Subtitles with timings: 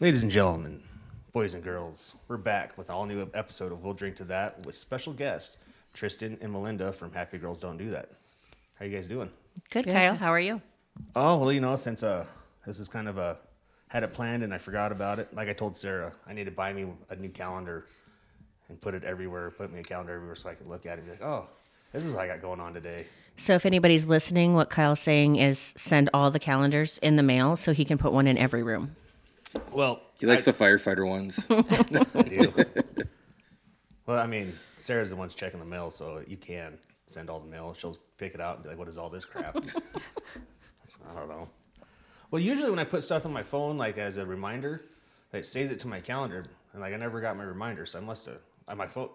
[0.00, 0.82] Ladies and gentlemen,
[1.32, 4.66] boys and girls, we're back with an all new episode of We'll Drink to That
[4.66, 5.56] with special guests
[5.92, 8.10] Tristan and Malinda from Happy Girls Don't Do That.
[8.74, 9.30] How are you guys doing?
[9.70, 10.16] Good, Kyle.
[10.16, 10.60] How are you?
[11.14, 12.26] Oh well, you know, since uh,
[12.66, 13.38] this is kind of a
[13.86, 15.32] had it planned and I forgot about it.
[15.32, 17.86] Like I told Sarah, I need to buy me a new calendar
[18.68, 19.48] and put it everywhere.
[19.52, 21.46] Put me a calendar everywhere so I can look at it and be like, oh,
[21.92, 23.06] this is what I got going on today.
[23.36, 27.56] So, if anybody's listening, what Kyle's saying is send all the calendars in the mail
[27.56, 28.96] so he can put one in every room.
[29.72, 31.44] Well, He likes the firefighter ones.
[31.50, 32.52] I do.
[34.06, 37.48] well, I mean, Sarah's the one's checking the mail, so you can send all the
[37.50, 37.74] mail.
[37.74, 39.56] She'll pick it out and be like, "What is all this crap?"
[41.10, 41.48] I don't know.
[42.30, 44.84] Well, usually when I put stuff on my phone, like as a reminder,
[45.32, 48.02] it saves it to my calendar, and like I never got my reminder, so I
[48.02, 49.08] must have on my phone.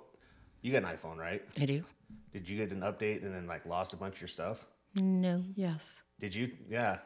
[0.62, 1.42] You got an iPhone, right?
[1.60, 1.84] I do.
[2.34, 4.66] Did you get an update and then like lost a bunch of your stuff?
[4.96, 5.44] No.
[5.56, 6.04] Yes.
[6.20, 6.52] Did you?
[6.70, 6.98] Yeah,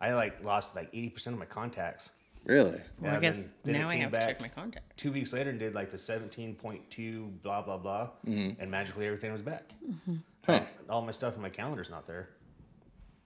[0.00, 2.10] I like lost like eighty percent of my contacts.
[2.44, 2.80] Really?
[3.00, 4.20] Well, Yeah, I guess then- then now I have back.
[4.22, 4.96] to check my contact.
[4.96, 8.60] two weeks later and did like the 17.2 blah blah blah mm-hmm.
[8.60, 10.16] and magically everything was back mm-hmm.
[10.46, 10.60] Huh.
[10.90, 12.28] all my stuff in my calendar's not there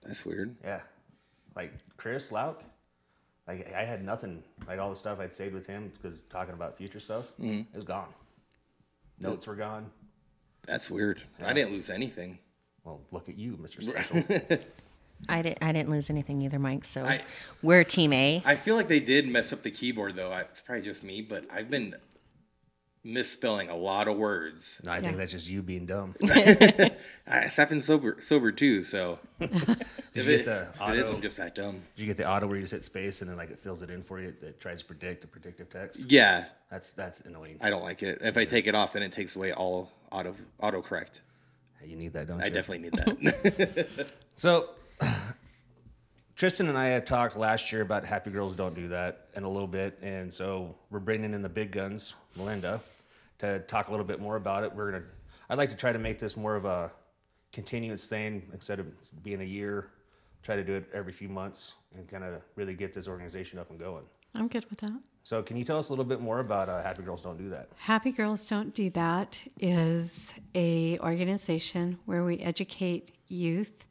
[0.02, 0.56] That's weird.
[0.62, 0.80] yeah
[1.56, 2.62] like chris lauk
[3.48, 6.76] like i had nothing like all the stuff i'd saved with him because talking about
[6.78, 7.60] future stuff mm-hmm.
[7.60, 8.12] it was gone
[9.18, 9.90] notes were gone
[10.66, 11.20] That's weird.
[11.44, 12.38] I didn't lose anything.
[12.84, 14.22] well look at you mr special
[15.28, 15.62] I didn't.
[15.62, 16.84] I didn't lose anything either, Mike.
[16.84, 17.22] So I-
[17.62, 18.42] we're Team A.
[18.44, 20.30] I feel like they did mess up the keyboard though.
[20.32, 21.94] I, it's probably just me, but I've been
[23.04, 24.80] misspelling a lot of words.
[24.84, 26.90] no i think that's just you being dumb I,
[27.26, 28.82] it's happened sober, sober too.
[28.82, 29.50] So did
[30.14, 31.80] if you it, get the if it is, auto I'm just that dumb.
[31.94, 33.82] did you get the auto where you just hit space and then like it fills
[33.82, 37.56] it in for you it tries to predict the predictive text Yeah, that's that's annoying
[37.62, 38.18] I don't like it.
[38.20, 41.20] If I take it off, then it takes away all auto autocorrect.
[41.86, 42.44] you need that don't you?
[42.46, 44.08] I definitely need that.
[44.34, 44.68] So,
[46.38, 49.50] Tristan and I had talked last year about Happy Girls Don't Do That in a
[49.50, 52.78] little bit, and so we're bringing in the big guns, Malinda,
[53.38, 54.72] to talk a little bit more about it.
[54.72, 55.04] We're gonna,
[55.50, 56.92] I'd like to try to make this more of a
[57.52, 58.86] continuous thing instead of
[59.24, 59.90] being a year.
[60.44, 63.70] Try to do it every few months and kind of really get this organization up
[63.70, 64.04] and going.
[64.36, 65.00] I'm good with that.
[65.24, 67.50] So, can you tell us a little bit more about uh, Happy Girls Don't Do
[67.50, 67.68] That?
[67.78, 73.88] Happy Girls Don't Do That is a organization where we educate youth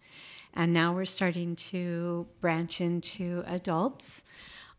[0.54, 4.24] and now we're starting to branch into adults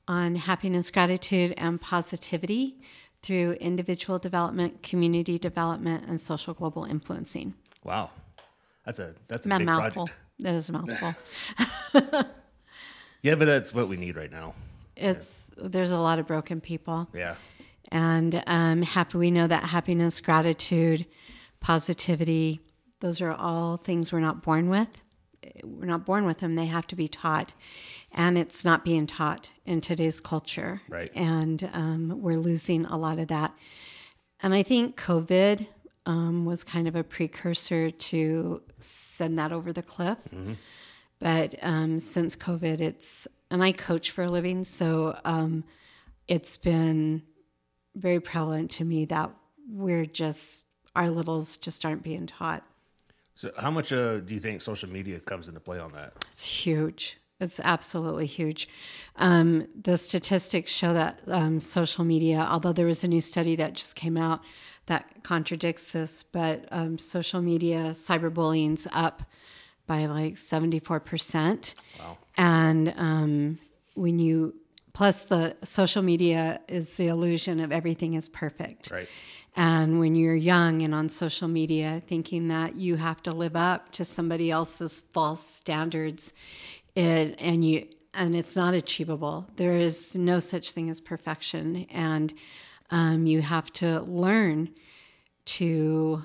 [0.06, 2.80] on happiness, gratitude and positivity
[3.22, 7.54] through individual development, community development and social global influencing.
[7.84, 8.10] Wow,
[8.84, 10.06] that's a that's a A big mouthful.
[10.06, 10.18] project.
[10.40, 11.14] That is a mouthful.
[13.20, 14.54] Yeah, but that's what we need right now.
[14.96, 17.08] It's there's a lot of broken people.
[17.12, 17.34] Yeah,
[17.90, 21.04] and um, happy we know that happiness gratitude
[21.60, 22.60] positivity
[23.00, 24.88] those are all things we're not born with
[25.64, 27.54] we're not born with them they have to be taught.
[28.12, 30.80] And it's not being taught in today's culture.
[30.88, 31.10] Right.
[31.14, 33.52] and um, we're losing a lot of that.
[34.40, 35.66] And i think covid
[36.06, 40.18] um, was kind of a precursor to send that over the cliff.
[41.18, 45.64] But um, since covid it's and i coach for a living so um,
[46.28, 47.22] it's been
[47.96, 49.30] very prevalent to me that
[49.68, 52.64] we're just our littles just aren't being taught.
[53.38, 56.12] So, how much uh, do you think social media comes into play on that?
[56.28, 57.18] It's huge.
[57.38, 58.68] It's absolutely huge.
[59.14, 63.74] Um, the statistics show that um, social media, although there was a new study that
[63.74, 64.40] just came out
[64.86, 69.22] that contradicts this, but um, social media cyberbullying's up
[69.86, 71.74] by like 74%.
[72.00, 72.18] Wow.
[72.36, 73.60] And um,
[73.94, 74.56] when you,
[74.94, 78.90] plus the social media is the illusion of everything is perfect.
[78.90, 79.08] Right.
[79.58, 83.90] And when you're young and on social media, thinking that you have to live up
[83.90, 86.32] to somebody else's false standards,
[86.94, 89.48] it, and you and it's not achievable.
[89.56, 92.32] There is no such thing as perfection, and
[92.92, 94.70] um, you have to learn
[95.46, 96.24] to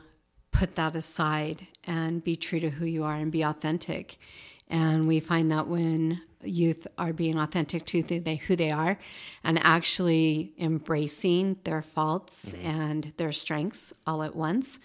[0.51, 4.19] put that aside and be true to who you are and be authentic.
[4.67, 8.97] And we find that when youth are being authentic to who they, who they are
[9.43, 14.79] and actually embracing their faults and their strengths all at once,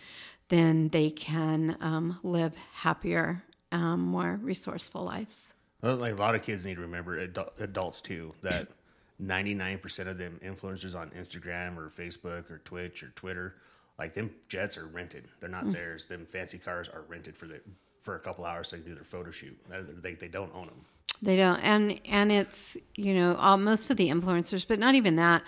[0.49, 5.55] then they can um, live happier, um, more resourceful lives.
[5.83, 8.69] Well, like a lot of kids need to remember, adult, adults too, that
[9.23, 13.57] 99% of them influencers on Instagram or Facebook or Twitch or Twitter,
[13.99, 15.29] like them jets are rented.
[15.41, 16.07] They're not theirs.
[16.07, 17.61] Them fancy cars are rented for the
[18.01, 19.59] for a couple hours so they can do their photo shoot.
[20.03, 20.85] They, they don't own them.
[21.23, 25.17] They don't, and and it's you know all, most of the influencers, but not even
[25.17, 25.43] that.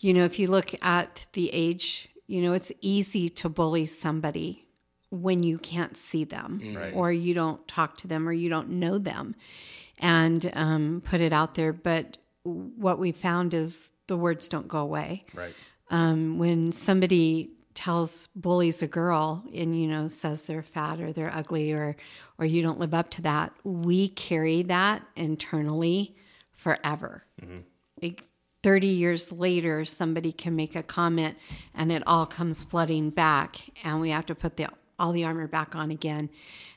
[0.00, 4.66] You know, if you look at the age, you know, it's easy to bully somebody
[5.10, 6.92] when you can't see them, Right.
[6.94, 9.34] or you don't talk to them, or you don't know them,
[9.98, 11.72] and um, put it out there.
[11.72, 15.22] But what we found is the words don't go away.
[15.32, 15.54] Right.
[15.90, 21.34] Um, when somebody tells bullies a girl and you know says they're fat or they're
[21.34, 21.96] ugly or
[22.38, 26.16] or you don't live up to that, we carry that internally
[26.52, 27.22] forever.
[27.40, 27.60] Mm-hmm.
[28.02, 28.24] Like
[28.62, 31.36] 30 years later, somebody can make a comment
[31.74, 34.68] and it all comes flooding back, and we have to put the,
[34.98, 36.30] all the armor back on again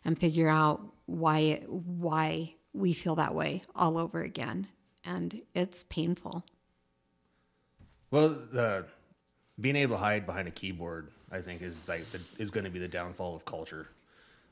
[0.05, 4.67] and figure out why, it, why we feel that way all over again.
[5.05, 6.43] And it's painful.
[8.11, 8.85] Well, the
[9.59, 12.69] being able to hide behind a keyboard, I think, is like the, is going to
[12.69, 13.87] be the downfall of culture.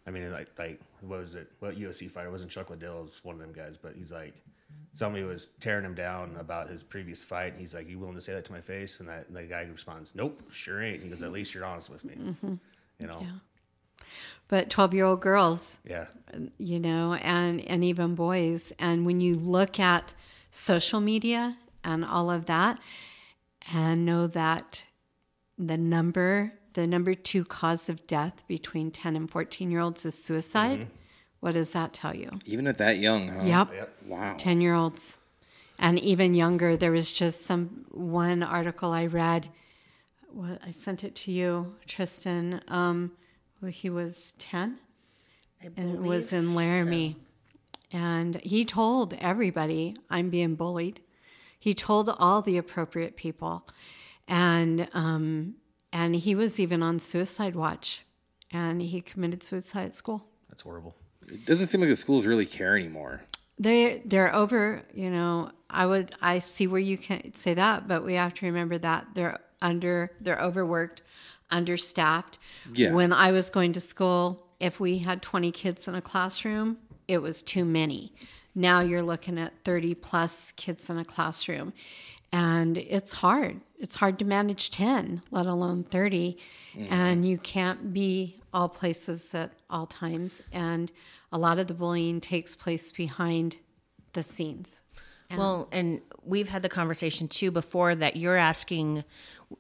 [0.08, 1.52] I mean, like, like what was it?
[1.60, 2.30] What UFC fighter?
[2.32, 3.04] Wasn't Chuck Liddell?
[3.04, 3.78] Was one of them guys.
[3.78, 4.34] But he's like,
[4.94, 7.54] somebody was tearing him down about his previous fight.
[7.54, 9.44] And he's like, "You willing to say that to my face?" And that and the
[9.44, 12.54] guy responds, "Nope, sure ain't." He goes, "At least you're honest with me." Mm-hmm.
[13.00, 13.26] You know?
[14.48, 16.06] But 12 year old girls, Yeah.
[16.58, 18.72] you know, and, and even boys.
[18.78, 20.14] And when you look at
[20.52, 22.80] social media and all of that,
[23.74, 24.86] and know that
[25.58, 30.22] the number, the number two cause of death between 10 and 14 year olds is
[30.22, 30.88] suicide,
[31.40, 32.30] what does that tell you?
[32.46, 33.44] Even at that young, huh?
[33.44, 33.74] Yep.
[33.74, 33.98] Yep.
[34.08, 34.36] Wow.
[34.38, 35.20] 10 year olds
[35.80, 36.76] and even younger.
[36.78, 39.50] There was just some one article I read.
[40.32, 42.62] Well, I sent it to you, Tristan.
[42.68, 43.12] Um,
[43.62, 44.80] well, he was 10
[45.78, 47.16] and it was in Laramie.
[47.92, 51.00] And he told everybody, I'm being bullied.
[51.58, 53.66] He told all the appropriate people.
[54.28, 55.56] And, um,
[55.94, 58.04] and he was even on suicide watch.
[58.52, 60.26] And he committed suicide at school.
[60.50, 60.96] That's horrible.
[61.28, 63.22] It doesn't seem like the schools really care anymore.
[63.58, 64.84] They they're over.
[64.94, 68.46] You know, I would I see where you can say that, but we have to
[68.46, 71.02] remember that they're under they're overworked,
[71.50, 72.38] understaffed.
[72.74, 72.94] Yeah.
[72.94, 77.22] When I was going to school, if we had twenty kids in a classroom, it
[77.22, 78.14] was too many.
[78.54, 81.74] Now you're looking at thirty plus kids in a classroom,
[82.36, 83.62] and it's hard.
[83.80, 86.38] It's hard to manage ten, let alone 30
[86.74, 86.94] mm-hmm.
[86.94, 90.42] and you can't be all places at all times.
[90.52, 90.92] And
[91.32, 93.56] a lot of the bullying takes place behind
[94.12, 94.82] the scenes.
[95.32, 99.04] Well, and we've had the conversation too before that you're asking.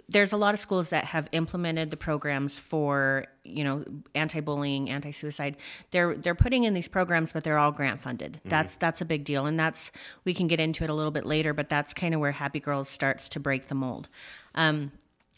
[0.10, 3.84] There's a lot of schools that have implemented the programs for you know
[4.14, 5.58] anti-bullying, anti-suicide.
[5.92, 8.42] They're they're putting in these programs, but they're all grant funded.
[8.46, 9.92] That's that's a big deal, and that's
[10.24, 11.54] we can get into it a little bit later.
[11.54, 14.10] But that's kind of where Happy Girls starts to break the mold.
[14.54, 14.92] Um,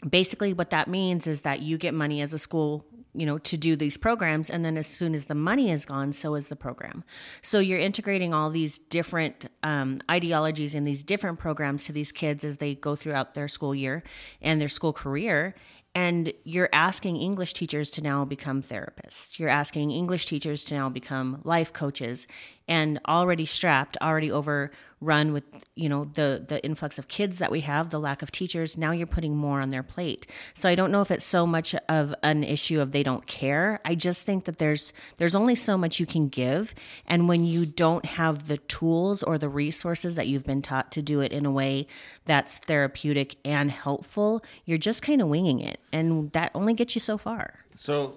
[0.08, 2.86] basically what that means is that you get money as a school
[3.18, 6.14] you know to do these programs and then as soon as the money is gone
[6.14, 7.04] so is the program
[7.42, 12.46] so you're integrating all these different um, ideologies and these different programs to these kids
[12.46, 14.04] as they go throughout their school year
[14.42, 15.56] and their school career
[15.96, 19.40] and you're asking English teachers to now become therapists.
[19.40, 22.28] You're asking English teachers to now become life coaches
[22.68, 25.44] and already strapped, already overrun with,
[25.76, 28.92] you know, the the influx of kids that we have, the lack of teachers, now
[28.92, 30.28] you're putting more on their plate.
[30.54, 33.80] So I don't know if it's so much of an issue of they don't care.
[33.86, 36.74] I just think that there's there's only so much you can give
[37.06, 41.02] and when you don't have the tools or the resources that you've been taught to
[41.02, 41.88] do it in a way
[42.26, 47.02] that's therapeutic and helpful, you're just kind of winging it and that only gets you
[47.02, 47.60] so far.
[47.76, 48.16] So,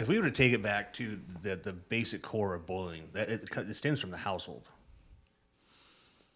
[0.00, 3.28] if we were to take it back to the the basic core of bullying, that
[3.28, 4.68] it, it stems from the household.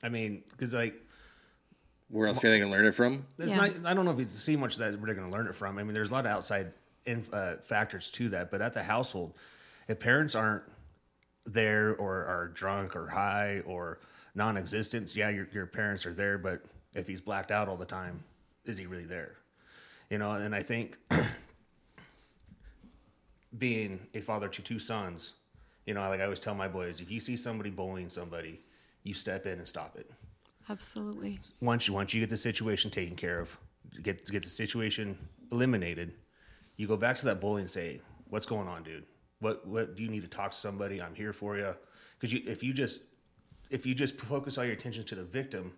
[0.02, 0.94] I mean, because like
[2.08, 3.24] Where else are they going to learn it from?
[3.36, 3.66] There's Yeah.
[3.68, 5.78] not, I don't know if you see much that we're going to learn it from.
[5.78, 6.72] I mean, there's a lot of outside
[7.06, 9.34] in, uh, factors to that, but at the household,
[9.88, 10.62] if parents aren't
[11.46, 13.98] there or are drunk or high or
[14.34, 16.62] non-existent, yeah, your your parents are there, but
[16.94, 18.22] if he's blacked out all the time,
[18.64, 19.36] is he really there?
[20.10, 20.96] You know, and I think
[23.58, 25.34] being a father to two sons,
[25.86, 28.60] you know, like I always tell my boys, if you see somebody bullying somebody,
[29.02, 30.10] you step in and stop it
[30.68, 31.38] Absolutely.
[31.60, 33.56] once you once you get the situation taken care of,
[34.02, 35.16] get get the situation
[35.52, 36.14] eliminated,
[36.76, 39.04] you go back to that bully and say, "What's going on, dude?
[39.40, 41.02] What what do you need to talk to somebody?
[41.02, 41.74] I'm here for you."
[42.18, 43.02] Because you, if you just
[43.70, 45.72] if you just focus all your attention to the victim,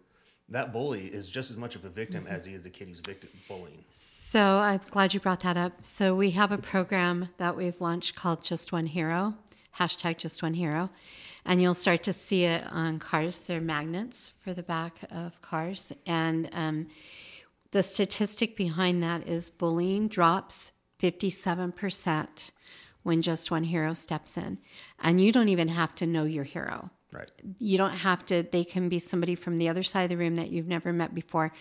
[0.49, 3.01] that bully is just as much of a victim as he is the kid who's
[3.01, 3.85] victim bullying.
[3.91, 5.85] So I'm glad you brought that up.
[5.85, 9.35] So we have a program that we've launched called Just One Hero,
[9.77, 10.91] hashtag Just One Hero.
[11.45, 13.41] And you'll start to see it on cars.
[13.41, 15.93] They're magnets for the back of cars.
[16.07, 16.89] And um,
[17.73, 22.51] the statistic behind that is bullying drops 57%
[23.03, 24.59] when Just One Hero steps in.
[25.01, 27.31] And you don't even have to know your hero Right.
[27.59, 30.37] you don't have to they can be somebody from the other side of the room
[30.37, 31.53] that you've never met before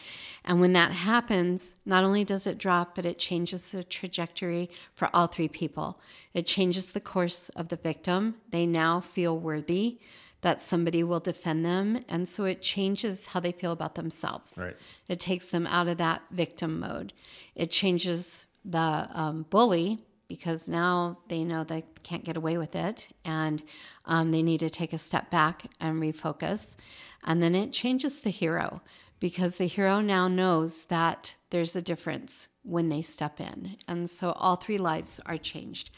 [0.43, 5.09] and when that happens not only does it drop but it changes the trajectory for
[5.13, 6.00] all three people
[6.33, 10.00] it changes the course of the victim they now feel worthy
[10.45, 12.05] that somebody will defend them.
[12.07, 14.59] And so it changes how they feel about themselves.
[14.63, 14.77] Right.
[15.07, 17.13] It takes them out of that victim mode.
[17.55, 23.08] It changes the um, bully because now they know they can't get away with it
[23.24, 23.63] and
[24.05, 26.75] um, they need to take a step back and refocus.
[27.24, 28.82] And then it changes the hero
[29.20, 33.77] because the hero now knows that there's a difference when they step in.
[33.88, 35.91] And so all three lives are changed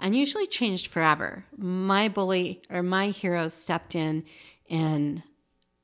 [0.00, 1.44] and usually changed forever.
[1.56, 4.24] My bully or my hero stepped in
[4.68, 5.22] in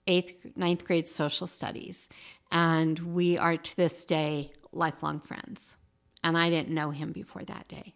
[0.07, 2.09] eighth, ninth grade social studies,
[2.51, 5.77] and we are to this day lifelong friends.
[6.25, 7.95] And I didn't know him before that day.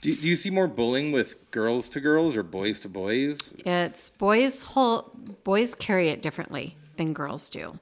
[0.00, 3.52] Do, do you see more bullying with girls to girls or boys to boys?
[3.66, 5.10] It's boys whole
[5.44, 7.78] boys carry it differently than girls do.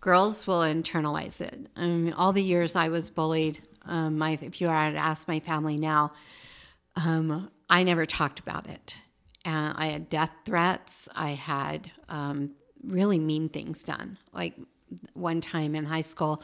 [0.00, 1.68] Girls will internalize it.
[1.76, 5.28] I mean, all the years I was bullied, um, my if you were to ask
[5.28, 6.12] my family now,
[6.96, 9.00] um, I never talked about it.
[9.44, 11.08] And I had death threats.
[11.16, 12.50] I had um,
[12.84, 14.18] really mean things done.
[14.32, 14.54] Like
[15.14, 16.42] one time in high school,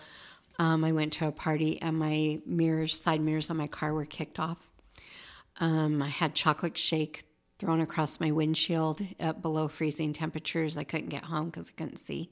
[0.59, 4.05] um, I went to a party and my mirrors, side mirrors on my car were
[4.05, 4.69] kicked off.
[5.61, 7.25] Um, I had chocolate shake
[7.59, 10.77] thrown across my windshield at below freezing temperatures.
[10.77, 12.31] I couldn't get home because I couldn't see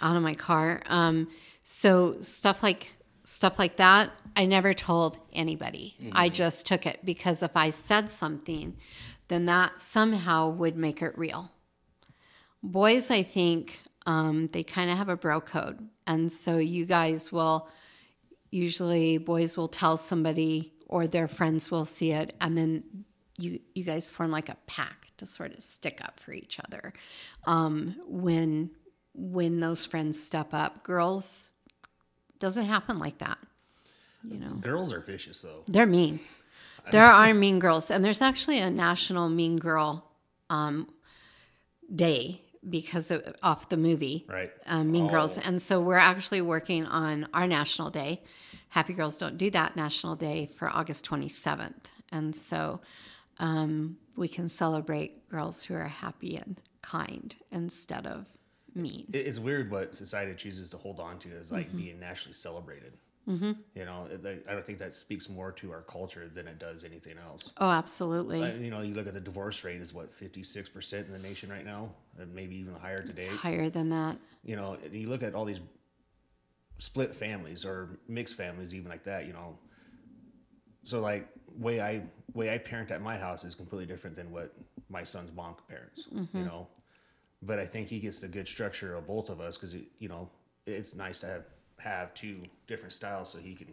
[0.00, 0.82] out of my car.
[0.86, 1.28] Um,
[1.64, 2.92] so stuff like
[3.24, 5.96] stuff like that, I never told anybody.
[6.12, 8.76] I just took it because if I said something,
[9.28, 11.50] then that somehow would make it real.
[12.62, 17.30] Boys, I think um, they kind of have a bro code, and so you guys
[17.32, 17.68] will
[18.50, 22.82] usually boys will tell somebody or their friends will see it and then
[23.38, 26.92] you you guys form like a pack to sort of stick up for each other.
[27.46, 28.70] Um, when
[29.14, 31.50] when those friends step up girls
[32.38, 33.38] doesn't happen like that
[34.28, 34.54] you know?
[34.54, 35.62] Girls are vicious though.
[35.66, 36.20] they're mean.
[36.92, 40.08] There are mean girls and there's actually a national mean girl
[40.50, 40.88] um,
[41.92, 44.50] day because of off the movie Right.
[44.66, 45.38] um, Mean Girls.
[45.38, 48.22] And so we're actually working on our National Day.
[48.68, 51.86] Happy Girls Don't Do That National Day for August 27th.
[52.12, 52.80] And so
[53.38, 58.26] um, we can celebrate girls who are happy and kind instead of
[58.74, 59.06] mean.
[59.12, 62.92] It's weird what society chooses to hold on to as like being nationally celebrated.
[63.28, 63.52] Mm-hmm.
[63.74, 66.84] You know, it- I don't think that speaks more to our culture than it does
[66.84, 67.52] anything else.
[67.58, 68.42] Oh, absolutely.
[68.42, 71.12] Uh, you know, you look at the divorce rate is what fifty six percent in
[71.12, 73.24] the nation right now, and maybe even higher today.
[73.26, 74.16] it's higher than that.
[74.44, 75.60] you know, you look at all these
[76.78, 79.58] split families or mixed families, even like that, you know.
[80.84, 81.28] So like
[81.58, 82.02] way I
[82.34, 84.52] way I parent at my house is completely different than what
[84.88, 86.68] my son's mom parents, you know.
[87.42, 90.30] But I think he gets the good structure of both of us because you know
[90.66, 91.44] it's nice to have
[91.78, 93.68] have two different styles so he can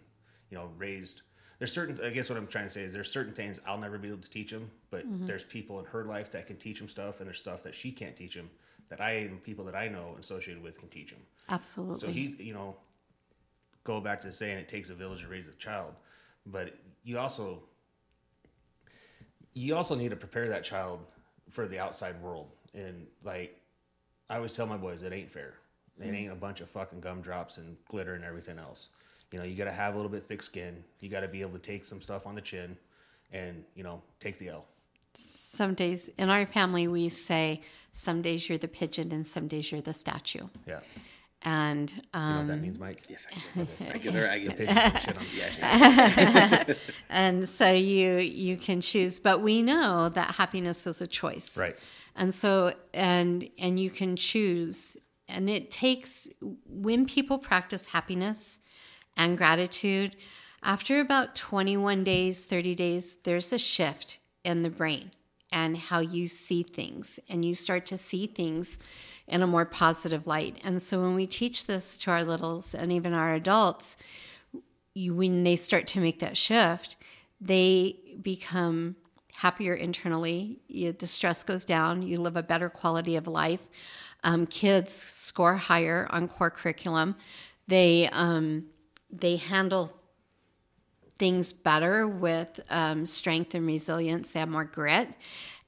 [0.50, 1.22] you know raised.
[1.60, 3.98] There's certain I guess what I'm trying to say is there's certain things I'll never
[3.98, 5.26] be able to teach him, but mm-hmm.
[5.26, 7.92] there's people in her life that can teach him stuff, and there's stuff that she
[7.92, 8.50] can't teach him
[8.90, 11.20] that I and people that I know associated with can teach him.
[11.50, 12.00] Absolutely.
[12.00, 12.76] So he's, you know,
[13.84, 15.94] go back to saying it takes a village to raise a child,
[16.46, 17.64] but you also,
[19.54, 21.00] you also need to prepare that child
[21.50, 22.50] for the outside world.
[22.74, 23.60] And like,
[24.30, 25.56] I always tell my boys, it ain't fair.
[26.02, 28.90] It ain't a bunch of fucking gumdrops and glitter and everything else.
[29.32, 30.84] You know, you got to have a little bit thick skin.
[31.00, 32.78] You got to be able to take some stuff on the chin,
[33.32, 34.66] and you know, take the L.
[35.16, 37.62] some days in our family, we say,
[37.94, 40.48] some days you're the pigeon and some days you're the statue.
[40.68, 40.80] Yeah.
[41.46, 43.04] And You know um, what that means, Mike?
[43.10, 43.28] Yes,
[43.94, 44.30] I get it.
[44.30, 44.60] I get it.
[44.60, 44.68] I get it.
[44.68, 46.74] Pigeons and shit on statue.
[47.10, 51.78] and so you you can choose but we know that happiness is a choice Right.
[52.16, 54.96] and so and and you can choose
[55.34, 56.30] and it takes
[56.68, 58.62] when people practice happiness
[59.18, 60.16] and gratitude
[60.62, 65.12] after about 21 days 30 days there's a shift in the brain
[65.52, 68.80] and how you see things and you start to see things
[69.28, 72.92] in a more positive light and so when we teach this to our littles and
[72.92, 73.98] even our adults
[74.96, 76.98] you, when they start to make that shift,
[77.42, 78.96] they become
[79.36, 80.60] happier internally.
[80.68, 82.02] You, the stress goes down.
[82.04, 83.68] You live a better quality of life.
[84.24, 87.16] Um, kids score higher on core curriculum.
[87.68, 88.66] They um,
[89.12, 89.94] they handle
[91.18, 94.32] things better with um, strength and resilience.
[94.32, 95.10] They have more grit,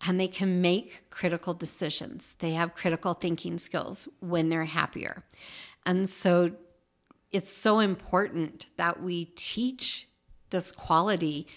[0.07, 2.33] and they can make critical decisions.
[2.39, 5.23] They have critical thinking skills when they're happier,
[5.85, 6.51] and so
[7.31, 10.07] it's so important that we teach
[10.49, 11.47] this quality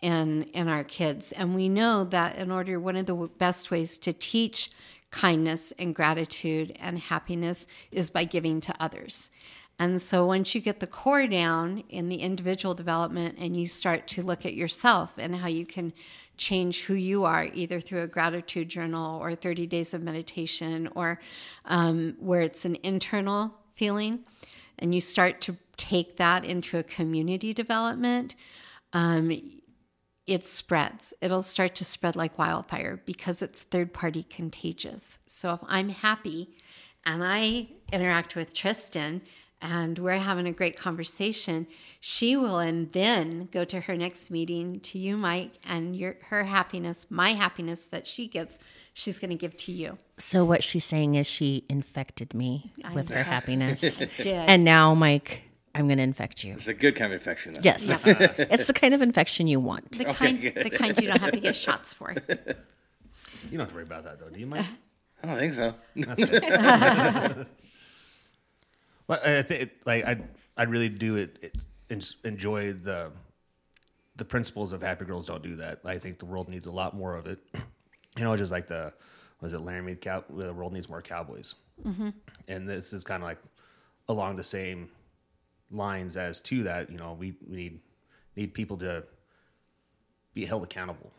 [0.00, 3.98] in in our kids and we know that in order one of the best ways
[3.98, 4.70] to teach
[5.10, 9.30] kindness and gratitude and happiness is by giving to others.
[9.78, 14.08] And so once you get the core down in the individual development and you start
[14.08, 15.92] to look at yourself and how you can
[16.36, 21.20] change who you are, either through a gratitude journal or 30 days of meditation, or
[21.66, 24.20] um, where it's an internal feeling,
[24.78, 28.34] and you start to take that into a community development,
[28.92, 29.57] um,
[30.28, 31.14] it spreads.
[31.22, 35.18] It'll start to spread like wildfire because it's third party contagious.
[35.26, 36.50] So if I'm happy
[37.04, 39.22] and I interact with Tristan
[39.62, 41.66] and we're having a great conversation,
[41.98, 46.44] she will and then go to her next meeting to you, Mike, and your her
[46.44, 48.60] happiness, my happiness that she gets,
[48.92, 49.96] she's going to give to you.
[50.18, 53.80] So what she's saying is she infected me with her happiness.
[54.18, 54.26] Did.
[54.26, 55.42] and now, Mike,
[55.78, 56.54] I'm going to infect you.
[56.54, 57.54] It's a good kind of infection.
[57.54, 57.60] Though.
[57.62, 57.86] Yes.
[58.06, 59.92] it's the kind of infection you want.
[59.92, 62.14] the kind the kind you don't have to get shots for.
[63.44, 64.66] You don't have to worry about that though, do you, Mike?
[65.22, 65.72] I don't think so.
[65.96, 67.46] That's good.
[69.06, 70.18] well, I think it, like I
[70.56, 71.56] I really do it, it
[71.88, 73.12] en- enjoy the
[74.16, 75.80] the principles of Happy Girls Don't Do That.
[75.84, 77.38] I think the world needs a lot more of it.
[78.18, 78.92] You know, just like the
[79.40, 80.24] was it Laramie cow?
[80.28, 81.54] The world needs more cowboys,
[81.86, 82.08] mm-hmm.
[82.48, 83.38] and this is kind of like
[84.08, 84.90] along the same
[85.70, 86.90] lines as to that.
[86.90, 87.80] You know, we, we need
[88.36, 89.04] need people to
[90.34, 91.12] be held accountable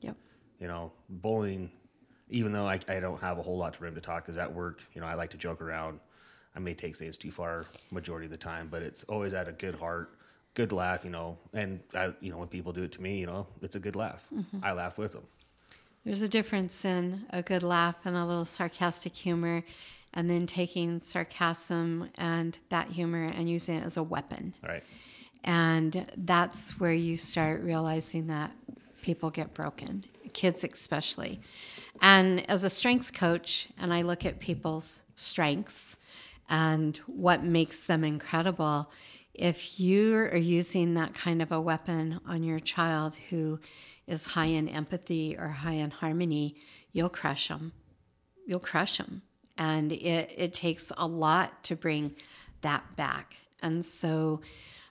[0.00, 0.16] Yep.
[0.58, 1.70] you know, bowling,
[2.30, 4.52] even though I, I don't have a whole lot to room to talk, because at
[4.52, 6.00] work, you know, I like to joke around.
[6.56, 9.52] I may take things too far majority of the time, but it's always at a
[9.52, 10.16] good heart,
[10.54, 11.36] good laugh, you know.
[11.52, 13.96] And I, you know, when people do it to me, you know, it's a good
[13.96, 14.24] laugh.
[14.34, 14.58] Mm-hmm.
[14.62, 15.24] I laugh with them.
[16.04, 19.64] There's a difference in a good laugh and a little sarcastic humor,
[20.14, 24.54] and then taking sarcasm and that humor and using it as a weapon.
[24.66, 24.82] Right.
[25.42, 28.52] And that's where you start realizing that
[29.02, 31.40] people get broken, kids especially.
[32.00, 35.98] And as a strengths coach, and I look at people's strengths
[36.48, 38.90] and what makes them incredible,
[39.34, 43.58] if you are using that kind of a weapon on your child who
[44.06, 46.56] is high in empathy or high in harmony,
[46.92, 47.72] you'll crush them.
[48.46, 49.22] You'll crush them.
[49.56, 52.16] And it, it takes a lot to bring
[52.62, 53.36] that back.
[53.62, 54.40] And so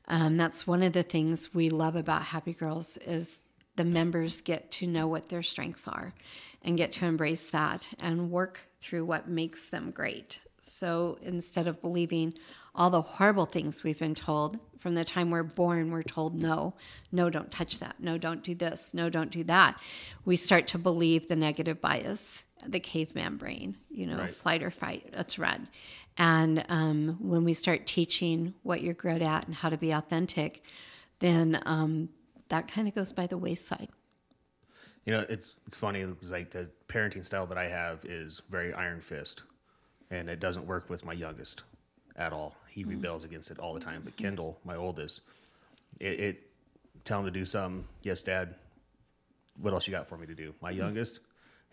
[0.07, 3.39] um, that's one of the things we love about Happy Girls is
[3.75, 6.13] the members get to know what their strengths are
[6.61, 10.39] and get to embrace that and work through what makes them great.
[10.59, 12.33] So instead of believing
[12.75, 16.73] all the horrible things we've been told from the time we're born, we're told no,
[17.11, 19.79] no, don't touch that, no, don't do this, no, don't do that.
[20.25, 24.33] We start to believe the negative bias, the caveman brain, you know, Right.
[24.33, 25.67] flight or fight, let's run.
[26.17, 30.63] And um, when we start teaching what you're good at and how to be authentic,
[31.19, 32.09] then um,
[32.49, 33.89] that kind of goes by the wayside.
[35.05, 38.73] You know, it's it's funny because like the parenting style that I have is very
[38.73, 39.43] iron fist,
[40.11, 41.63] and it doesn't work with my youngest
[42.15, 42.55] at all.
[42.69, 44.01] He rebels against it all the time.
[44.05, 45.21] But Kendall, my oldest,
[45.99, 46.49] it, it
[47.03, 47.85] tell him to do something.
[48.01, 48.55] Yes, Dad.
[49.61, 50.53] What else you got for me to do?
[50.61, 51.19] My youngest,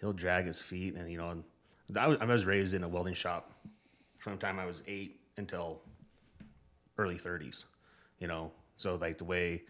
[0.00, 1.42] he'll drag his feet, and you know,
[1.96, 3.52] I was, raised in a welding shop
[4.20, 5.80] from the time I was eight until
[6.98, 7.64] early thirties.
[8.18, 9.62] You know, so like the way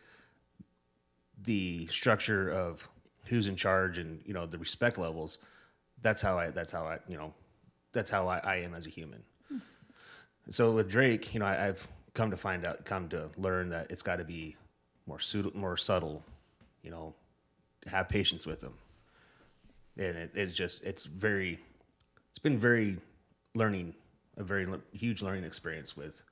[1.43, 2.89] the structure of
[3.25, 5.39] who's in charge and you know the respect levels
[6.03, 7.33] that's how i that's how i you know
[7.93, 9.23] that's how i, I am as a human.
[9.49, 9.59] Hmm.
[10.51, 13.91] So with drake you know I, i've come to find out come to learn that
[13.91, 14.57] it's got to be
[15.07, 16.23] more suit, more subtle
[16.83, 17.15] you know
[17.87, 18.75] have patience with him
[19.97, 21.59] and it, it's just it's very
[22.29, 22.97] it's been very
[23.55, 23.95] learning
[24.37, 26.23] a very le- huge learning experience with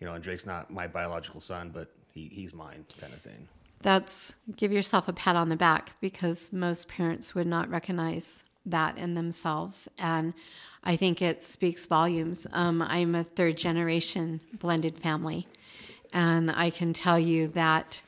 [0.00, 3.48] you know and drake's not my biological son but he, he's mine kind of thing
[3.82, 8.98] That's give yourself a pat on the back because most parents would not recognize that
[8.98, 9.88] in themselves.
[9.98, 10.34] And
[10.84, 12.46] I think it speaks volumes.
[12.52, 15.46] Um, I'm a third generation blended family.
[16.12, 18.02] And I can tell you that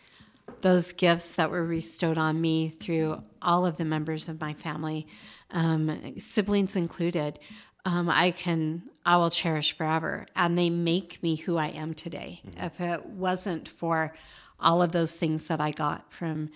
[0.62, 5.06] those gifts that were bestowed on me through all of the members of my family,
[5.50, 7.38] um, siblings included,
[7.84, 12.42] um, I can I will cherish forever, and they make me who I am today.
[12.58, 14.14] If it wasn't for
[14.58, 16.50] all of those things that I got from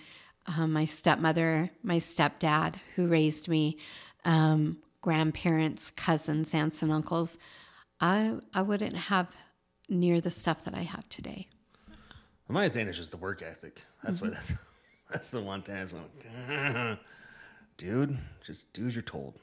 [0.45, 3.77] um, my stepmother, my stepdad, who raised me,
[4.23, 7.39] um, grandparents, cousins, aunts, and uncles,
[7.99, 9.35] I I wouldn't have
[9.89, 11.47] near the stuff that I have today.
[12.47, 13.81] My advantage is the work ethic.
[14.03, 14.53] That's what that's,
[15.11, 16.99] that's the one thing I just went,
[17.77, 19.39] dude, just do as you're told.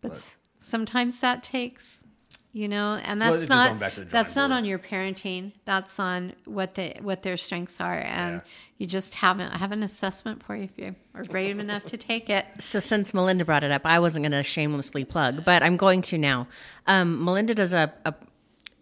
[0.00, 2.04] but s- sometimes that takes
[2.52, 4.64] you know and that's it's just going not back to the that's drawing not on
[4.64, 8.40] your parenting that's on what the what their strengths are and Yeah.
[8.78, 11.98] you just haven't I have an assessment for you if you are brave enough to
[11.98, 15.62] take it So since Malinda brought it up, I wasn't going to shamelessly plug, but
[15.62, 16.48] I'm going to now.
[16.86, 18.14] Um, Malinda does a, a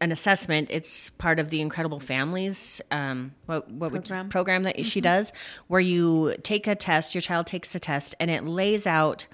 [0.01, 0.69] an assessment.
[0.71, 4.27] It's part of the Incredible Families um, what what Program.
[4.27, 5.33] Would, program that she does,
[5.69, 7.15] where you take a test.
[7.15, 9.27] Your child takes a test, and it lays out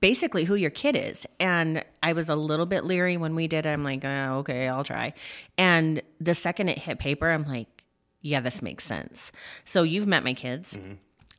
[0.00, 1.26] basically who your kid is.
[1.38, 3.70] And I was a little bit leery when we did it.
[3.70, 5.14] I'm like, oh, okay, I'll try.
[5.56, 7.84] And the second it hit paper, I'm like,
[8.20, 9.32] yeah, this makes sense.
[9.64, 10.76] So you've met my kids.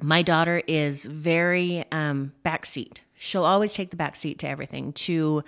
[0.01, 2.97] My daughter is very um, backseat.
[3.13, 4.93] She'll always take the backseat to everything.
[4.93, 5.43] To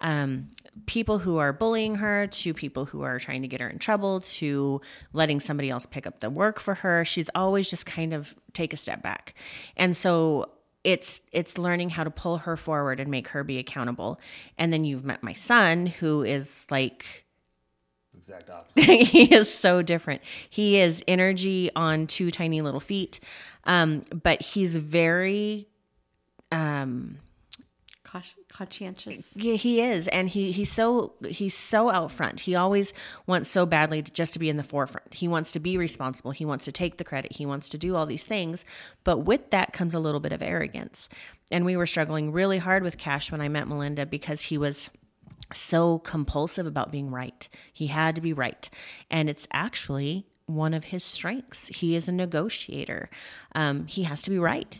[0.00, 0.50] um,
[0.86, 4.20] people who are bullying her, to people who are trying to get her in trouble,
[4.20, 4.80] to
[5.12, 7.04] letting somebody else pick up the work for her.
[7.04, 9.34] She's always just kind of take a step back.
[9.76, 10.50] And so
[10.84, 14.20] it's it's learning how to pull her forward and make her be accountable.
[14.56, 17.24] And then you've met my son who is like
[18.16, 18.84] Exact opposite.
[18.84, 20.22] he is so different.
[20.50, 23.20] He is energy on two tiny little feet.
[23.64, 25.68] Um, but he's very
[26.50, 27.18] Con-
[28.48, 29.36] conscientious.
[29.36, 32.40] Yeah, he is, and he he's so he's so out front.
[32.40, 32.92] He always
[33.26, 35.14] wants so badly to, just to be in the forefront.
[35.14, 36.30] He wants to be responsible.
[36.30, 37.32] He wants to take the credit.
[37.32, 38.64] He wants to do all these things,
[39.04, 41.08] but with that comes a little bit of arrogance.
[41.50, 44.90] And we were struggling really hard with Cash when I met Malinda because he was
[45.52, 47.48] so compulsive about being right.
[47.72, 48.68] He had to be right,
[49.10, 51.68] and it's actually one of his strengths.
[51.68, 53.10] He is a negotiator.
[53.54, 54.78] Um, he has to be right.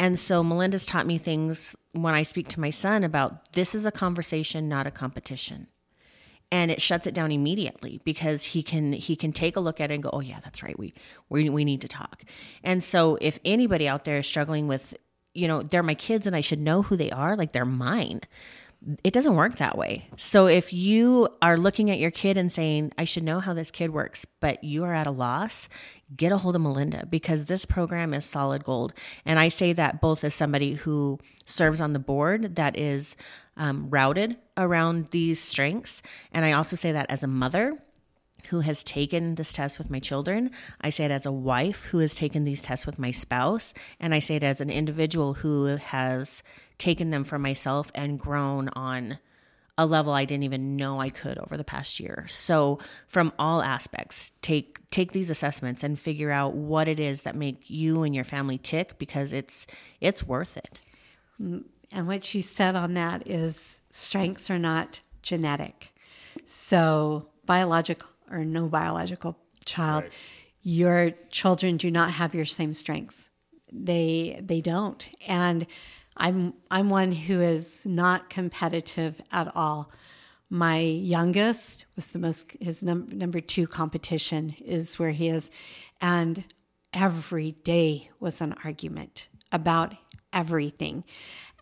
[0.00, 3.84] And so Malinda's taught me things when I speak to my son about this is
[3.84, 5.66] a conversation, not a competition.
[6.50, 9.90] And it shuts it down immediately because he can he can take a look at
[9.90, 10.76] it and go, oh yeah, that's right.
[10.76, 10.94] We
[11.28, 12.24] we we need to talk.
[12.64, 14.96] And so if anybody out there is struggling with,
[15.34, 18.20] you know, they're my kids and I should know who they are, like they're mine.
[19.04, 20.08] It doesn't work that way.
[20.16, 23.70] So if you are looking at your kid and saying, I should know how this
[23.70, 25.68] kid works, but you are at a loss,
[26.16, 28.94] get a hold of Malinda because this program is solid gold.
[29.26, 33.16] And I say that both as somebody who serves on the board that is
[33.58, 36.00] um, routed around these strengths.
[36.32, 37.76] And I also say that as a mother
[38.48, 40.50] who has taken this test with my children.
[40.80, 43.74] I say it as a wife who has taken these tests with my spouse.
[44.00, 46.42] And I say it as an individual who has
[46.80, 49.18] taken them for myself and grown on
[49.78, 52.26] a level I didn't even know I could over the past year.
[52.28, 57.36] So from all aspects, take take these assessments and figure out what it is that
[57.36, 59.66] make you and your family tick because it's
[60.00, 60.80] it's worth it.
[61.38, 65.94] And what you said on that is strengths are not genetic.
[66.44, 70.12] So, biological or no biological child, Right.
[70.62, 73.30] your children do not have your same strengths.
[73.72, 75.08] They they don't.
[75.26, 75.66] And
[76.20, 79.90] I'm I'm one who is not competitive at all.
[80.50, 85.50] My youngest was the most his num- number 2 competition is where he is
[86.00, 86.44] and
[86.92, 89.94] every day was an argument about
[90.32, 91.04] everything.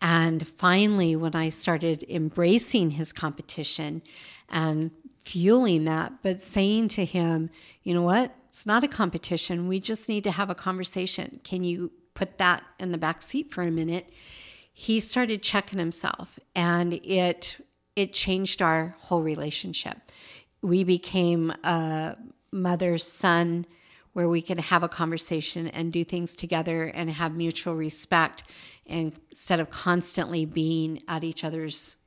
[0.01, 4.01] And finally, when I started embracing his competition
[4.49, 4.91] and
[5.23, 7.49] fueling that, but saying to him,
[7.83, 8.35] you know what?
[8.47, 9.67] It's not a competition.
[9.67, 11.39] We just need to have a conversation.
[11.43, 14.11] Can you put that in the back seat for a minute?
[14.79, 17.57] He started checking himself and it
[17.97, 19.97] it changed our whole relationship.
[20.61, 22.15] We became a
[22.53, 23.65] mother son
[24.13, 28.43] where we could have a conversation and do things together and have mutual respect
[28.85, 31.97] instead of constantly being at each other's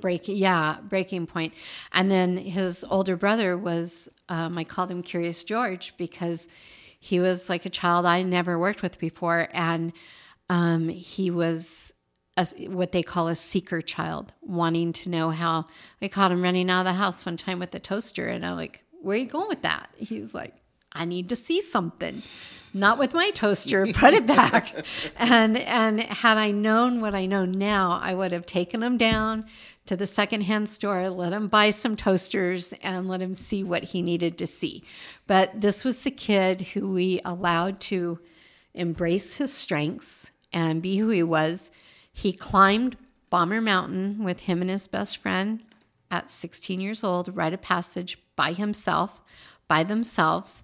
[0.00, 1.52] break yeah breaking point.
[1.92, 6.48] and then his older brother was um, i called him curious george because
[6.98, 9.92] he was like a child i never worked with before and
[10.50, 11.94] um, he was
[12.36, 15.66] a, what they call a seeker child wanting to know how
[16.02, 18.56] i caught him running out of the house one time with a toaster and i'm
[18.56, 19.90] like where are you going with that?
[19.96, 20.54] He's like
[20.92, 22.22] i need to see something.
[22.72, 24.74] Not with my toaster put it back.
[25.16, 29.44] And and had i known what i know now i would have taken him down
[29.86, 34.00] to the secondhand store let him buy some toasters and let him see what he
[34.00, 34.82] needed to see.
[35.26, 38.18] But this was the kid who we allowed to
[38.72, 41.70] embrace his strengths and be who he was
[42.10, 42.96] he climbed
[43.28, 45.62] bomber mountain with him and his best friend
[46.10, 49.20] at 16 years old rite of passage by himself
[49.68, 50.62] by themselves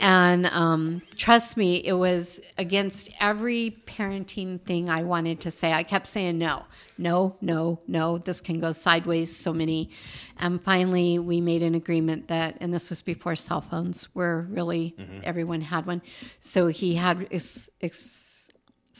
[0.00, 5.72] and um, trust me, it was against every parenting thing I wanted to say.
[5.72, 6.64] I kept saying no,
[6.96, 8.16] no, no, no.
[8.16, 9.36] This can go sideways.
[9.36, 9.90] So many.
[10.38, 14.94] And finally, we made an agreement that, and this was before cell phones were really
[15.22, 16.00] everyone had one.
[16.38, 18.29] So he had ex, ex,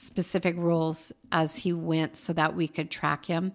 [0.01, 3.53] specific rules as he went so that we could track him.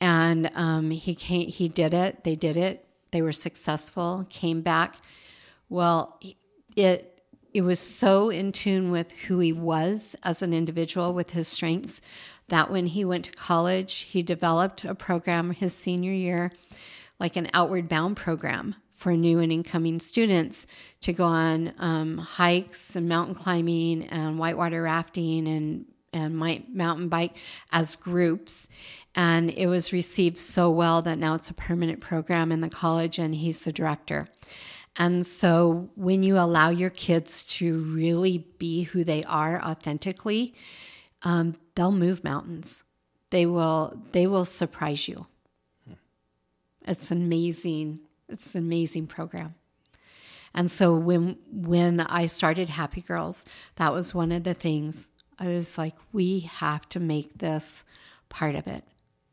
[0.00, 2.24] And um, he came, he did it.
[2.24, 2.86] They did it.
[3.10, 4.26] They were successful.
[4.28, 4.96] Came back.
[5.68, 6.20] Well,
[6.74, 7.12] it
[7.54, 12.02] it was so in tune with who he was as an individual with his strengths
[12.48, 16.52] that when he went to college, he developed a program his senior year
[17.18, 20.66] like an outward bound program for new and incoming students
[21.00, 27.08] to go on um, hikes and mountain climbing and whitewater rafting and and my mountain
[27.08, 27.36] bike
[27.72, 28.68] as groups.
[29.14, 33.18] And it was received so well that now it's a permanent program in the college
[33.18, 34.28] and he's the director.
[34.96, 40.54] And so when you allow your kids to really be who they are authentically
[41.22, 42.84] um, they'll move mountains.
[43.30, 45.26] They will they will surprise you.
[46.86, 49.54] It's amazing it's an amazing program.
[50.54, 53.44] And so when when i started happy girls
[53.76, 57.84] that was one of the things i was like we have to make this
[58.28, 58.82] part of it.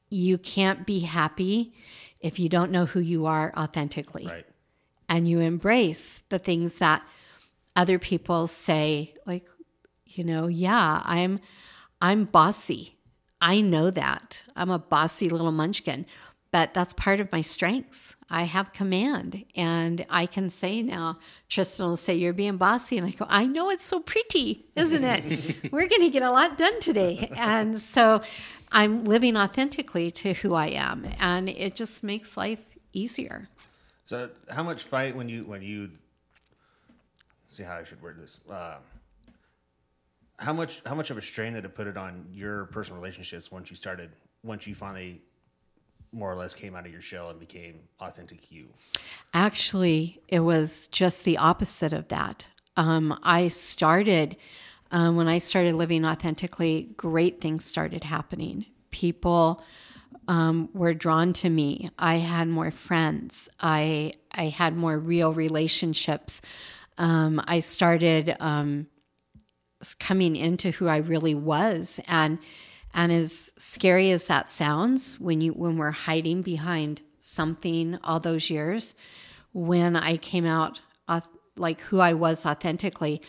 [0.09, 1.73] You can't be happy
[2.19, 4.27] if you don't know who you are authentically.
[4.27, 4.45] Right.
[5.09, 7.01] and you embrace the things that
[7.75, 9.45] other people say like
[10.05, 11.39] you know yeah i'm
[12.01, 12.97] i'm bossy.
[13.41, 14.43] I know that.
[14.55, 16.05] I'm a bossy little munchkin
[16.53, 18.15] but that's part of my strengths.
[18.29, 23.05] I have command and i can say now tristan will say you're being bossy and
[23.05, 25.71] i go i know it's so pretty isn't it?
[25.71, 27.29] We're going to get a lot done today.
[27.35, 28.21] And so
[28.71, 32.63] i'm living authentically to who i am and it just makes life
[32.93, 33.49] easier.
[34.03, 35.89] So, how much fight when you when you
[37.47, 38.39] see how I should word this?
[38.49, 38.77] Uh,
[40.37, 43.51] how much how much of a strain did it put it on your personal relationships
[43.51, 44.11] once you started
[44.43, 45.21] once you finally
[46.13, 48.67] more or less came out of your shell and became authentic you?
[49.33, 52.45] Actually, it was just the opposite of that.
[52.77, 54.37] Um, I started,
[54.91, 58.65] um, when I started living authentically, great things started happening.
[58.91, 59.63] People
[60.27, 61.89] um, were drawn to me.
[61.97, 63.49] I had more friends.
[63.59, 66.41] I, I had more real relationships.
[66.97, 68.87] Um, I started um,
[69.99, 71.99] coming into who I really was.
[72.07, 72.39] And,
[72.93, 78.49] and as scary as that sounds, when you when we're hiding behind something all those
[78.49, 78.95] years,
[79.53, 81.21] when I came out uh,
[81.55, 83.21] like who I was authentically,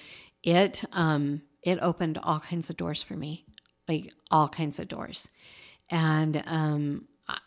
[0.42, 3.44] it um, it opened all kinds of doors for me,
[3.88, 5.29] like all kinds of doors,
[5.90, 7.38] and um, I-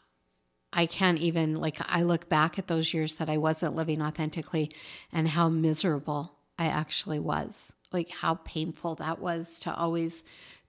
[0.73, 4.71] I can't even like I look back at those years that I wasn't living authentically,
[5.11, 10.23] and how miserable I actually was, like how painful that was to always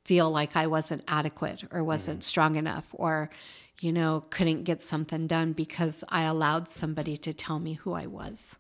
[0.09, 3.29] feel like I wasn't adequate or wasn't strong enough or
[3.79, 8.07] you know couldn't get something done because I allowed somebody to tell me who I
[8.07, 8.57] was.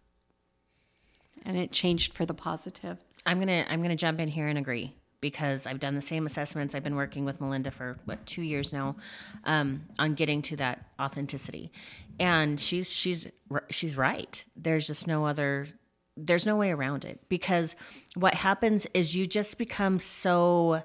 [1.47, 2.99] And it changed for the positive.
[3.25, 6.75] I'm gonna I'm gonna jump in here and agree because I've done the same assessments.
[6.75, 8.97] I've been working with Malinda for what two years now
[9.45, 11.73] um, on getting to that authenticity,
[12.21, 13.27] and she's she's
[13.71, 14.45] she's right.
[14.55, 15.67] There's just no other.
[16.15, 17.75] There's no way around it because
[18.17, 20.83] what happens is you just become so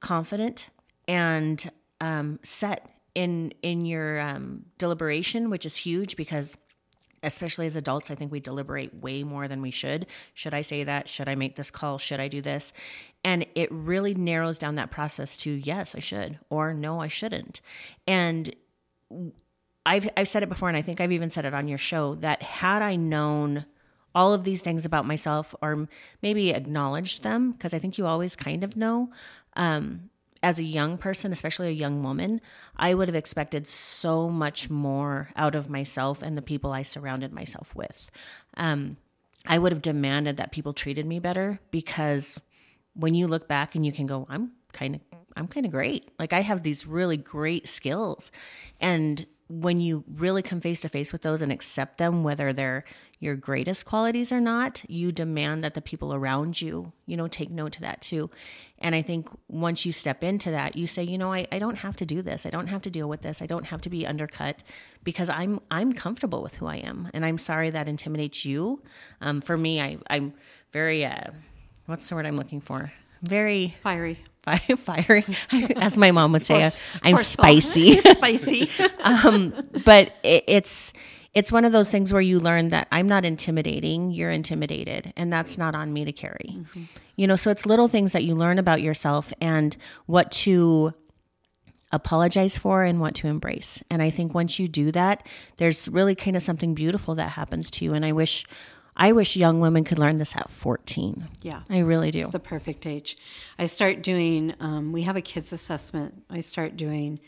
[0.00, 0.68] confident
[1.06, 6.56] and um, set in in your um, deliberation, which is huge because
[7.22, 10.06] especially as adults, I think we deliberate way more than we should.
[10.34, 11.08] Should I say that?
[11.08, 11.98] Should I make this call?
[11.98, 12.72] Should I do this?
[13.24, 17.60] And it really narrows down that process to yes, I should, or no, I shouldn't.
[18.06, 18.54] And
[19.84, 22.14] I've I've said it before, and I think I've even said it on your show
[22.16, 23.66] that had I known
[24.14, 25.88] all of these things about myself, or
[26.22, 29.10] maybe acknowledged them, because I think you always kind of know.
[29.60, 30.08] Um,
[30.42, 32.40] as a young person, especially a young woman,
[32.74, 37.30] I would have expected so much more out of myself and the people I surrounded
[37.30, 38.10] myself with.
[38.56, 38.96] Um,
[39.46, 42.40] I would have demanded that people treated me better because
[42.94, 45.00] when you look back and you can go, I'm kind of,
[45.36, 46.10] I'm kind of great.
[46.18, 48.30] Like I have these really great skills,
[48.80, 52.84] and when you really come face to face with those and accept them, whether they're
[53.18, 57.50] your greatest qualities or not, you demand that the people around you, you know, take
[57.50, 58.30] note to that too.
[58.78, 61.76] And I think once you step into that, you say, you know, I, I don't
[61.76, 62.46] have to do this.
[62.46, 63.42] I don't have to deal with this.
[63.42, 64.62] I don't have to be undercut
[65.02, 67.10] because I'm I'm comfortable with who I am.
[67.12, 68.82] And I'm sorry that intimidates you.
[69.20, 70.32] Um, for me, I, I'm
[70.72, 71.32] very uh,
[71.86, 72.92] what's the word I'm looking for?
[73.22, 74.18] Very Fiery.
[74.76, 75.24] fiery,
[75.76, 76.62] as my mom would say.
[76.62, 76.70] uh,
[77.02, 77.92] I'm spicy.
[78.00, 78.70] Spicy.
[79.84, 80.92] but it, it's
[81.34, 85.32] it's one of those things where you learn that I'm not intimidating, you're intimidated, and
[85.32, 86.58] that's not on me to carry.
[87.16, 90.94] You know, so it's little things that you learn about yourself and what to
[91.92, 93.82] apologize for and what to embrace.
[93.90, 95.26] And I think once you do that,
[95.58, 97.94] there's really kind of something beautiful that happens to you.
[97.94, 98.44] And I wish
[99.00, 101.26] I wish young women could learn this at 14.
[101.40, 101.62] Yeah.
[101.70, 102.18] I really do.
[102.18, 103.16] It's the perfect age.
[103.58, 106.22] I start doing, um, we have a kids assessment.
[106.28, 107.18] I start doing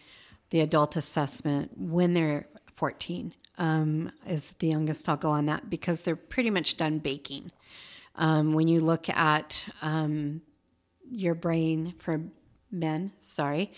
[0.51, 6.03] the adult assessment when they're 14, um, is the youngest I'll go on that because
[6.03, 7.51] they're pretty much done baking.
[8.17, 10.43] Um, when you look at um,
[11.11, 12.21] your brain for
[12.71, 13.73] men, sorry,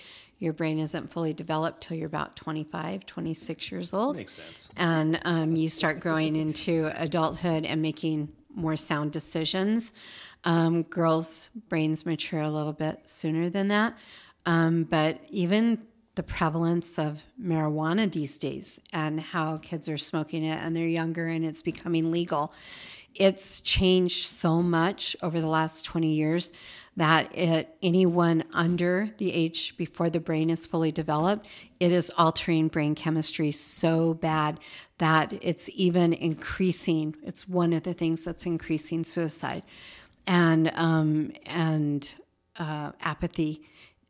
[0.45, 4.17] Your brain isn't fully developed till you're about 25, 26 years old.
[4.17, 4.69] Makes sense.
[4.77, 9.95] And um, you start growing into adulthood and making more sound decisions.
[10.45, 13.97] Um, girls' brains mature a little bit sooner than that.
[14.45, 20.61] Um, but even the prevalence of marijuana these days and how kids are smoking it
[20.61, 22.53] and they're younger and it's becoming legal.
[23.15, 26.53] It's changed so much over the last 20 years
[26.97, 31.47] that it, anyone under the age before the brain is fully developed,
[31.81, 34.61] it is altering brain chemistry so bad
[34.99, 37.17] that it's even increasing.
[37.23, 39.65] It's one of the things that's increasing suicide
[40.27, 42.15] and um, and
[42.59, 43.63] uh, apathy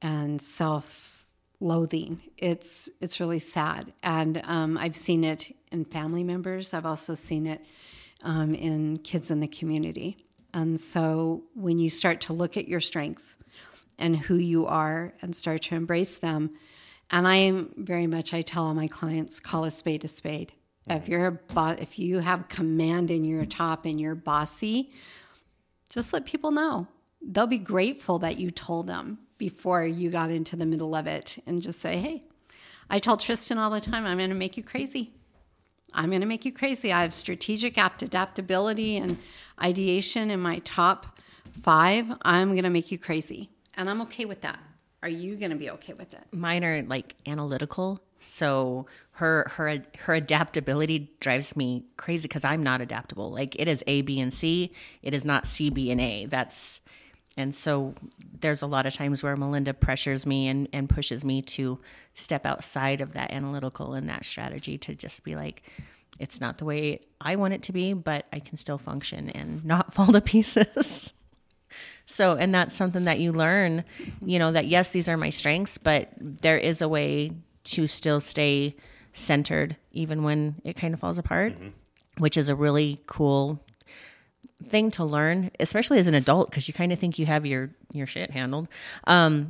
[0.03, 1.27] and self
[1.61, 2.20] loathing.
[2.37, 6.75] It's it's really sad, and um, I've seen it in family members.
[6.75, 7.64] I've also seen it
[8.23, 10.23] um, in kids in the community.
[10.55, 13.37] And so when you start to look at your strengths
[13.99, 16.51] and who you are and start to embrace them,
[17.11, 20.53] and I am very much I tell all my clients call a spade a spade.
[20.87, 24.93] If you're a bo- if you have command in your top and you're bossy,
[25.90, 26.87] just let people know.
[27.21, 31.43] They'll be grateful that you told them before you got into the middle of it
[31.47, 32.25] and just say, hey,
[32.88, 35.12] I tell Tristan all the time, I'm going to make you crazy.
[35.94, 36.92] I'm going to make you crazy.
[36.92, 39.16] I have strategic apt adaptability and
[39.62, 41.18] ideation in my top
[41.62, 42.07] five.
[42.22, 43.50] I'm going to make you crazy.
[43.74, 44.59] And I'm okay with that.
[45.02, 46.24] Are you going to be okay with it?
[46.33, 48.00] Mine are like analytical.
[48.20, 53.30] So her her her adaptability drives me crazy because I'm not adaptable.
[53.30, 54.72] Like it is A, B, and C.
[55.02, 56.24] It is not C, B, and A.
[56.26, 56.80] That's
[57.37, 57.94] and so
[58.40, 61.81] there's a lot of times where Malinda pressures me and, and pushes me to
[62.14, 65.62] step outside of that analytical and that strategy to just be like,
[66.20, 69.64] it's not the way I want it to be, but I can still function and
[69.64, 71.12] not fall to pieces.
[72.07, 73.85] so, and that's something that you learn,
[74.25, 77.33] you know, that yes, these are my strengths, but there is a way
[77.64, 78.77] to still stay
[79.12, 81.68] centered even when it kind of falls apart, mm-hmm.
[82.18, 83.63] which is a really cool
[84.68, 87.70] thing to learn, especially as an adult, because you kind of think you have your
[87.92, 88.68] your shit handled.
[89.07, 89.48] Um,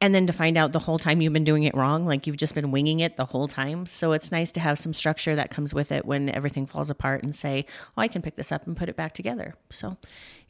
[0.00, 2.36] and then to find out the whole time you've been doing it wrong, like you've
[2.36, 3.86] just been winging it the whole time.
[3.86, 7.24] So it's nice to have some structure that comes with it when everything falls apart
[7.24, 7.64] and say,
[7.96, 9.96] "Oh, I can pick this up and put it back together." So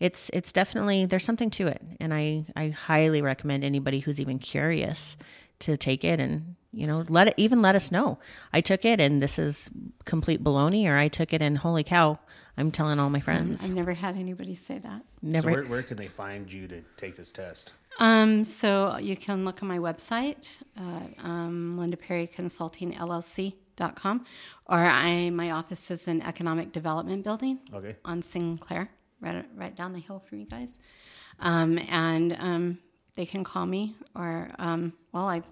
[0.00, 4.38] it's it's definitely there's something to it, and I I highly recommend anybody who's even
[4.38, 5.16] curious
[5.60, 8.18] to take it and you know let it even let us know.
[8.52, 9.70] I took it and this is
[10.04, 12.18] complete baloney or i took it and holy cow
[12.56, 13.64] i'm telling all my friends.
[13.64, 15.02] I've never had anybody say that.
[15.22, 15.50] Never.
[15.50, 17.72] So where, where can they find you to take this test?
[17.98, 24.24] Um, so you can look on my website uh, um, linda perry consulting llc.com
[24.66, 27.96] or I, my office is in economic development building okay.
[28.04, 30.78] on sinclair right, right down the hill from you guys.
[31.40, 32.78] Um, and um,
[33.14, 35.42] they can call me or um, well i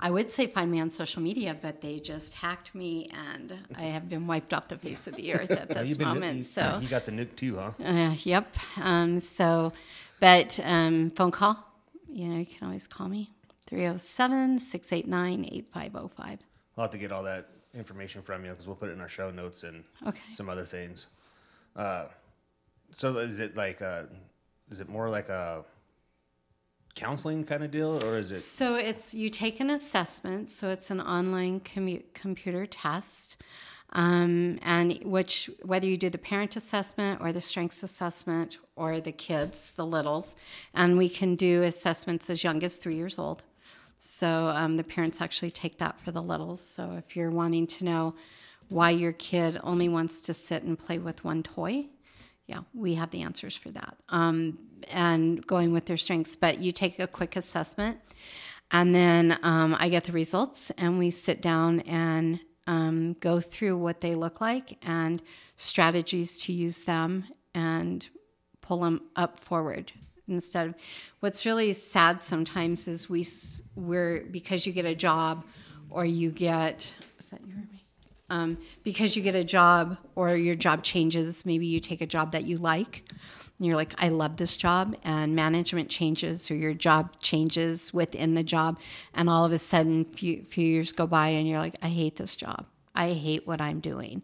[0.00, 3.82] I would say find me on social media, but they just hacked me, and I
[3.82, 6.38] have been wiped off the face of the earth at this moment.
[6.38, 7.70] you, so you got the nuke too, huh?
[7.82, 8.54] Uh, yep.
[8.82, 9.72] Um, so,
[10.20, 11.64] but um, phone call,
[12.12, 13.30] you know, you can always call me
[13.66, 16.38] 307 689 8505.
[16.76, 19.08] I'll have to get all that information from you because we'll put it in our
[19.08, 20.32] show notes and okay.
[20.32, 21.06] some other things.
[21.76, 22.06] Uh,
[22.92, 24.06] so is it like a,
[24.70, 25.64] is it more like a
[26.94, 28.40] counseling kind of deal, or is it?
[28.40, 30.50] So it's you take an assessment.
[30.50, 33.42] So it's an online computer test,
[33.92, 39.12] um, and which whether you do the parent assessment or the strengths assessment or the
[39.12, 40.36] kids, the littles,
[40.74, 43.42] and we can do assessments as young as three years old.
[43.98, 46.60] So um, the parents actually take that for the littles.
[46.60, 48.14] So if you're wanting to know
[48.68, 51.86] why your kid only wants to sit and play with one toy,
[52.46, 53.96] yeah, we have the answers for that.
[54.08, 54.58] Um,
[54.92, 56.36] and going with their strengths.
[56.36, 57.98] But you take a quick assessment,
[58.70, 63.76] and then um, I get the results, and we sit down and um, go through
[63.78, 65.22] what they look like and
[65.56, 68.08] strategies to use them and
[68.60, 69.92] pull them up forward
[70.26, 70.74] instead of
[71.20, 73.26] what's really sad sometimes is we
[73.76, 75.44] we're because you get a job
[75.90, 77.83] or you get is that you or me
[78.30, 82.32] um, because you get a job or your job changes maybe you take a job
[82.32, 83.04] that you like
[83.58, 88.34] and you're like, I love this job, and management changes or your job changes within
[88.34, 88.80] the job,
[89.14, 92.16] and all of a sudden, few few years go by, and you're like, I hate
[92.16, 92.66] this job.
[92.96, 94.22] I hate what I'm doing.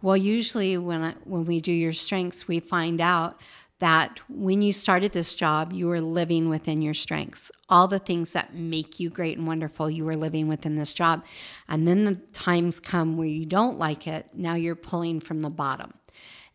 [0.00, 3.40] Well, usually when I, when we do your strengths, we find out
[3.82, 7.50] that when you started this job, you were living within your strengths.
[7.68, 11.24] All the things that make you great and wonderful, you were living within this job.
[11.68, 15.50] And then the times come where you don't like it, now you're pulling from the
[15.50, 15.94] bottom.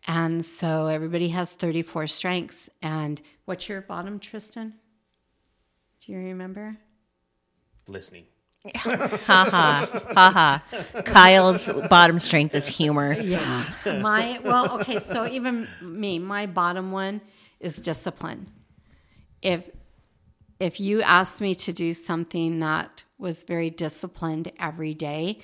[0.08, 2.70] And so everybody has 34 strengths.
[2.82, 4.76] And what's your bottom, Tristan?
[6.06, 6.78] Do you remember?
[7.90, 8.26] listening.
[8.76, 11.02] Ha ha ha ha.
[11.04, 13.14] Kyle's bottom strength is humor.
[13.14, 13.66] Yeah.
[13.86, 17.22] My well, okay, so even me, my bottom one
[17.60, 18.48] is discipline.
[19.42, 19.70] If
[20.60, 25.40] if you asked me to do something that was very disciplined every day,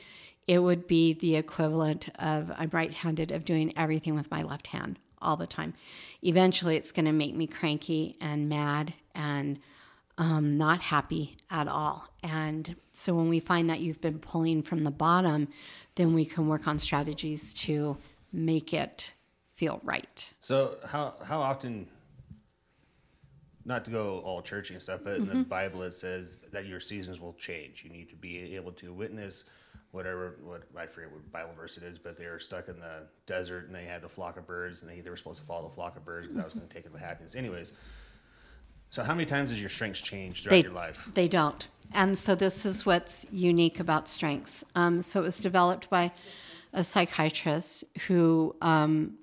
[0.48, 5.00] it would be the equivalent of I'm right-handed of doing everything with my left hand
[5.22, 5.74] all the time.
[6.22, 9.60] Eventually it's going to make me cranky and mad and
[10.18, 12.08] um, not happy at all.
[12.24, 15.48] And so when we find that you've been pulling from the bottom,
[15.96, 17.98] then we can work on strategies to
[18.32, 19.14] make it
[19.56, 20.32] feel right.
[20.40, 21.88] So how how often?
[23.66, 25.38] Not to go all churchy and stuff, but in Mm-hmm.
[25.40, 27.84] the Bible it says that your seasons will change.
[27.86, 29.46] You need to be able to witness
[29.92, 33.08] whatever what I forget what Bible verse it is, but they were stuck in the
[33.26, 35.70] desert and they had the flock of birds and they, they were supposed to follow
[35.70, 37.36] the flock of birds because that was going to take them to happiness.
[37.36, 37.72] Anyways,
[38.94, 41.10] so how many times has your strengths changed throughout They, your life?
[41.16, 41.68] they don't.
[41.96, 44.64] And so this is what's unique about strengths.
[44.76, 46.12] Um, so it was developed by
[46.74, 49.18] a psychiatrist who um,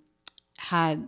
[0.58, 1.06] had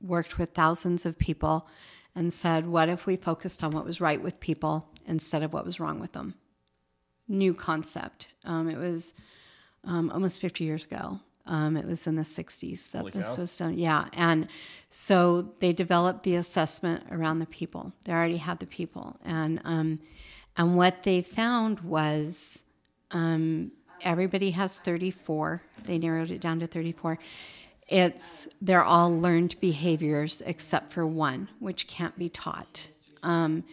[0.00, 1.66] worked with thousands of people
[2.14, 5.64] and said, what if we focused on what was right with people instead of what
[5.64, 6.34] was wrong with them?
[7.26, 8.28] New concept.
[8.44, 9.12] Um, it was
[9.82, 11.18] um, almost 50 years ago.
[11.46, 13.40] Um, it was in the 60s that Holy this cow.
[13.40, 13.78] was done.
[13.78, 14.06] Yeah.
[14.16, 14.48] And
[14.90, 17.92] so they developed the assessment around the people.
[18.04, 19.16] They already had the people.
[19.24, 19.98] And, um,
[20.56, 22.62] and what they found was
[23.10, 23.72] um,
[24.02, 25.62] everybody has 34.
[25.84, 27.18] They narrowed it down to 34.
[27.88, 32.88] It's they're all learned behaviors except for one, which can't be taught.
[33.22, 33.64] Um,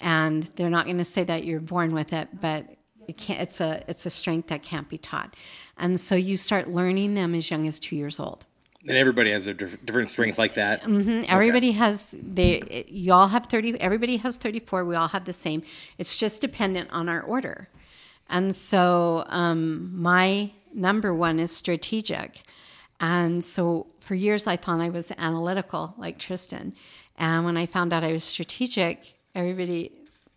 [0.00, 2.66] and they're not going to say that you're born with it, but
[3.08, 5.34] it can't, it's a it's a strength that can't be taught.
[5.78, 8.44] And so you start learning them as young as two years old.
[8.88, 10.82] And everybody has a diff- different strength like that.
[11.28, 15.62] Everybody has they you all have 30 everybody has 34 we all have the same
[15.98, 17.68] it's just dependent on our order
[18.28, 22.42] and so um, my number one is strategic
[23.00, 26.74] and so for years i thought i was analytical like tristan
[27.16, 29.90] and when i found out i was strategic everybody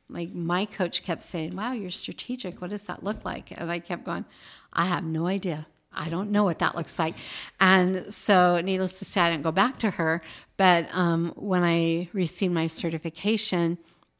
[0.10, 3.80] like my coach kept saying wow you're strategic what does that look like and i
[3.80, 4.26] kept going
[4.74, 7.16] i have no idea I don't know what that looks like.
[7.60, 10.22] And so, needless to say, I didn't go back to her.
[10.58, 13.78] But um, when I received my certification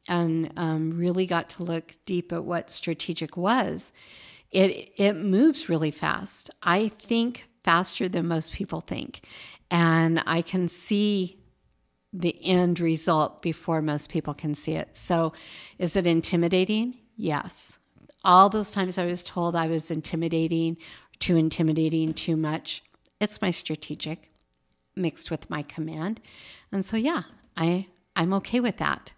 [0.08, 3.92] and um, really got to look deep at what strategic was,
[4.50, 6.50] it, it moves really fast.
[6.62, 9.24] I think faster than most people think.
[9.70, 11.39] And I can see
[12.12, 14.96] the end result before most people can see it.
[14.96, 15.32] So,
[15.78, 16.98] is it intimidating?
[17.16, 17.78] Yes.
[18.24, 20.76] All those times I was told I was intimidating,
[21.18, 22.82] too intimidating, too much.
[23.20, 24.30] It's my strategic
[24.96, 26.20] mixed with my command.
[26.72, 27.22] And so yeah,
[27.56, 29.12] I I'm okay with that.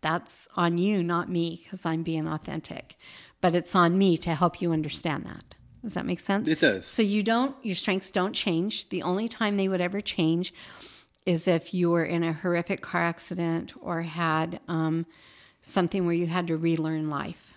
[0.00, 2.96] That's on you, not me, because I'm being authentic.
[3.40, 5.54] But it's on me to help you understand that.
[5.82, 6.48] Does that make sense?
[6.48, 6.86] It does.
[6.86, 8.88] So you don't your strengths don't change.
[8.88, 10.52] The only time they would ever change
[11.28, 15.04] is if you were in a horrific car accident or had um,
[15.60, 17.52] something where you had to relearn life,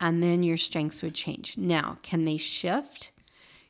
[0.00, 1.58] and then your strengths would change.
[1.58, 3.10] Now, can they shift?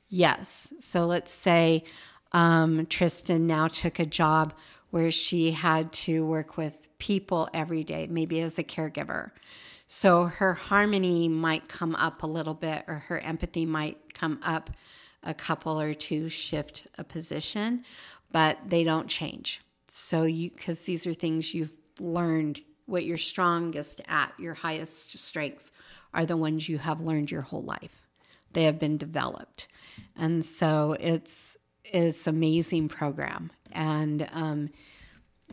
[0.09, 0.75] Yes.
[0.79, 1.85] So let's say
[2.33, 4.53] um, Tristan now took a job
[4.91, 9.31] where she had to work with people every day, maybe as a caregiver.
[9.87, 14.69] So her harmony might come up a little bit, or her empathy might come up
[15.23, 17.85] a couple or two shift a position,
[18.33, 19.61] but they don't change.
[19.89, 25.73] So you, because these are things you've learned, what you're strongest at, your highest strengths
[26.13, 28.03] are the ones you have learned your whole life.
[28.53, 29.69] They have been developed,
[30.17, 34.71] and so it's it's amazing program, and um,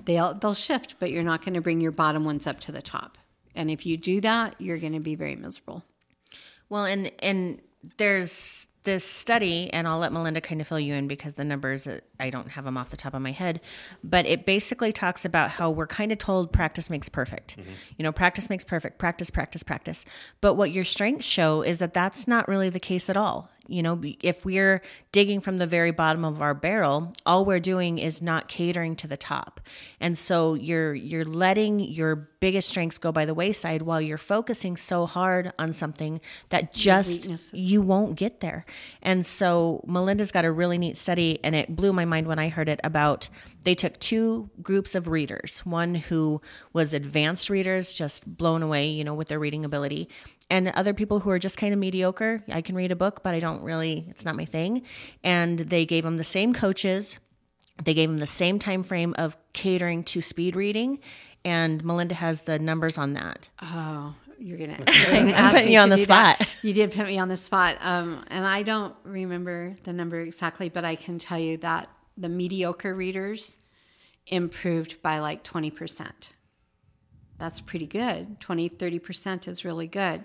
[0.06, 2.82] they'll they'll shift, but you're not going to bring your bottom ones up to the
[2.82, 3.18] top.
[3.56, 5.84] And if you do that, you're going to be very miserable.
[6.70, 7.62] Well, and and
[7.98, 11.88] there's this study, and I'll let Malinda kind of fill you in because the numbers
[12.20, 13.62] I don't have them off the top of my head,
[14.04, 17.58] but it basically talks about how we're kind of told practice makes perfect.
[17.58, 17.72] Mm-hmm.
[17.98, 18.98] You know, practice makes perfect.
[18.98, 20.06] Practice, practice, practice.
[20.42, 23.50] But what your strengths show is that that's not really the case at all.
[23.68, 24.82] You know, if we're
[25.14, 29.08] digging from the very bottom of our barrel, all we're doing is not catering to
[29.08, 29.62] the top.
[30.02, 34.76] And so you're you're letting your biggest strengths go by the wayside while you're focusing
[34.76, 38.66] so hard on something that just you won't get there.
[39.02, 42.50] And so Malinda's got a really neat study, and it blew my mind when I
[42.50, 43.30] heard it about
[43.64, 46.42] they took two groups of readers, one who
[46.74, 50.10] was advanced readers, just blown away, you know, with their reading ability,
[50.50, 52.44] and other people who are just kind of mediocre.
[52.52, 54.84] I can read a book, but I don't really, it's not my thing.
[55.24, 57.20] And they gave them the same coaches.
[57.84, 61.00] They gave them the same time frame of catering to speed reading,
[61.44, 63.50] and Malinda has the numbers on that.
[63.62, 64.78] Oh, you're gonna.
[64.88, 66.48] I'm putting you on the spot.
[66.62, 70.70] You did put me on the spot, um, and I don't remember the number exactly,
[70.70, 73.58] but I can tell you that the mediocre readers
[74.28, 76.34] improved by like twenty percent.
[77.44, 78.40] That's pretty good.
[78.40, 80.24] 20, 30 percent is really good.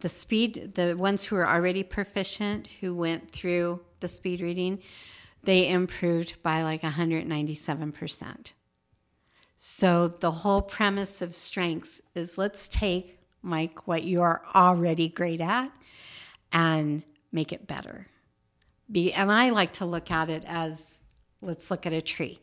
[0.00, 4.80] The speed, the ones who are already proficient, who went through the speed reading,
[5.44, 8.54] they improved by like 197 percent.
[9.56, 15.40] So the whole premise of strengths is let's take Mike what you are already great
[15.40, 15.70] at
[16.52, 18.08] and make it better.
[18.90, 21.02] Be and I like to look at it as
[21.40, 22.40] let's look at a tree.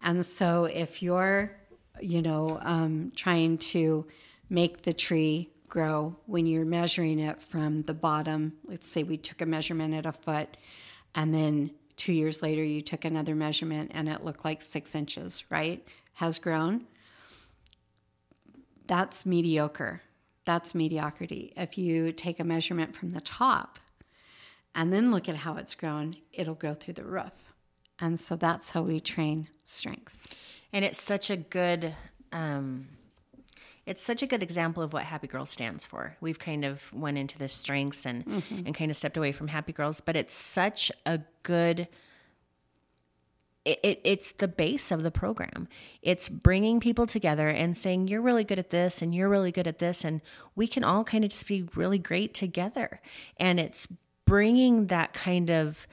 [0.00, 1.56] And so if you're,
[2.00, 4.06] you know, um, trying to
[4.48, 9.40] make the tree grow when you're measuring it from the bottom, let's say we took
[9.40, 10.56] a measurement at a foot
[11.14, 15.44] and then two years later you took another measurement and it looked like six inches,
[15.50, 15.84] right?
[16.16, 16.86] has grown,
[18.86, 20.00] that's mediocre.
[20.46, 21.52] That's mediocrity.
[21.56, 23.78] If you take a measurement from the top
[24.74, 27.52] and then look at how it's grown, it'll go through the roof.
[28.00, 30.26] And so that's how we train strengths.
[30.76, 31.94] And it's such a good
[32.32, 32.88] um,
[33.86, 36.18] it's such a good example of what Happy Girls stands for.
[36.20, 38.66] We've kind of went into the strengths and mm-hmm.
[38.66, 41.88] and kind of stepped away from Happy Girls, but it's such a good
[43.64, 45.66] it, it, it's the base of the program.
[46.02, 49.66] It's bringing people together and saying, you're really good at this and you're really good
[49.66, 50.04] at this.
[50.04, 50.20] And
[50.54, 53.00] we can all kind of just be really great together.
[53.38, 53.88] And it's
[54.26, 55.86] bringing that kind of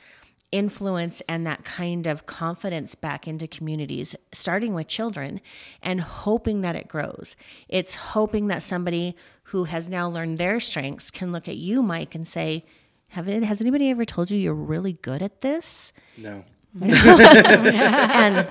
[0.53, 5.41] influence and that kind of confidence back into communities, starting with children
[5.81, 7.35] and hoping that it grows.
[7.67, 12.13] It's hoping that somebody who has now learned their strengths can look at you, Mike,
[12.13, 12.63] and say,
[13.09, 15.91] have it, has anybody ever told you you're really good at this?
[16.17, 16.43] No.
[16.81, 18.47] and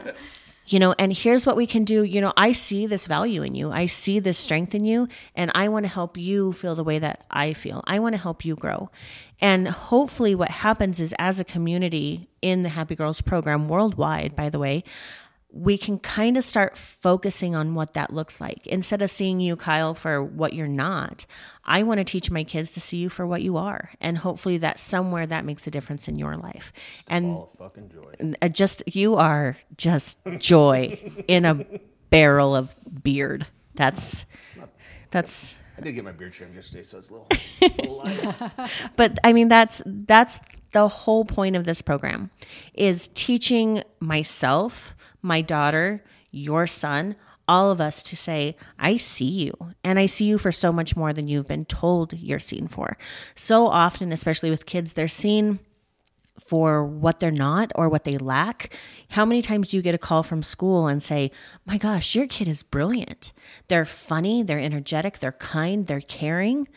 [0.66, 2.02] you know and here's what we can do.
[2.02, 3.70] You know i see this value in you.
[3.70, 6.98] I see this strength in you and i want to help you feel the way
[6.98, 7.82] that i feel.
[7.86, 8.90] I want to help you grow.
[9.40, 14.50] And hopefully what happens is as a community in the happy girls program worldwide by
[14.50, 14.84] the way
[15.52, 18.66] we can kind of start focusing on what that looks like.
[18.66, 21.26] Instead of seeing you, Kyle, for what you're not,
[21.64, 23.90] I want to teach my kids to see you for what you are.
[24.00, 26.72] And hopefully that somewhere that makes a difference in your life.
[26.74, 28.34] Just and fucking joy.
[28.40, 30.98] Uh, just, you are just joy
[31.28, 31.66] in a
[32.08, 33.46] barrel of beard.
[33.74, 34.24] That's,
[35.10, 37.28] that's, I did get my beard trimmed yesterday, so it's a little,
[37.60, 38.50] a little
[38.96, 40.40] but I mean, that's, that's
[40.72, 42.30] the whole point of this program
[42.72, 47.16] is teaching myself my daughter, your son,
[47.48, 49.52] all of us to say, I see you,
[49.82, 52.96] and I see you for so much more than you've been told you're seen for.
[53.34, 55.58] So often, especially with kids, they're seen
[56.38, 58.74] for what they're not or what they lack.
[59.10, 61.30] How many times do you get a call from school and say,
[61.66, 63.32] My gosh, your kid is brilliant?
[63.68, 66.68] They're funny, they're energetic, they're kind, they're caring.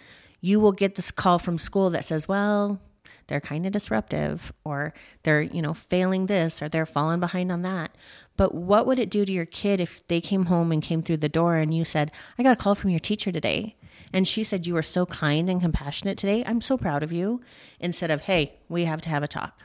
[0.41, 2.81] You will get this call from school that says, Well,
[3.27, 7.61] they're kind of disruptive or they're, you know, failing this or they're falling behind on
[7.63, 7.95] that.
[8.37, 11.17] But what would it do to your kid if they came home and came through
[11.17, 13.75] the door and you said, I got a call from your teacher today?
[14.13, 16.43] And she said, You were so kind and compassionate today.
[16.45, 17.41] I'm so proud of you.
[17.79, 19.61] Instead of, Hey, we have to have a talk.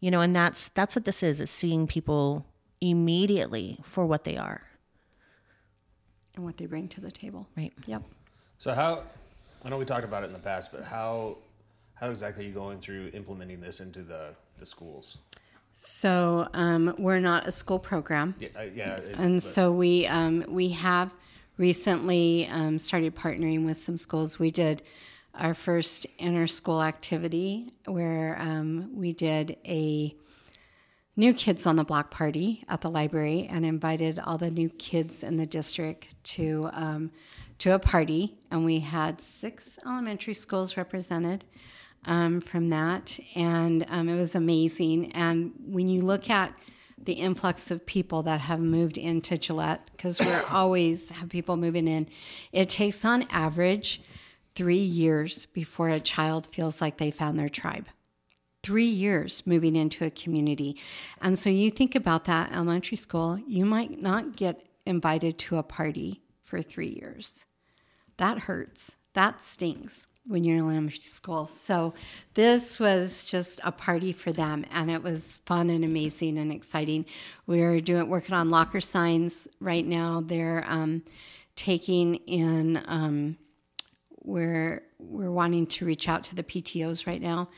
[0.00, 2.46] You know, and that's that's what this is, is seeing people
[2.80, 4.62] immediately for what they are.
[6.34, 7.48] And what they bring to the table.
[7.56, 7.72] Right.
[7.86, 8.02] Yep.
[8.58, 9.04] So how
[9.64, 11.36] I know we talked about it in the past, but how
[12.00, 15.18] how exactly are you going through implementing this into the, the schools?
[15.74, 18.34] So um, we're not a school program.
[18.38, 19.42] Yeah, uh, yeah it, and but.
[19.42, 21.14] so we um, we have
[21.58, 24.38] recently um, started partnering with some schools.
[24.38, 24.82] We did
[25.34, 30.14] our first inter school activity where um, we did a
[31.16, 35.22] new kids on the block party at the library and invited all the new kids
[35.22, 37.10] in the district to um,
[37.58, 41.44] to a party, and we had six elementary schools represented
[42.06, 45.12] um, from that, and um, it was amazing.
[45.12, 46.54] And when you look at
[47.02, 51.88] the influx of people that have moved into Gillette, because we're always have people moving
[51.88, 52.08] in,
[52.52, 54.02] it takes on average
[54.54, 57.86] three years before a child feels like they found their tribe.
[58.62, 60.76] Three years moving into a community.
[61.22, 65.62] And so you think about that elementary school, you might not get invited to a
[65.62, 67.46] party for three years.
[68.18, 68.96] That hurts.
[69.14, 71.46] That stings when you're in elementary school.
[71.46, 71.94] So
[72.34, 77.06] this was just a party for them, and it was fun and amazing and exciting.
[77.46, 80.22] We're doing working on locker signs right now.
[80.24, 81.02] They're um,
[81.56, 82.82] taking in.
[82.86, 83.36] Um,
[84.22, 87.48] we're we're wanting to reach out to the PTOS right now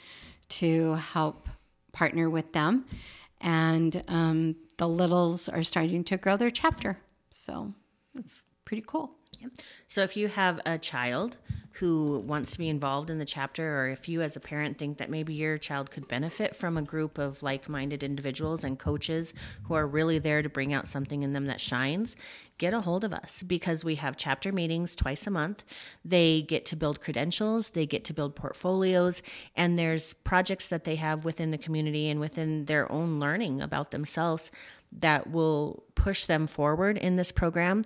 [0.49, 1.49] to help
[1.93, 2.87] partner with them,
[3.41, 6.99] and um, the littles are starting to grow their chapter.
[7.31, 7.75] So
[8.19, 9.17] it's pretty cool.
[9.87, 11.37] So if you have a child
[11.77, 14.99] who wants to be involved in the chapter, or if you as a parent think
[14.99, 19.33] that maybe your child could benefit from a group of like minded individuals and coaches
[19.65, 22.15] who are really there to bring out something in them that shines,
[22.59, 25.65] get a hold of us because we have chapter meetings twice a month.
[26.05, 29.23] They get to build credentials, they get to build portfolios,
[29.57, 33.93] and there's projects that they have within the community and within their own learning about
[33.93, 34.51] themselves
[34.93, 37.83] that will push them forward in this program.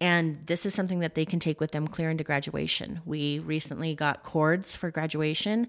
[0.00, 3.00] And this is something that they can take with them clear into graduation.
[3.04, 5.68] We recently got cords for graduation.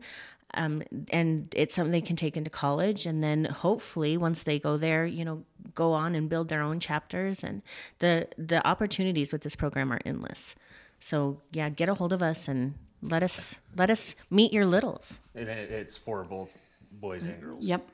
[0.54, 4.76] Um, and it's something they can take into college and then hopefully once they go
[4.76, 7.62] there you know go on and build their own chapters and
[8.00, 10.56] the the opportunities with this program are endless
[11.00, 15.22] so yeah get a hold of us and let us let us meet your littles
[15.36, 16.52] And it's for both
[16.92, 17.66] boys and girls.
[17.66, 17.90] Yep.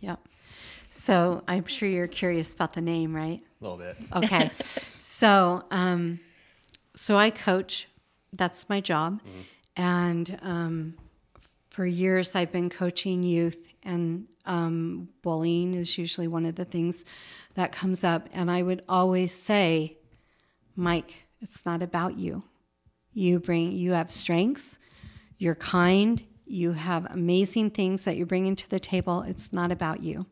[0.00, 0.20] Yep.
[0.90, 3.42] So I'm sure you're curious about the name, right?
[3.60, 3.96] A little bit.
[4.14, 4.50] Okay.
[5.00, 6.20] so, um,
[6.94, 7.88] so I coach.
[8.32, 9.20] That's my job,
[9.76, 10.94] and um,
[11.70, 17.04] for years I've been coaching youth, and um, bullying is usually one of the things
[17.54, 18.28] that comes up.
[18.32, 19.96] And I would always say,
[20.74, 22.44] Mike, it's not about you.
[23.12, 24.78] You bring, you have strengths.
[25.38, 26.22] You're kind.
[26.46, 29.22] You have amazing things that you're bringing to the table.
[29.22, 30.26] It's not about you.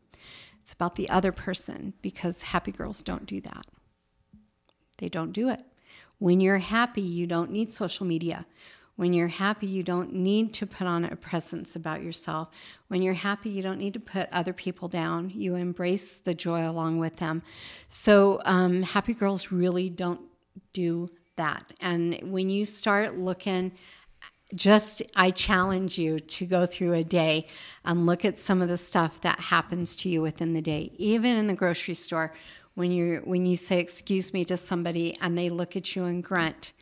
[0.65, 3.67] It's about the other person because happy girls don't do that.
[4.97, 5.61] They don't do it.
[6.17, 8.47] When you're happy, you don't need social media.
[8.95, 12.49] When you're happy, you don't need to put on a presence about yourself.
[12.87, 15.29] When you're happy, you don't need to put other people down.
[15.29, 17.43] You embrace the joy along with them.
[17.87, 20.21] So, um, happy girls really don't
[20.73, 21.73] do that.
[21.79, 23.71] And when you start looking,
[24.53, 27.47] just I challenge you to go through a day
[27.83, 31.35] and look at some of the stuff that happens to you within the day, even
[31.35, 32.33] in the grocery store.
[32.75, 36.21] When you when you say excuse me to somebody and they look at you and
[36.21, 36.73] grunt,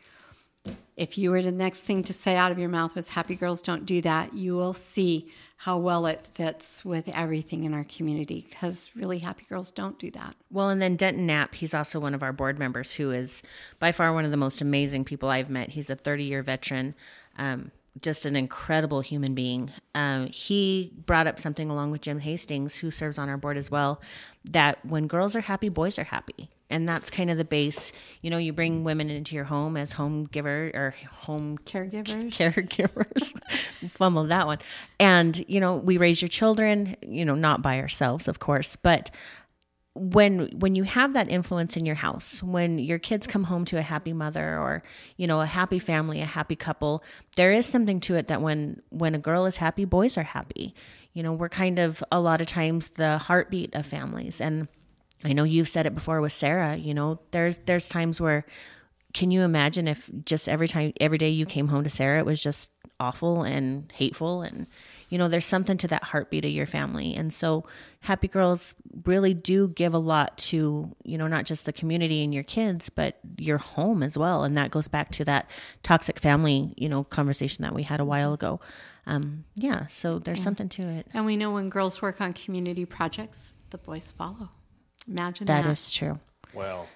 [0.96, 3.62] if you were the next thing to say out of your mouth was happy girls
[3.62, 8.46] don't do that, you will see how well it fits with everything in our community
[8.48, 10.36] because really happy girls don't do that.
[10.50, 13.42] Well, and then Denton Knapp, he's also one of our board members who is
[13.78, 15.70] by far one of the most amazing people I've met.
[15.70, 16.94] He's a 30 year veteran,
[17.36, 17.70] um,
[18.00, 19.70] just an incredible human being.
[19.94, 23.70] Um, he brought up something along with Jim Hastings, who serves on our board as
[23.70, 24.00] well,
[24.44, 26.50] that when girls are happy, boys are happy.
[26.70, 27.92] And that's kind of the base.
[28.20, 32.32] You know, you bring women into your home as home giver or home Caregivers.
[32.36, 33.32] caregivers.
[33.90, 34.58] Fumbled that one.
[34.98, 39.10] And, you know, we raise your children, you know, not by ourselves, of course, but
[39.94, 43.78] when when you have that influence in your house when your kids come home to
[43.78, 44.82] a happy mother or
[45.16, 47.04] you know a happy family a happy couple
[47.36, 50.74] there is something to it that when when a girl is happy boys are happy.
[51.12, 54.40] You know we're kind of a lot of times the heartbeat of families.
[54.40, 54.66] And
[55.22, 58.44] i know you've said it before with sarah you know there's there's times where
[59.14, 62.26] can you imagine if just every time every day you came home to sarah it
[62.26, 64.66] was just awful and hateful and
[65.08, 67.14] you know there's something to that heartbeat of your family.
[67.14, 67.64] And so
[68.00, 68.74] happy girls
[69.04, 72.88] really do give a lot to you know not just the community and your kids
[72.88, 74.44] but your home as well.
[74.44, 75.50] And that goes back to that
[75.82, 78.60] toxic family you know conversation that we had a while ago.
[79.06, 81.06] Um, yeah so there's something to it.
[81.12, 84.50] And we know when girls work on community projects, the boys follow.
[85.06, 85.64] Imagine that.
[85.64, 85.70] that.
[85.70, 86.18] is true
[86.54, 86.86] Well,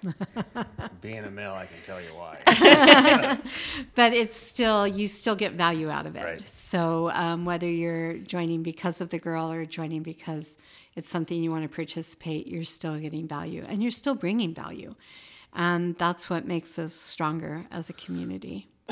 [1.01, 2.39] being a male, I can tell you why.
[3.95, 6.23] but it's still, you still get value out of it.
[6.23, 6.47] Right.
[6.47, 10.57] So um, whether you're joining because of the girl or joining because
[10.95, 14.95] it's something you want to participate, you're still getting value and you're still bringing value.
[15.53, 18.69] And that's what makes us stronger as a community.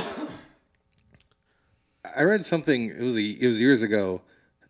[2.15, 2.89] I read something.
[2.89, 4.22] It was a, it was years ago,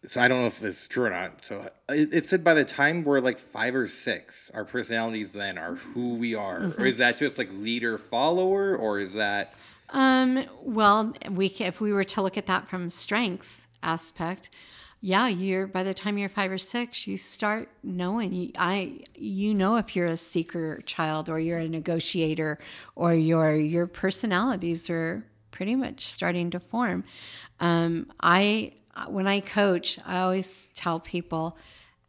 [0.07, 1.43] so I don't know if it's true or not.
[1.43, 5.57] So it, it said by the time we're like five or six, our personalities then
[5.57, 6.71] are who we are.
[6.79, 9.53] Or is that just like leader follower, or is that
[9.89, 14.49] Um, well, we if we were to look at that from strengths aspect,
[14.99, 18.33] yeah, you're by the time you're five or six, you start knowing.
[18.33, 22.57] You, I you know if you're a seeker child or you're a negotiator
[22.95, 27.03] or your your personalities are pretty much starting to form.
[27.59, 28.73] Um, I
[29.05, 31.57] when I coach, I always tell people,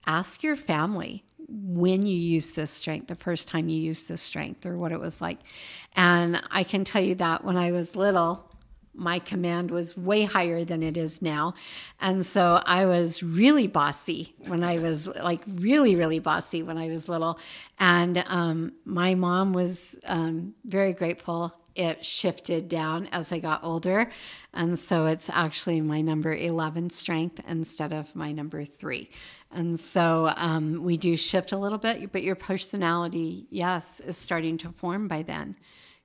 [0.06, 4.66] ask your family when you use this strength, the first time you used this strength,
[4.66, 5.38] or what it was like.
[5.96, 8.48] And I can tell you that when I was little,
[8.98, 11.54] my command was way higher than it is now.
[12.00, 16.88] And so I was really bossy when I was like really, really bossy when I
[16.88, 17.38] was little.
[17.78, 21.57] And um, my mom was um, very grateful.
[21.78, 24.10] It shifted down as I got older.
[24.52, 29.10] And so it's actually my number 11 strength instead of my number three.
[29.52, 34.58] And so um, we do shift a little bit, but your personality, yes, is starting
[34.58, 35.54] to form by then.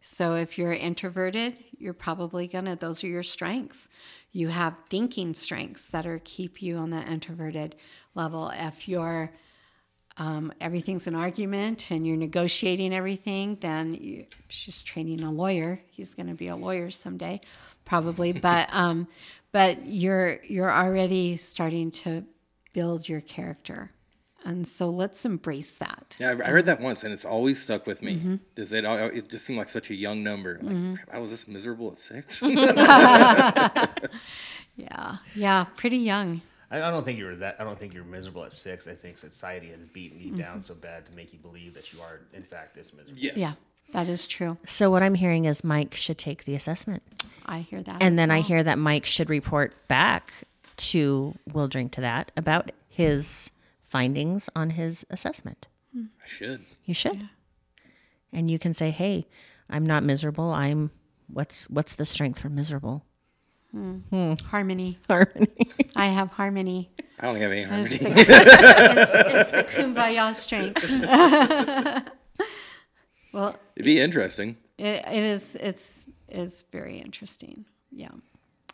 [0.01, 3.89] So if you're introverted, you're probably gonna, those are your strengths.
[4.31, 7.77] You have thinking strengths that are keep you on that introverted
[8.13, 8.51] level.
[8.53, 9.31] If you're
[10.17, 15.81] um, everything's an argument and you're negotiating everything, then you, she's training a lawyer.
[15.89, 17.41] He's going to be a lawyer someday,
[17.85, 18.31] probably.
[18.33, 19.07] but um,
[19.51, 22.23] but you're you're already starting to
[22.73, 23.91] build your character,
[24.45, 26.15] and so let's embrace that.
[26.19, 28.39] Yeah, I heard that once, and it's always stuck with me.
[28.55, 28.85] Does it?
[28.85, 30.59] It just seemed like such a young number.
[30.61, 32.41] Like, crap, I was just miserable at six.
[34.75, 36.41] Yeah, yeah, pretty young.
[36.71, 37.57] I, I don't think you were that.
[37.59, 38.87] I don't think you're miserable at six.
[38.87, 40.61] I think society has beaten you down mm-hmm.
[40.61, 43.19] so bad to make you believe that you are, in fact, this miserable.
[43.19, 43.37] yes.
[43.37, 43.53] Yeah,
[43.93, 44.57] that is true.
[44.65, 47.03] So what I'm hearing is Mike should take the assessment.
[47.45, 48.01] I hear that.
[48.01, 50.33] And as then I hear that Mike should report back
[50.75, 53.51] to We'll Drink to That about his
[53.83, 55.67] findings on his assessment.
[55.95, 56.61] I should.
[56.85, 57.29] You should.
[58.31, 59.27] And you can say, "Hey,
[59.69, 60.49] I'm not miserable.
[60.49, 60.89] I'm
[61.27, 63.05] what's what's the strength for miserable?"
[63.73, 64.33] Hmm.
[64.45, 64.99] harmony.
[65.09, 65.47] Harmony.
[65.95, 66.91] I have harmony.
[67.19, 67.95] I don't have any harmony.
[67.95, 70.83] It's the, it's, it's the kumbaya strength.
[73.33, 74.57] well, It'd be interesting.
[74.77, 75.55] It, it is.
[75.55, 77.65] It's is very interesting.
[77.91, 78.09] Yeah,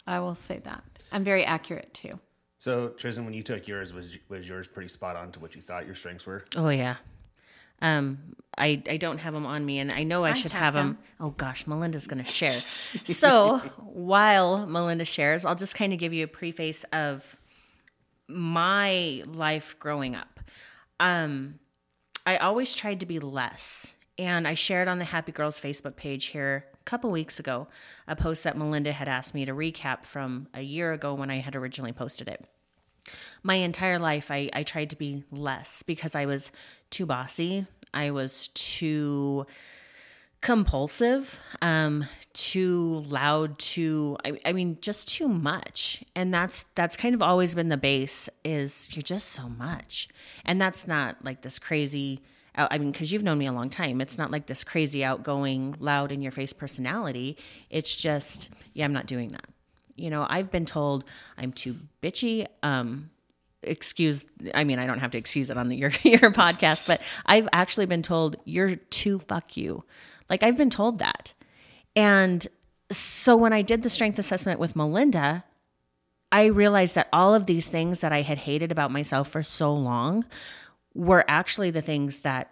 [0.05, 0.83] I will say that.
[1.11, 2.19] I'm very accurate too.
[2.57, 5.61] So Tristan, when you took yours, was was yours pretty spot on to what you
[5.61, 6.43] thought your strengths were?
[6.57, 6.97] Oh yeah.
[7.81, 10.73] Um, I I don't have them on me, and I know I, should have have
[10.73, 10.97] them.
[11.19, 12.61] Oh gosh, Malinda's going to share.
[13.05, 17.37] so while Malinda shares, I'll just kind of give you a preface of
[18.27, 20.39] my life growing up.
[20.99, 21.59] Um,
[22.25, 26.25] I always tried to be less, and I shared on the Happy Girls Facebook page
[26.25, 27.67] here a couple weeks ago
[28.07, 31.37] a post that Malinda had asked me to recap from a year ago when I
[31.37, 32.45] had originally posted it
[33.43, 36.51] my entire life I, I tried to be less because I was
[36.89, 37.65] too bossy.
[37.93, 39.45] I was too
[40.41, 46.03] compulsive, um, too loud, too I, I mean, just too much.
[46.15, 50.07] And that's that's kind of always been the base is you're just so much.
[50.45, 52.21] And that's not like this crazy
[52.55, 54.01] I mean, because you've known me a long time.
[54.01, 57.37] It's not like this crazy outgoing, loud in your face personality.
[57.69, 59.45] It's just, yeah, I'm not doing that
[59.99, 61.03] you know i've been told
[61.37, 63.09] i'm too bitchy um
[63.63, 64.25] excuse
[64.55, 67.47] i mean i don't have to excuse it on the, your your podcast but i've
[67.51, 69.83] actually been told you're too fuck you.
[70.29, 71.33] Like i've been told that.
[71.95, 72.45] And
[72.91, 75.43] so when i did the strength assessment with malinda
[76.31, 79.73] i realized that all of these things that i had hated about myself for so
[79.73, 80.23] long
[80.95, 82.51] were actually the things that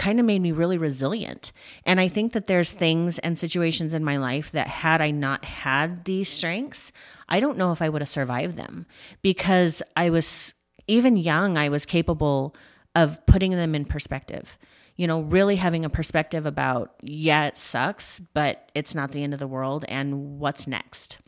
[0.00, 1.52] kind of made me really resilient.
[1.84, 5.44] And I think that there's things and situations in my life that had I not
[5.44, 6.90] had these strengths,
[7.28, 8.86] I don't know if I would have survived them
[9.20, 10.54] because I was
[10.86, 12.56] even young, I was capable
[12.94, 14.58] of putting them in perspective.
[14.96, 19.34] You know, really having a perspective about, yeah, it sucks, but it's not the end
[19.34, 21.18] of the world and what's next.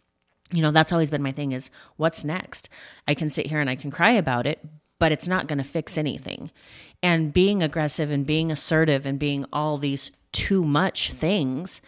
[0.51, 1.69] You know, that's always been my thing is
[1.99, 2.71] what's next?
[3.07, 4.65] I can sit here and I can cry about it,
[4.99, 6.51] but it's not going to fix anything.
[7.03, 11.83] And being aggressive and being assertive and being all these too much things,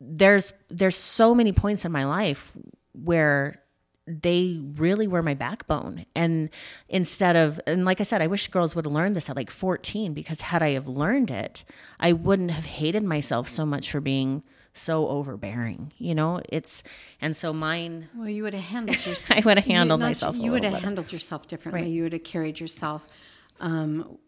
[0.00, 2.52] there's there's so many points in my life
[2.92, 3.62] where
[4.06, 6.04] they really were my backbone.
[6.14, 6.50] And
[6.88, 9.50] instead of, and like I said, I wish girls would have learned this at like
[9.50, 11.64] 14 because had I have learned it,
[12.00, 14.42] I wouldn't have hated myself so much for being
[14.74, 15.92] so overbearing.
[15.98, 16.82] You know, it's,
[17.20, 19.38] and so mine, Well, you would have handled yourself.
[19.44, 21.82] I would have handled myself You would have handled yourself differently.
[21.82, 21.90] Right.
[21.90, 23.06] You would have carried yourself
[23.62, 24.18] um,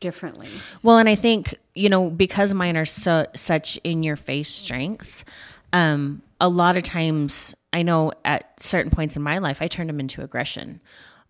[0.00, 0.48] differently.
[0.82, 5.24] Well, and I think you know because mine are so such in your face strengths.
[5.72, 9.88] Um, a lot of times, I know at certain points in my life, I turned
[9.88, 10.80] them into aggression,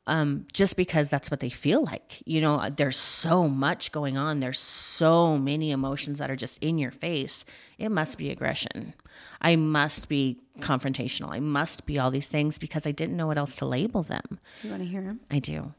[0.07, 2.23] um, just because that's what they feel like.
[2.27, 4.41] You know, there's so much going on.
[4.41, 7.45] There's so many emotions that are just in your face.
[7.79, 8.95] It must be aggression.
[9.41, 11.31] I must be confrontational.
[11.31, 14.39] I must be all these things because I didn't know what else to label them.
[14.63, 15.21] You want to hear him?
[15.31, 15.73] I do.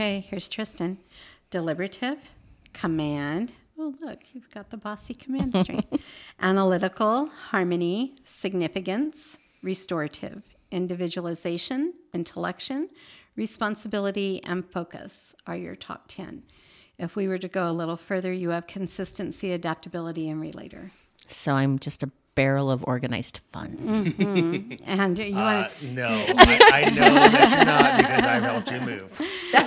[0.00, 0.96] Okay, here's Tristan.
[1.50, 2.16] Deliberative,
[2.72, 3.52] command.
[3.78, 5.84] Oh, look, you've got the bossy command string.
[6.40, 12.88] Analytical, harmony, significance, restorative, individualization, intellection,
[13.36, 16.44] responsibility, and focus are your top 10.
[16.98, 20.92] If we were to go a little further, you have consistency, adaptability, and relator.
[21.26, 22.10] So I'm just a
[22.40, 23.76] barrel of organized fun.
[24.86, 28.80] And you Uh, want no, I, I know that you're not because I've helped you
[28.80, 29.08] move.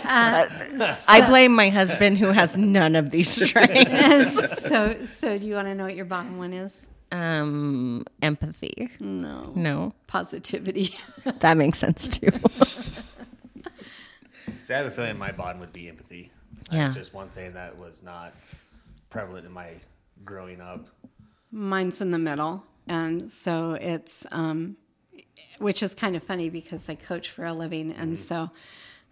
[0.05, 4.63] I blame my husband who has none of these strengths.
[4.69, 6.87] so, so do you want to know what your bottom one is?
[7.11, 8.89] um, empathy.
[8.99, 9.51] No.
[9.55, 10.95] No, Positivity.
[11.41, 12.29] that makes sense too.
[14.63, 16.31] So I have a feeling my bottom would be empathy.
[16.71, 16.85] Yeah.
[16.85, 18.33] That's just one thing that was not
[19.11, 19.73] prevalent in my
[20.25, 20.87] growing up.
[21.53, 24.75] Mine's in the middle, and so it's um,
[25.59, 28.49] which is kind of funny because I coach for a living, and so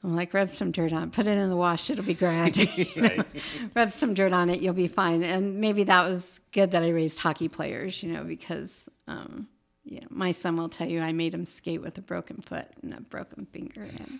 [0.03, 2.57] I'm like, rub some dirt on, it, put it in the wash, it'll be grand.
[3.75, 5.23] Rub some dirt on it, you'll be fine.
[5.23, 9.47] And maybe that was good that I raised hockey players, you know, because um,
[9.83, 12.67] you know, my son will tell you I made him skate with a broken foot
[12.81, 14.19] and a broken finger and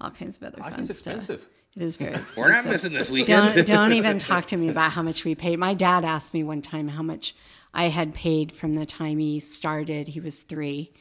[0.00, 1.46] all kinds of other fun Hockey's stuff.
[1.76, 2.38] It is very expensive.
[2.42, 3.54] We're not missing this weekend.
[3.54, 5.58] Don't don't even talk to me about how much we paid.
[5.58, 7.34] My dad asked me one time how much
[7.72, 10.08] I had paid from the time he started.
[10.08, 10.92] He was three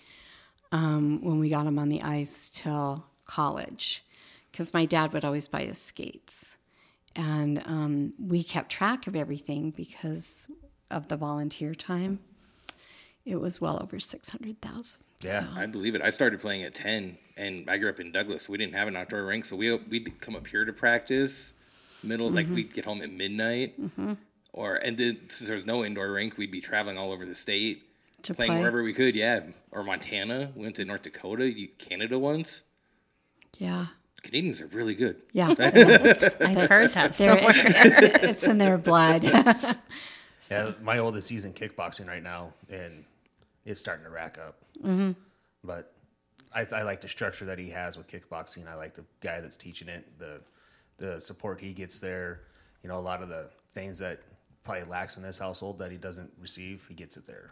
[0.72, 4.04] um, when we got him on the ice till college,
[4.52, 6.58] because my dad would always buy us skates,
[7.16, 10.48] and um, we kept track of everything because
[10.92, 12.20] of the volunteer time.
[13.30, 15.02] It was well over six hundred thousand.
[15.22, 15.46] Yeah.
[15.56, 16.02] I believe it.
[16.02, 18.44] I started playing at ten, and I grew up in Douglas.
[18.46, 21.54] So we didn't have an outdoor rink, so we we'd come up here to practice.
[22.04, 22.36] Middle, Mm-hmm.
[22.36, 23.76] like we'd get home at midnight,
[24.54, 27.84] or and then since there's no indoor rink, we'd be traveling all over the state,
[28.24, 28.60] To playing play.
[28.62, 29.16] wherever we could.
[29.16, 30.52] Yeah, or Montana.
[30.56, 32.64] We went to North Dakota, Canada once.
[33.60, 33.88] Yeah,
[34.24, 35.22] Canadians are really good.
[35.34, 35.50] yeah.
[35.60, 37.54] I've heard that They're- somewhere.
[37.54, 39.24] it's, it's, it's in their blood.
[40.50, 43.04] Yeah, my oldest sees in kickboxing right now, and
[43.66, 44.58] it's starting to rack up.
[44.84, 45.12] Mm-hmm.
[45.64, 45.94] But
[46.54, 48.68] I, I like the structure that he has with kickboxing.
[48.68, 50.42] I like the guy that's teaching it, the
[50.98, 52.42] the support he gets there.
[52.84, 54.22] You know, a lot of the things that
[54.64, 57.52] probably lacks in this household that he doesn't receive, he gets it there.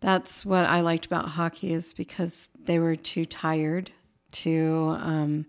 [0.00, 3.90] That's what I liked about hockey is because they were too tired
[4.32, 5.46] to um,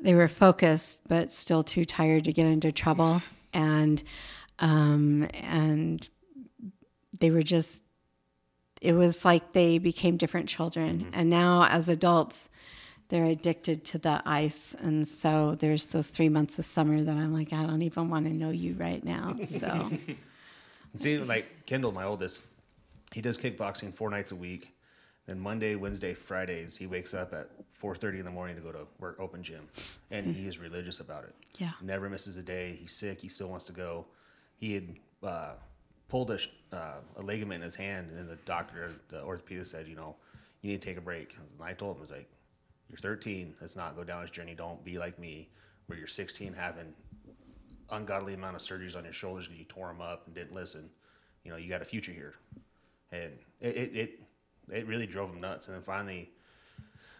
[0.00, 3.22] they were focused but still too tired to get into trouble
[3.54, 4.02] and
[4.58, 6.08] um, and
[7.20, 7.84] they were just
[8.82, 12.48] it was like they became different children and now as adults
[13.08, 17.32] they're addicted to the ice and so there's those three months of summer that i'm
[17.32, 19.90] like i don't even want to know you right now so
[20.96, 22.42] see, like Kendall, my oldest,
[23.12, 24.74] he does kickboxing four nights a week.
[25.26, 28.72] Then Monday, Wednesday, Fridays, he wakes up at four thirty in the morning to go
[28.72, 29.68] to work open gym,
[30.10, 31.34] and he is religious about it.
[31.58, 31.70] Yeah.
[31.80, 32.76] never misses a day.
[32.80, 33.20] He's sick.
[33.20, 34.06] He still wants to go.
[34.56, 34.88] He had
[35.22, 35.52] uh,
[36.12, 36.38] pulled a,
[36.76, 40.14] uh, a ligament in his hand, and the doctor, the orthopedist, said, you know,
[40.60, 41.34] you need to take a break.
[41.38, 42.28] And I told him, I was like,
[42.90, 43.54] you're 13.
[43.62, 44.54] Let's not go down this journey.
[44.54, 45.48] Don't be like me,
[45.86, 46.92] where you're 16 having
[47.90, 50.90] ungodly amount of surgeries on your shoulders because you tore them up and didn't listen.
[51.44, 52.34] You know, you got a future here,
[53.10, 53.32] and
[53.62, 54.20] it it it,
[54.70, 55.68] it really drove him nuts.
[55.68, 56.30] And then finally,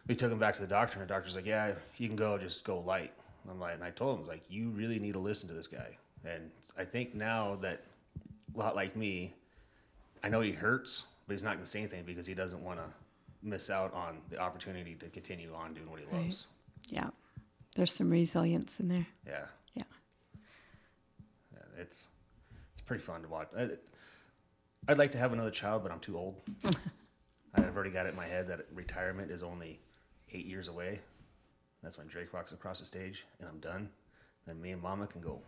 [0.07, 2.36] we took him back to the doctor, and the doctor's like, "Yeah, you can go,
[2.36, 3.12] just go light."
[3.51, 5.55] I'm like, and I told him, I was like, "You really need to listen to
[5.55, 7.84] this guy." And I think now that
[8.55, 9.34] a lot like me,
[10.22, 12.78] I know he hurts, but he's not going to say anything because he doesn't want
[12.78, 12.84] to
[13.42, 16.46] miss out on the opportunity to continue on doing what he loves.
[16.88, 17.11] yeah
[17.74, 19.46] there's some resilience in there Yeah.
[19.74, 19.82] yeah
[21.53, 22.09] Yeah, it's
[22.72, 23.48] it's pretty fun to watch.
[23.57, 23.68] I,
[24.88, 26.42] I'd like to have another child, but I'm too old.
[27.55, 29.80] I've already got it in my head that retirement is only
[30.32, 31.00] eight years away.
[31.82, 33.88] That's when Drake walks across the stage, and I'm done.
[34.46, 35.40] Then me and Mama can go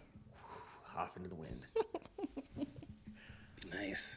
[0.96, 1.60] off into the wind.
[3.72, 4.16] Nice.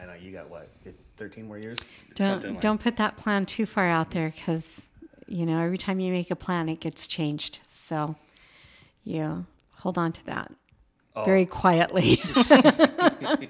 [0.00, 1.78] I know you got what, 15, 13 more years?
[2.16, 4.90] Don't like- don't put that plan too far out there because
[5.26, 7.60] you know every time you make a plan, it gets changed.
[7.68, 8.16] So
[9.04, 10.52] you hold on to that
[11.16, 11.24] Oh.
[11.24, 12.18] very quietly.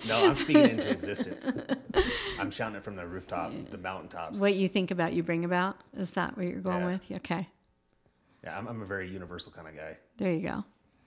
[0.07, 1.51] No, I'm speaking into existence.
[2.39, 4.39] I'm shouting it from the rooftop, the mountaintops.
[4.39, 5.77] what you think about, you bring about.
[5.97, 6.87] Is that what you're going Yeah.
[6.87, 7.11] with?
[7.13, 7.49] Okay,
[8.45, 9.97] Yeah, I'm, I'm a very universal kind of guy.
[10.19, 10.65] there you go.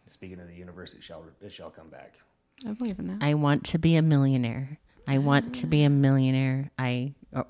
[0.07, 2.15] Speaking of the universe, it shall it shall come back.
[2.65, 3.19] I believe in that.
[3.21, 4.79] I want to be a millionaire.
[5.07, 6.71] I want to be a millionaire.
[6.77, 7.45] I oh,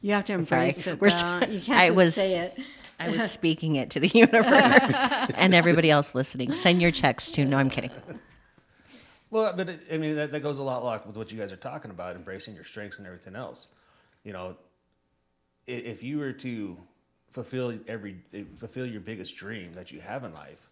[0.00, 0.68] You have to Sorry.
[0.68, 1.00] embrace it.
[1.00, 1.46] We're Though.
[1.48, 2.58] You can't I just was- say it.
[3.00, 4.50] I was speaking it to the universe
[5.36, 6.50] and everybody else listening.
[6.52, 7.44] Send your checks to.
[7.44, 7.92] No, I'm kidding.
[9.30, 11.52] Well, but it, I mean that, that goes a lot like with what you guys
[11.52, 13.68] are talking about, embracing your strengths and everything else.
[14.24, 14.56] You know,
[15.68, 16.76] i- if you were to
[17.30, 20.68] fulfill every eh, fulfill your biggest dream that you have in life,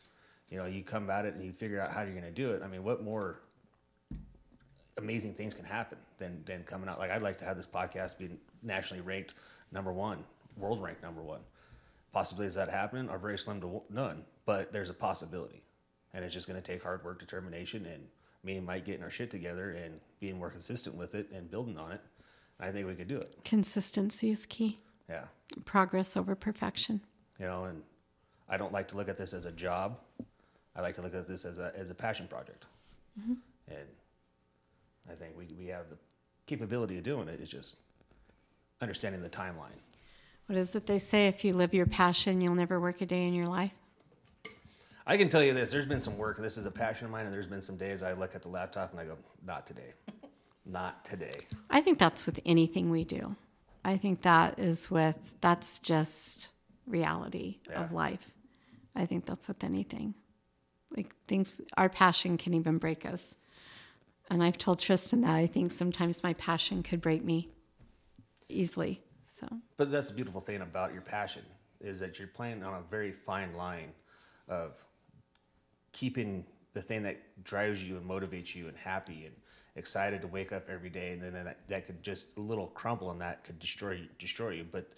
[0.50, 2.50] you know, you come at it and you figure out how you're going to do
[2.52, 2.62] it.
[2.64, 3.40] I mean, what more
[4.98, 6.98] amazing things can happen than than coming out?
[6.98, 8.30] Like I'd like to have this podcast be
[8.62, 9.34] nationally ranked
[9.72, 10.24] number one,
[10.56, 11.40] world ranked number one.
[12.12, 15.62] Possibilities that happen are very slim to none, but there's a possibility,
[16.14, 18.02] and it's just going to take hard work, determination, and
[18.42, 21.76] me and Mike getting our shit together and being more consistent with it and building
[21.76, 22.00] on it.
[22.58, 23.36] I think we could do it.
[23.44, 24.78] Consistency is key.
[25.10, 25.24] Yeah,
[25.66, 27.00] Progress over perfection.
[27.38, 27.82] you know, and
[28.48, 29.98] I don't like to look at this as a job.
[30.74, 32.64] I like to look at this as a as a passion project,
[33.20, 33.34] mm-hmm.
[33.68, 33.86] and
[35.10, 35.96] I think we we have the
[36.46, 37.40] capability of doing it.
[37.40, 37.76] It's just
[38.80, 39.80] understanding the timeline.
[40.46, 41.26] What is it they say?
[41.26, 43.72] If you live your passion, you'll never work a day in your life.
[45.06, 46.38] I can tell you this: there's been some work.
[46.38, 48.48] This is a passion of mine, and there's been some days I look at the
[48.48, 49.92] laptop and I go, "Not today."
[50.66, 51.36] not today.
[51.70, 53.36] I think that's with anything we do.
[53.84, 56.50] I think that is with that's just
[56.86, 58.32] reality of life.
[58.94, 60.14] I think that's with anything.
[60.96, 63.36] Like things our passion can even break us.
[64.30, 67.50] And I've told Tristan that I think sometimes my passion could break me
[68.48, 69.02] easily.
[69.24, 69.46] So
[69.76, 71.42] But that's the beautiful thing about your passion
[71.80, 73.92] is that you're playing on a very fine line
[74.48, 74.82] of
[75.92, 79.34] keeping the thing that drives you and motivates you and happy and
[79.76, 83.10] excited to wake up every day and then that, that could just a little crumble
[83.10, 84.88] and that could destroy you destroy you but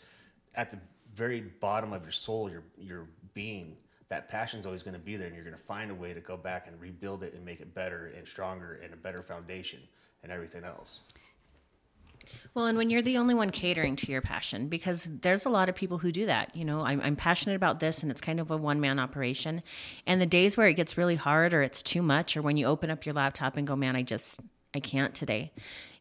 [0.54, 0.78] at the
[1.14, 3.76] very bottom of your soul your your being
[4.08, 6.20] that passion's always going to be there and you're going to find a way to
[6.20, 9.80] go back and rebuild it and make it better and stronger and a better foundation
[10.22, 11.02] and everything else
[12.54, 15.68] Well, and when you're the only one catering to your passion, because there's a lot
[15.68, 16.54] of people who do that.
[16.54, 19.62] You know, I'm, I'm passionate about this and it's kind of a one man operation.
[20.06, 22.66] And the days where it gets really hard or it's too much, or when you
[22.66, 24.40] open up your laptop and go, man, I just,
[24.74, 25.52] I can't today,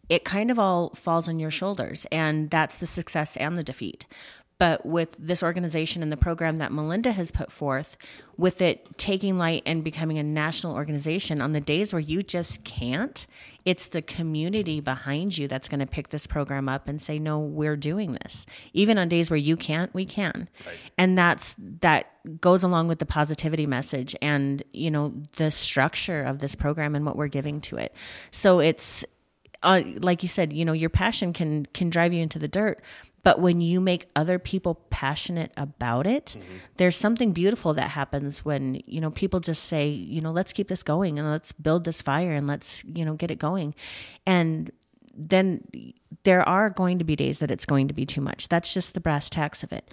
[0.09, 2.05] it kind of all falls on your shoulders.
[2.11, 4.05] And that's the success and the defeat.
[4.59, 7.95] But with this organization and the program that Malinda has put forth,
[8.37, 12.63] with it taking light and becoming a national organization, on the days where you just
[12.63, 13.27] can't,
[13.65, 17.39] it's the community behind you that's going to pick this program up and say, "No,
[17.39, 20.49] we're doing this." Even on days where you can't, we can,
[20.97, 22.07] and that's that
[22.41, 27.05] goes along with the positivity message and you know the structure of this program and
[27.05, 27.93] what we're giving to it.
[28.31, 29.05] So it's
[29.63, 32.81] uh, like you said, you know, your passion can can drive you into the dirt,
[33.27, 36.57] but when you make other people passionate about it, mm-hmm.
[36.77, 40.69] there's something beautiful that happens when you know people just say, you know, let's keep
[40.69, 43.75] this going and let's build this fire and let's you know get it going,
[44.25, 44.71] and
[45.13, 45.61] then
[46.23, 48.47] there are going to be days that it's going to be too much.
[48.47, 49.91] That's just the brass tacks of it.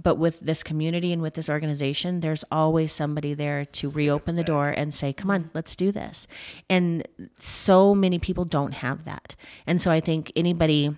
[0.00, 4.44] But with this community and with this organization, there's always somebody there to reopen the
[4.44, 6.28] door and say, come on, let's do this.
[6.70, 7.08] And
[7.40, 9.34] so many people don't have that.
[9.66, 10.96] And so I think anybody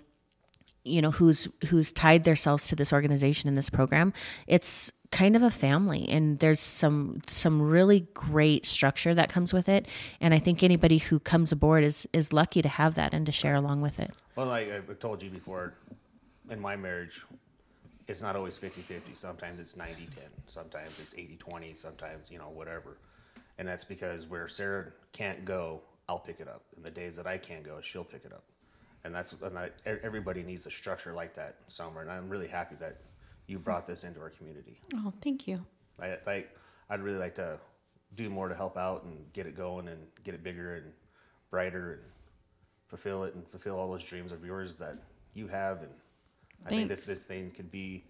[0.89, 4.12] you know who's who's tied themselves to this organization and this program
[4.47, 9.68] it's kind of a family and there's some some really great structure that comes with
[9.68, 9.86] it
[10.20, 13.32] and i think anybody who comes aboard is is lucky to have that and to
[13.32, 15.74] share along with it Well, like I've told you before,
[16.49, 17.20] in my marriage,
[18.07, 19.14] it's not always 50 50.
[19.14, 20.24] Sometimes it's 90 10.
[20.47, 21.74] Sometimes it's 80 20.
[21.74, 22.99] Sometimes, you know, whatever.
[23.59, 26.62] And that's because where Sarah can't go, I'll pick it up.
[26.76, 28.45] And the days that I can't go, she'll pick it up.
[29.09, 32.03] And that's, and I, everybody needs a structure like that somewhere.
[32.03, 32.99] And I'm really happy that
[33.47, 34.79] you brought this into our community.
[34.97, 35.65] oh thank you.
[35.99, 36.55] I like
[36.91, 37.59] I'd really like to
[38.15, 40.93] do more to help out and get it going and get it bigger and
[41.51, 42.03] brighter and
[42.89, 44.99] fulfill it and fulfill all those dreams of yours that
[45.33, 45.91] you have and
[46.67, 48.05] I think this this thing could be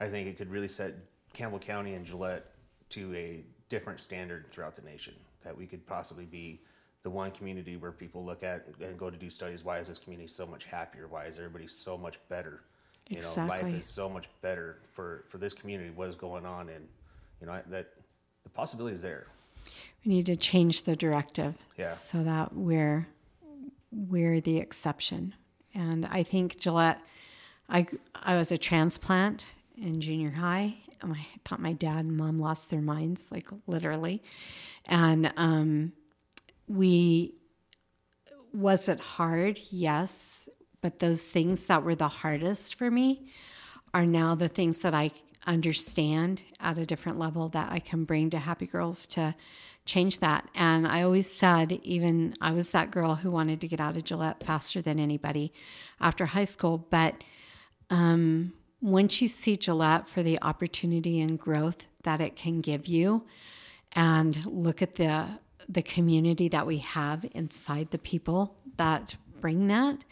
[0.00, 0.94] I think it could really set
[1.32, 2.46] Campbell County and Gillette
[2.90, 6.60] to a different standard throughout the nation that we could possibly be
[7.02, 9.98] the one community where people look at and go to do studies why is this
[9.98, 12.60] community so much happier why is everybody so much better
[13.08, 16.68] you know life is so much better for for this community what is going on
[16.68, 16.86] and
[17.40, 17.88] you know I- that
[18.44, 19.26] the possibility is there
[20.04, 21.92] We need to change the directive Yeah.
[21.92, 23.06] so that we're
[23.92, 25.34] we're the exception.
[25.74, 27.00] And I think Gillette,
[27.68, 29.44] I I was a transplant
[29.76, 30.76] in junior high.
[31.02, 34.22] and I thought my dad and mom lost their minds, like literally.
[34.86, 35.92] And um,
[36.70, 37.34] we
[38.52, 39.60] was it hard?
[39.70, 40.48] Yes,
[40.80, 43.28] but those things that were the hardest for me
[43.94, 45.10] are now the things that I
[45.46, 49.34] understand at a different level that I can bring to Happy Girls to
[49.84, 50.48] change that.
[50.54, 54.04] And I always said, even I was that girl who wanted to get out of
[54.04, 55.52] Gillette faster than anybody
[56.00, 56.86] after high school.
[56.90, 57.22] But
[57.88, 63.24] um, once you see Gillette for the opportunity and growth that it can give you,
[63.92, 65.26] and look at the
[65.68, 70.04] the community that we have inside the people that bring that,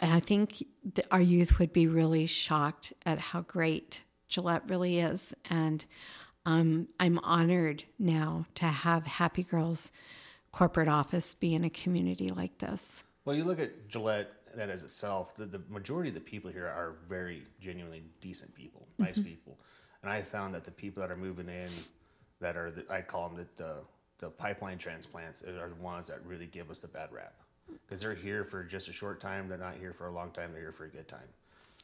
[0.00, 0.64] I think
[0.94, 5.34] the, our youth would be really shocked at how great Gillette really is.
[5.50, 5.84] And
[6.46, 9.92] um, I'm honored now to have Happy Girls
[10.52, 13.04] corporate office be in a community like this.
[13.24, 16.66] well you look at Gillette that as itself the, the majority of the people here
[16.66, 19.58] are very genuinely decent people nice people
[20.02, 21.70] and I found that the people that are moving in
[22.40, 23.74] that are the, I call them the, the
[24.22, 27.34] the pipeline transplants are the ones that really give us the bad rap.
[27.84, 30.52] Because they're here for just a short time they're not here for a long time
[30.52, 31.28] they're here for a good time.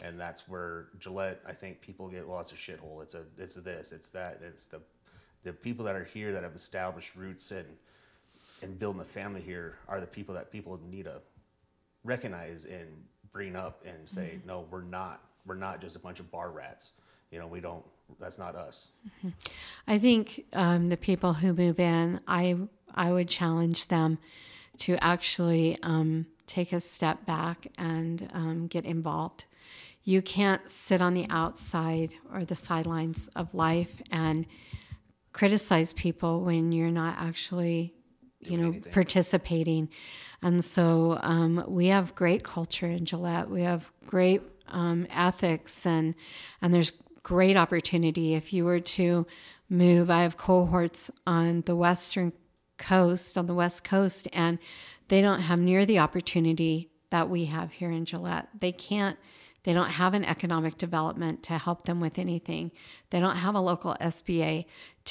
[0.05, 3.57] And that's where Gillette I think people get well it's a shithole it's a it's
[3.57, 4.80] a this it's that it's the
[5.43, 7.66] the people that are here that have established roots and
[8.62, 11.20] and building a family here are the people that people need to
[12.05, 12.86] recognize and
[13.32, 14.47] bring up and say mm-hmm.
[14.47, 16.93] no we're not we're not just a bunch of bar rats.
[17.32, 17.84] You know we don't
[18.18, 18.90] that's not us
[19.86, 22.56] I think um, the people who move in, I
[22.94, 24.18] I would challenge them
[24.78, 29.44] to actually um, take a step back and um, get involved.
[30.04, 34.46] You can't sit on the outside or the sidelines of life and
[35.32, 37.94] criticize people when you're not actually,
[38.40, 38.92] you know, anything.
[38.92, 39.88] participating.
[40.40, 43.50] And so um, we have great culture in Gillette.
[43.50, 46.14] We have great um, ethics, and
[46.62, 46.92] and there's
[47.29, 49.26] great opportunity if you were to
[49.68, 50.09] move.
[50.09, 52.33] I have cohorts on the western
[52.79, 54.59] coast, on the west coast, and
[55.09, 58.49] they don't have near the opportunity that we have here in Gillette.
[58.59, 59.18] They can't.
[59.64, 62.72] They don't have an economic development to help them with anything.
[63.11, 64.64] They don't have a local SBA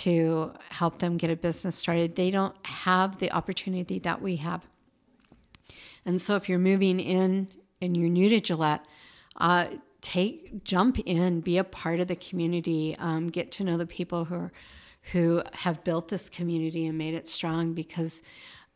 [0.05, 2.15] to help them get a business started.
[2.15, 4.65] They don't have the opportunity that we have.
[6.03, 7.49] And so, if you're moving in
[7.79, 8.83] and you're new to Gillette,
[9.35, 9.67] uh,
[10.01, 14.25] take jump in, be a part of the community, um, get to know the people
[14.25, 14.51] who are,
[15.11, 17.73] who have built this community and made it strong.
[17.73, 18.21] Because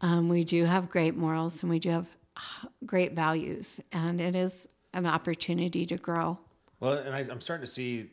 [0.02, 2.08] um, we do have great morals and we do have
[2.38, 6.38] uh, great values, and it is an opportunity to grow.
[6.80, 8.10] Well, and I, I'm starting to see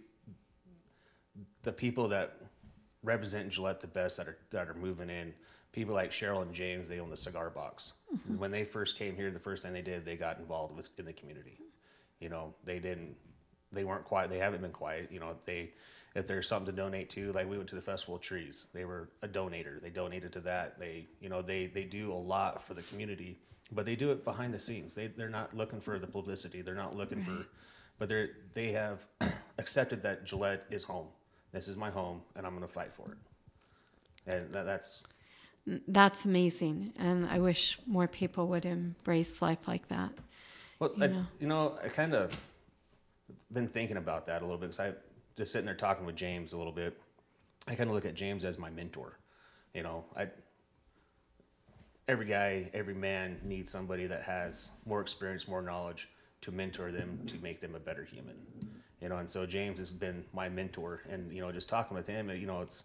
[1.62, 2.36] the people that
[3.02, 5.32] represent Gillette the best that are that are moving in.
[5.72, 7.92] People like Cheryl and James, they own the cigar box.
[8.38, 11.04] When they first came here, the first thing they did, they got involved with in
[11.04, 11.58] the community.
[12.20, 13.16] You know, they didn't,
[13.72, 14.30] they weren't quiet.
[14.30, 15.10] They haven't been quiet.
[15.12, 15.70] You know, they,
[16.14, 18.84] if there's something to donate to, like we went to the Festival of Trees, they
[18.84, 19.80] were a donator.
[19.80, 20.78] They donated to that.
[20.78, 23.38] They, you know, they they do a lot for the community,
[23.70, 24.94] but they do it behind the scenes.
[24.94, 26.62] They they're not looking for the publicity.
[26.62, 27.46] They're not looking for,
[27.98, 29.06] but they're they have
[29.58, 31.08] accepted that Gillette is home.
[31.52, 33.18] This is my home, and I'm going to fight for it.
[34.32, 35.04] And that, that's
[35.86, 40.12] That's amazing, and I wish more people would embrace life like that.
[40.78, 41.26] Well, you I, know?
[41.40, 42.32] you know, I kind of
[43.52, 44.92] been thinking about that a little bit because I
[45.36, 46.96] just sitting there talking with James a little bit.
[47.66, 49.18] I kind of look at James as my mentor.
[49.74, 50.28] You know, I
[52.08, 56.08] every guy, every man needs somebody that has more experience, more knowledge
[56.40, 58.36] to mentor them to make them a better human.
[59.02, 62.06] You know, and so James has been my mentor, and you know, just talking with
[62.06, 62.84] him, you know, it's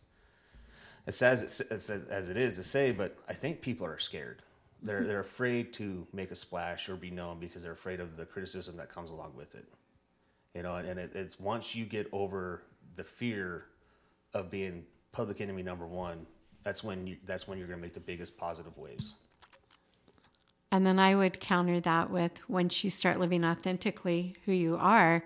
[1.10, 4.42] sad as it, as it is to say, but I think people are scared.
[4.84, 8.26] They're they're afraid to make a splash or be known because they're afraid of the
[8.26, 9.66] criticism that comes along with it.
[10.54, 12.64] You know, and it, it's once you get over
[12.96, 13.66] the fear
[14.34, 16.26] of being public enemy number one,
[16.64, 19.16] that's when you that's when you're going to make the biggest positive waves.
[20.72, 25.24] And then I would counter that with once you start living authentically who you are,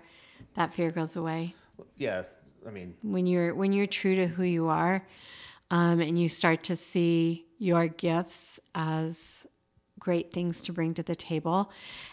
[0.54, 1.54] that fear goes away.
[1.96, 2.24] Yeah,
[2.66, 5.06] I mean, When you're when you're true to who you are,
[5.70, 9.46] um, and you start to see your gifts as
[9.98, 11.70] great things to bring to the table,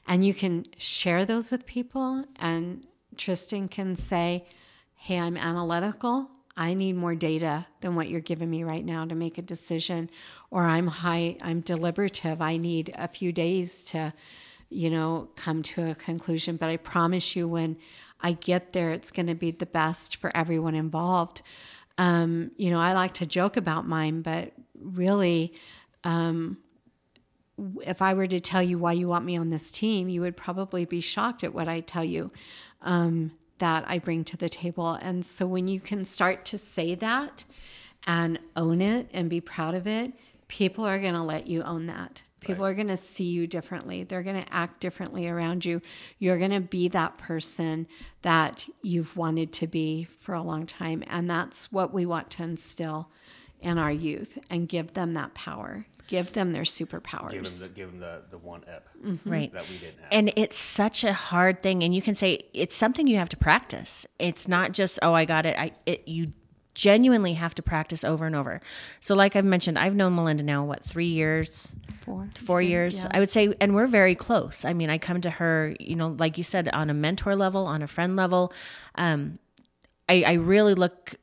[0.07, 2.25] and you can share those with people.
[2.39, 2.85] And
[3.15, 4.45] Tristan can say,
[4.95, 6.29] "Hey, I'm analytical.
[6.57, 10.09] I need more data than what you're giving me right now to make a decision."
[10.49, 11.37] Or I'm high.
[11.41, 12.41] I'm deliberative.
[12.41, 14.13] I need a few days to
[14.69, 16.57] you know, come to a conclusion.
[16.57, 17.77] But I promise you, when
[18.21, 21.41] I get there, it's going to be the best for everyone involved.
[21.97, 24.53] Um, you know, I like to joke about mine, but
[24.85, 25.53] really,
[26.03, 26.57] um,
[27.85, 30.37] if I were to tell you why you want me on this team, you would
[30.37, 32.31] probably be shocked at what I tell you
[32.81, 34.93] um, that I bring to the table.
[34.93, 37.45] And so when you can start to say that
[38.07, 40.13] and own it and be proud of it,
[40.47, 42.23] people are going to let you own that.
[42.41, 42.71] People Right.
[42.71, 44.03] are going to see you differently.
[44.03, 45.81] They're going to act differently around you.
[46.19, 47.87] You're going to be that person
[48.21, 51.03] that you've wanted to be for a long time.
[51.07, 53.09] And that's what we want to instill
[53.65, 57.31] in our youth and give them that power, give them their superpowers.
[57.31, 58.87] give them the give them the, the one ep
[59.25, 59.51] Right.
[59.53, 60.07] that we didn't have.
[60.11, 63.37] And it's such a hard thing, and you can say it's something you have to
[63.37, 64.07] practice.
[64.19, 65.57] It's not just oh, I got it.
[65.57, 66.31] I it you
[66.75, 68.59] genuinely have to practice over and over.
[68.99, 72.27] So, like I've mentioned, I've known Malinda now what three years, Four.
[72.35, 72.97] four years.
[73.03, 73.11] Yeah.
[73.13, 74.65] I would say, and we're very close.
[74.65, 77.65] I mean, I come to her, you know, like you said, on a mentor level,
[77.65, 78.51] on a friend level.
[78.95, 79.39] Um,
[80.09, 81.15] I, I really look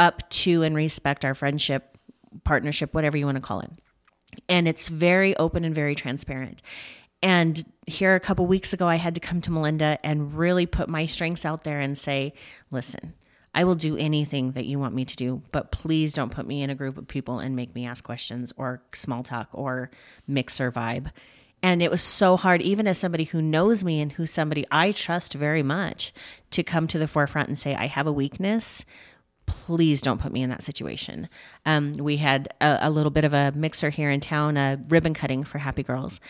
[0.00, 1.96] up to and respect our friendship,
[2.42, 3.70] partnership, whatever you want to call it.
[4.48, 6.62] And it's very open and very transparent.
[7.22, 10.88] And here a couple weeks ago, I had to come to Malinda and really put
[10.88, 12.32] my strengths out there and say,
[12.70, 13.12] listen,
[13.54, 16.62] I will do anything that you want me to do, but please don't put me
[16.62, 19.90] in a group of people and make me ask questions or small talk or
[20.26, 21.10] mixer vibe.
[21.62, 24.92] And it was so hard, even as somebody who knows me and who's somebody I
[24.92, 26.14] trust very much,
[26.52, 28.86] to come to the forefront and say, I have a weakness.
[29.50, 31.28] Please don't put me in that situation.
[31.66, 35.12] Um, we had a, a little bit of a mixer here in town, a ribbon
[35.14, 36.20] cutting for Happy Girls.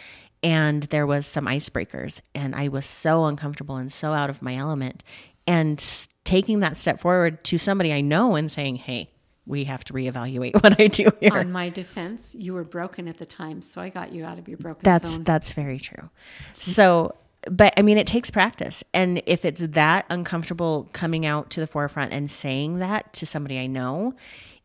[0.43, 4.57] And there was some icebreakers, and I was so uncomfortable and so out of my
[4.57, 5.05] element.
[5.47, 9.11] And s- taking that step forward to somebody I know and saying, Hey,
[9.45, 11.37] we have to reevaluate what I do here.
[11.37, 14.49] On my defense, you were broken at the time, so I got you out of
[14.49, 15.25] your broken That's zone.
[15.25, 16.09] that's very true.
[16.55, 17.15] So,
[17.51, 21.67] but I mean, it takes practice, and if it's that uncomfortable coming out to the
[21.67, 24.15] forefront and saying that to somebody I know,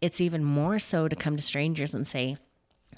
[0.01, 2.37] it's even more so to come to strangers and say,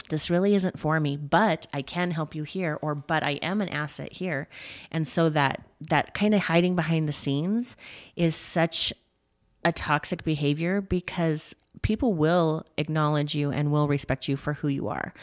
[0.09, 3.61] "This really isn't for me, but I can help you here," or "But I am
[3.61, 4.47] an asset here,"
[4.91, 7.75] and so that that kind of hiding behind the scenes
[8.15, 8.93] is such
[9.63, 14.87] a toxic behavior because people will acknowledge you and will respect you for who you
[14.87, 15.13] are.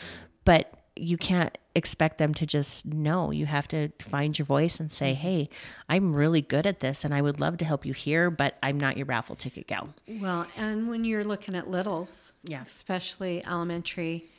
[0.44, 3.30] But you can't expect them to just know.
[3.30, 5.48] You have to find your voice and say, "Hey,
[5.88, 8.78] I'm really good at this and I would love to help you here, but I'm
[8.78, 12.62] not your raffle ticket gal." Well, and when you're looking at littles, Yeah.
[12.62, 14.30] especially elementary,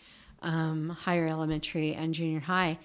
[0.42, 2.80] um, higher elementary, and junior high,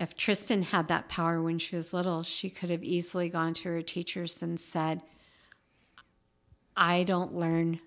[0.00, 3.68] if Tristan had that power when she was little, she could have easily gone to
[3.68, 5.02] her teachers and said,
[6.76, 7.80] I don't learn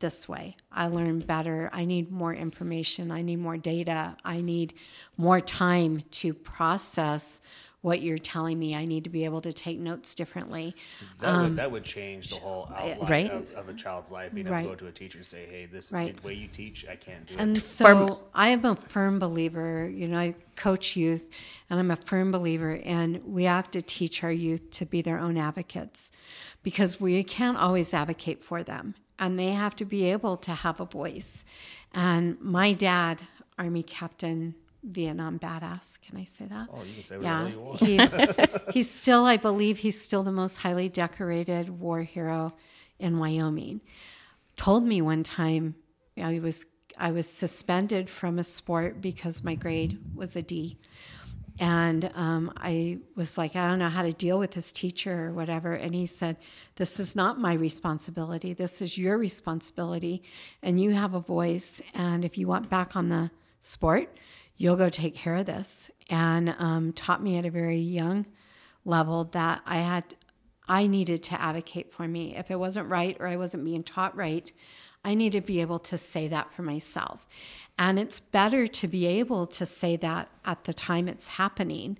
[0.00, 0.56] this way.
[0.72, 1.70] I learn better.
[1.72, 3.10] I need more information.
[3.10, 4.16] I need more data.
[4.24, 4.74] I need
[5.16, 7.40] more time to process
[7.82, 8.74] what you're telling me.
[8.74, 10.74] I need to be able to take notes differently.
[11.20, 13.30] That, would, um, that would change the whole outline Right.
[13.30, 14.34] of, of a child's life.
[14.34, 14.62] Being able Right.
[14.64, 16.14] to go to a teacher and say, "Hey, this Right.
[16.14, 19.18] the way you teach, I can't do And it." And so I am a firm
[19.18, 21.26] believer, you know, I coach youth
[21.70, 25.18] and I'm a firm believer and we have to teach our youth to be their
[25.18, 26.12] own advocates
[26.62, 30.80] because we can't always advocate for them and they have to be able to have
[30.80, 31.44] a voice.
[31.94, 33.20] And my dad,
[33.58, 36.68] Army Captain, Vietnam badass, can I say that?
[36.72, 37.80] Oh, you can say whatever Yeah, you want.
[37.80, 38.40] he's
[38.72, 42.54] he's still, I believe, he's still the most highly decorated war hero
[42.98, 43.82] in Wyoming.
[44.56, 45.74] Told me one time
[46.20, 46.66] I was
[46.98, 50.78] I was suspended from a sport because my grade was a D,
[51.58, 55.32] and um, I was like, I don't know how to deal with this teacher or
[55.32, 55.72] whatever.
[55.72, 56.36] And he said,
[56.76, 58.52] This is not my responsibility.
[58.52, 60.22] This is your responsibility,
[60.62, 61.82] and you have a voice.
[61.94, 64.16] And if you want back on the sport,
[64.56, 65.90] you'll go take care of this.
[66.08, 68.26] And um, taught me at a very young
[68.84, 70.14] level that I had,
[70.68, 72.36] I needed to advocate for me.
[72.36, 74.50] If it wasn't right or I wasn't being taught right,
[75.04, 77.26] I need to be able to say that for myself.
[77.78, 81.98] And it's better to be able to say that at the time it's happening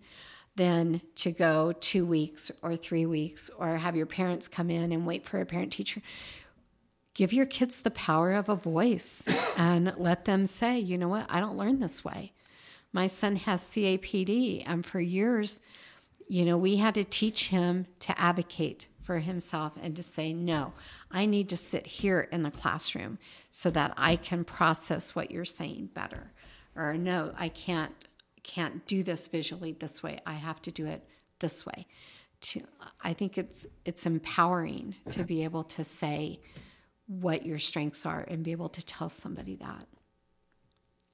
[0.57, 5.07] than to go two weeks or three weeks or have your parents come in and
[5.07, 6.03] wait for a parent teacher
[7.15, 11.27] give your kids the power of a voice and let them say, you know what,
[11.29, 12.33] I don't learn this way.
[12.93, 15.61] My son has CAPD, and for years,
[16.29, 20.73] you know, we had to teach him to advocate for himself and to say, no,
[21.11, 23.19] I need to sit here in the classroom
[23.51, 26.31] so that I can process what you're saying better.
[26.77, 27.93] Or no, I can't
[28.45, 30.21] can't do this visually this way.
[30.27, 31.05] I have to do it
[31.41, 31.89] this way.
[32.43, 32.61] To,
[33.03, 36.39] I think it's it's empowering to be able to say
[37.09, 39.89] what your strengths are and be able to tell somebody that,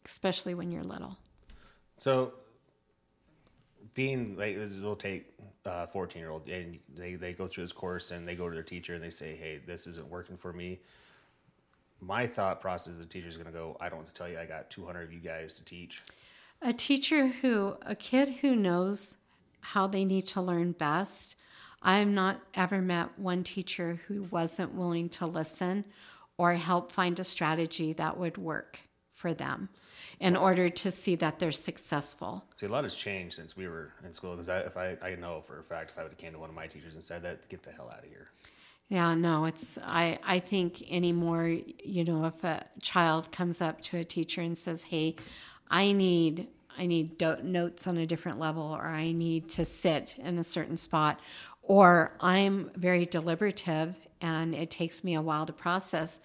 [0.05, 1.16] especially when you're little.
[1.97, 2.35] So,
[3.97, 5.32] being like, we'll take
[5.64, 8.48] uh, a 14 year old and they, they go through this course and they go
[8.48, 10.78] to their teacher and they say, Hey, this isn't working for me.
[12.01, 14.44] My thought process, the teacher's going to go, I don't want to tell you, I
[14.44, 16.02] got 200 of you guys to teach.
[16.62, 19.16] A teacher who, a kid who knows
[19.60, 21.36] how they need to learn best.
[21.82, 25.85] I have not ever met one teacher who wasn't willing to listen
[26.36, 28.78] or help find a strategy that would work
[29.14, 29.70] for them
[30.20, 32.44] in order to see that they're successful.
[32.56, 34.32] See, a lot has changed since we were in school.
[34.32, 36.38] Because I, if I, I know for a fact, if I would have came to
[36.38, 38.28] one of my teachers and said that, get the hell out of here.
[38.88, 43.98] Yeah, no, it's I I think anymore, you know, if a child comes up to
[43.98, 45.16] a teacher and says, "Hey,
[45.68, 46.47] I need
[46.78, 50.44] I need do- notes on a different level or I need to sit in a
[50.44, 51.18] certain spot
[51.62, 56.20] or I'm very deliberative and it takes me a while to process."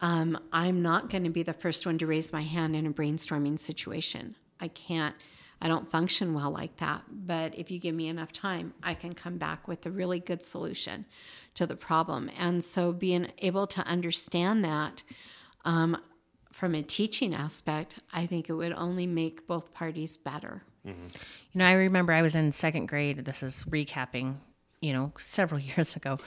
[0.00, 2.92] Um, I'm not going to be the first one to raise my hand in a
[2.92, 4.36] brainstorming situation.
[4.60, 5.14] I can't,
[5.62, 7.02] I don't function well like that.
[7.10, 10.42] But if you give me enough time, I can come back with a really good
[10.42, 11.06] solution
[11.54, 12.30] to the problem.
[12.38, 15.02] And so being able to understand that
[15.64, 15.96] um,
[16.52, 20.62] from a teaching aspect, I think it would only make both parties better.
[21.52, 23.24] You know, I remember I was in second grade.
[23.24, 24.36] This is recapping,
[24.80, 26.18] you know, several years ago.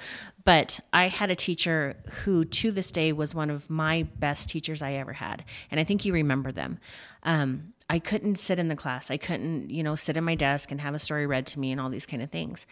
[0.43, 4.81] But I had a teacher who, to this day, was one of my best teachers
[4.81, 5.43] I ever had.
[5.71, 6.79] And I think you remember them.
[7.23, 9.09] Um, I couldn't sit in the class.
[9.09, 11.71] I couldn't, you know, sit in my desk and have a story read to me
[11.71, 12.67] and all these kind of things.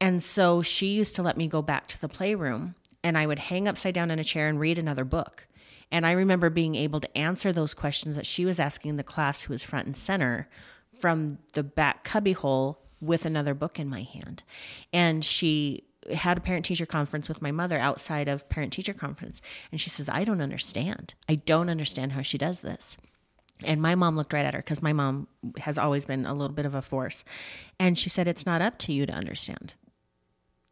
[0.00, 3.38] And so she used to let me go back to the playroom and I would
[3.38, 5.46] hang upside down in a chair and read another book.
[5.90, 9.42] And I remember being able to answer those questions that she was asking the class
[9.42, 10.48] who was front and center
[10.98, 14.42] from the back cubbyhole with another book in my hand.
[14.92, 19.40] And she had a parent teacher conference with my mother outside of parent teacher conference,
[19.70, 21.14] and she says, I don't understand.
[21.28, 22.96] I don't understand how she does this.
[23.62, 25.28] And my mom looked right at her because my mom
[25.58, 27.24] has always been a little bit of a force.
[27.78, 29.74] And she said, It's not up to you to understand.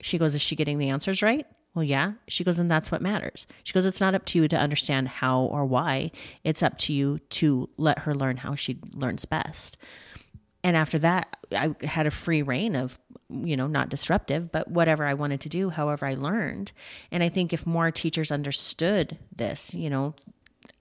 [0.00, 1.46] She goes, Is she getting the answers right?
[1.74, 2.14] Well, yeah.
[2.28, 3.46] She goes, And that's what matters.
[3.62, 6.12] She goes, It's not up to you to understand how or why.
[6.44, 9.76] It's up to you to let her learn how she learns best.
[10.64, 12.98] And after that, I had a free reign of,
[13.30, 16.72] you know, not disruptive, but whatever I wanted to do, however I learned.
[17.12, 20.14] And I think if more teachers understood this, you know,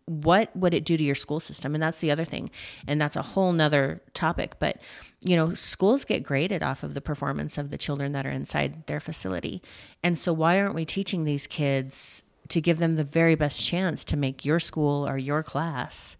[0.05, 1.75] what would it do to your school system?
[1.75, 2.49] And that's the other thing.
[2.87, 4.55] And that's a whole nother topic.
[4.57, 4.81] But
[5.23, 8.85] you know schools get graded off of the performance of the children that are inside
[8.87, 9.61] their facility.
[10.03, 14.05] And so why aren't we teaching these kids to give them the very best chance
[14.05, 16.15] to make your school or your class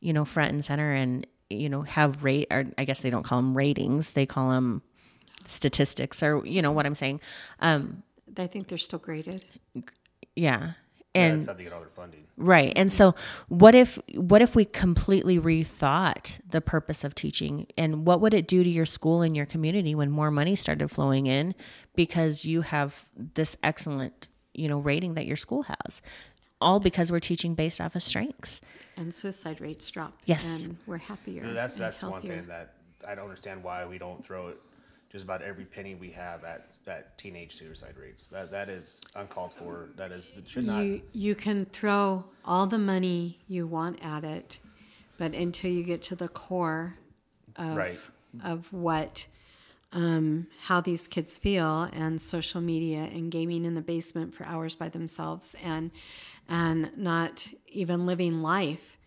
[0.00, 3.24] you know front and center and you know have rate or i guess they don't
[3.24, 4.82] call them ratings they call them
[5.46, 7.20] statistics or you know what i'm saying
[7.60, 8.02] um
[8.36, 9.44] I think they're still graded.
[9.74, 9.82] yeah
[10.36, 10.72] Yeah,
[11.14, 12.20] and that's how they get all their funding.
[12.36, 12.72] Right.
[12.76, 13.14] And so
[13.48, 18.46] what if what if we completely rethought the purpose of teaching and what would it
[18.46, 21.54] do to your school and your community when more money started flowing in
[21.96, 26.00] because you have this excellent, you know, rating that your school has?
[26.60, 28.60] All because we're teaching based off of strengths.
[28.96, 30.18] And suicide rates drop.
[30.26, 30.64] Yes.
[30.64, 31.52] And we're happier.
[31.52, 32.74] That's and that's one thing that
[33.06, 34.60] I don't understand why we don't throw it
[35.10, 38.26] just about every penny we have at at teenage suicide rates.
[38.28, 39.88] That that is uncalled for.
[39.96, 40.80] That is that should not.
[40.80, 44.60] You you can throw all the money you want at it,
[45.18, 46.96] but until you get to the core
[47.58, 47.98] right.
[48.44, 49.26] of what
[49.92, 54.74] um, how these kids feel and social media and gaming in the basement for hours
[54.74, 55.90] by themselves and
[56.50, 58.98] and not even living life,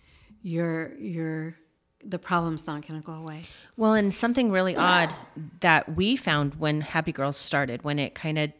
[0.41, 1.55] you're you're
[2.03, 3.43] the problem's not going to go away.
[3.77, 5.13] Well, and something really odd
[5.61, 8.51] that we found when Happy Girls started, when it kind of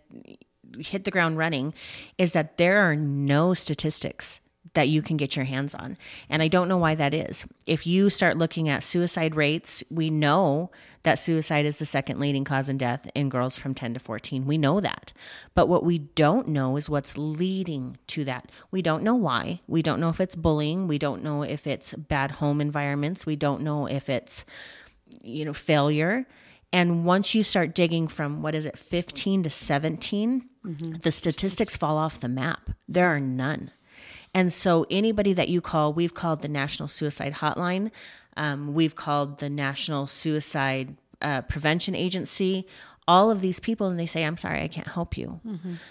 [0.78, 1.74] hit the ground running,
[2.18, 4.40] is that there are no statistics
[4.74, 5.98] that you can get your hands on.
[6.30, 7.46] And I don't know why that is.
[7.66, 10.72] If you start looking at suicide rates, we know
[11.04, 14.46] that suicide is the second leading cause in death in girls from 10 to 14.
[14.46, 15.14] We know that.
[15.54, 18.52] But what we don't know is what's leading to that.
[18.72, 19.62] We don't know why.
[19.68, 20.88] We don't know if it's bullying.
[20.88, 23.26] We don't know if it's bad home environments.
[23.26, 24.46] We don't know if it's
[25.22, 26.26] you know failure
[26.72, 30.92] and once you start digging from what is it 15 to 17 mm-hmm.
[30.94, 33.72] the statistics fall off the map there are none
[34.34, 37.92] and so anybody that you call we've called the national suicide hotline.
[38.36, 42.68] Um, we've called the national suicide uh, prevention agency.
[43.08, 45.40] All of these people and they say i'm sorry i can't help you.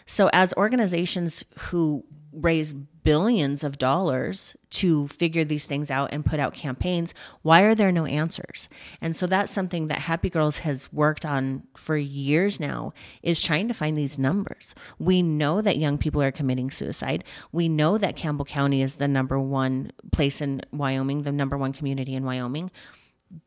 [0.07, 2.75] So as organizations who raise
[3.05, 7.93] billions of dollars to figure these things out and put out campaigns why are there
[7.93, 8.69] no answers?
[9.01, 12.93] And so that's something that happy girls has worked on for years now
[13.23, 14.75] is trying to find these numbers.
[14.99, 17.25] We know that young people are committing suicide.
[17.51, 21.73] We know that campbell county is the number one place in wyoming the number one
[21.73, 22.71] community in wyoming.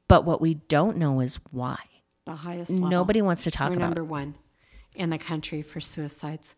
[0.07, 1.77] But what we don't know is why.
[2.26, 2.90] The highest level.
[2.90, 4.36] nobody wants to talk We're about number one
[4.95, 6.56] in the country for suicides.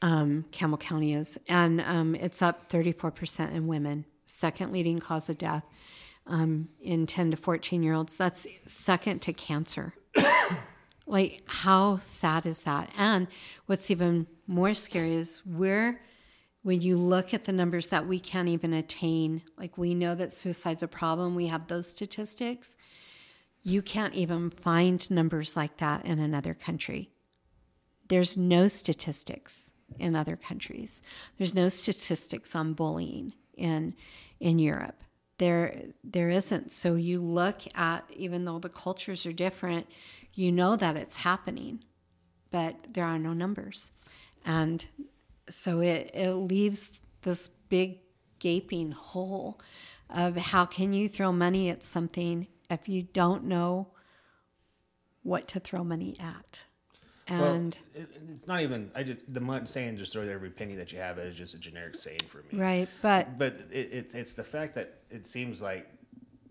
[0.00, 4.04] Um, Campbell County is, and um, it's up 34% in women.
[4.24, 5.64] Second leading cause of death
[6.26, 8.16] um, in 10 to 14 year olds.
[8.16, 9.94] That's second to cancer.
[11.06, 12.92] like, how sad is that?
[12.96, 13.26] And
[13.66, 16.00] what's even more scary is we're
[16.62, 20.32] when you look at the numbers that we can't even attain, like we know that
[20.32, 22.76] suicide's a problem, we have those statistics.
[23.62, 27.10] You can't even find numbers like that in another country.
[28.08, 31.02] There's no statistics in other countries.
[31.36, 33.94] There's no statistics on bullying in
[34.40, 35.02] in Europe.
[35.38, 36.72] There there isn't.
[36.72, 39.86] So you look at even though the cultures are different,
[40.34, 41.84] you know that it's happening,
[42.50, 43.92] but there are no numbers.
[44.44, 44.84] And
[45.48, 46.90] so it, it leaves
[47.22, 48.00] this big
[48.38, 49.60] gaping hole
[50.10, 53.88] of how can you throw money at something if you don't know
[55.22, 56.62] what to throw money at
[57.30, 58.90] and Well, it, it's not even.
[58.94, 61.96] I just the saying just throw every penny that you have is just a generic
[61.96, 62.60] saying for me.
[62.60, 65.88] right but But it, it, it's the fact that it seems like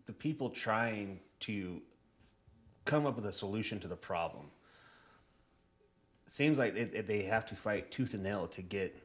[0.05, 1.81] the people trying to
[2.85, 4.45] come up with a solution to the problem.
[6.27, 8.95] It seems like it, it- they have to fight tooth and nail to get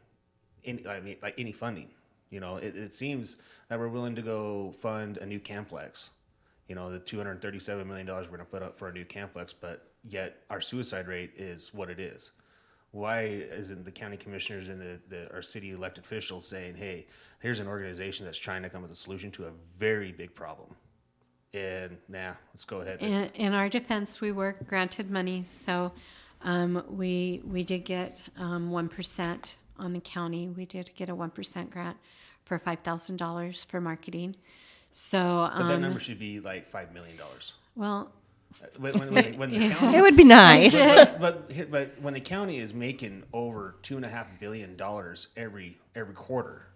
[0.65, 1.89] any, I mean, like any funding.
[2.31, 3.37] You know, it, it seems
[3.69, 6.11] that we're willing to go fund a new complex.
[6.69, 8.93] You know, the two hundred thirty-seven million dollars we're going to put up for a
[8.93, 12.33] new complex, but yet our suicide rate is what it is.
[12.91, 17.07] Why isn't the county commissioners and the, the our city elected officials saying, "Hey,
[17.41, 20.35] here's an organization that's trying to come up with a solution to a very big
[20.35, 20.77] problem,"
[21.55, 23.03] and nah, let's go ahead.
[23.03, 25.93] in, in our defense we were granted money so
[26.45, 28.91] Um, we we did get um, one
[29.79, 30.49] on the county.
[30.49, 31.97] We did get a one percent grant
[32.45, 34.37] for five thousand dollars for marketing.
[34.91, 37.55] So But that um, number should be like five million dollars.
[37.75, 38.13] well,
[38.79, 40.75] When, when, when, when the county, It would be nice.
[40.95, 45.29] but, but but when the county is making over two and a half billion dollars
[45.37, 46.67] every every quarter,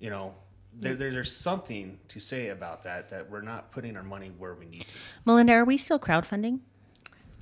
[0.00, 0.34] you know,
[0.74, 4.54] there, there there's something to say about that that we're not putting our money where
[4.54, 4.86] we need to.
[5.26, 6.60] Malinda, are we still crowdfunding?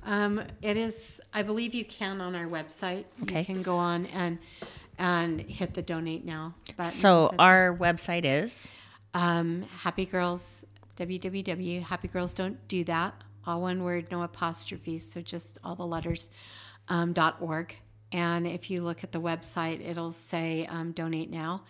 [0.05, 1.19] Um, it is.
[1.33, 3.05] I believe you can on our website.
[3.23, 3.39] Okay.
[3.39, 4.37] You can go on and
[4.97, 6.91] and hit the donate now button.
[6.91, 8.71] So But, our website is
[9.13, 10.65] um, Happy Girls
[10.97, 11.81] www.
[11.83, 13.13] Happy Girls don't do that.
[13.45, 15.11] All one word, no apostrophes.
[15.11, 16.29] So just all the letters.
[16.87, 17.75] Um, org.
[18.11, 21.63] And if you look at the website, it'll say um, donate now,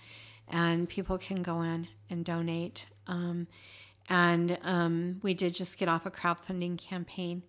[0.48, 2.86] and people can go in and donate.
[3.08, 3.48] Um,
[4.10, 7.44] and um, we did just get off a crowdfunding campaign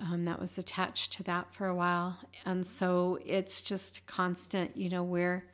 [0.00, 2.18] um, that was attached to that for a while.
[2.46, 5.44] And so it's just constant, you know, we're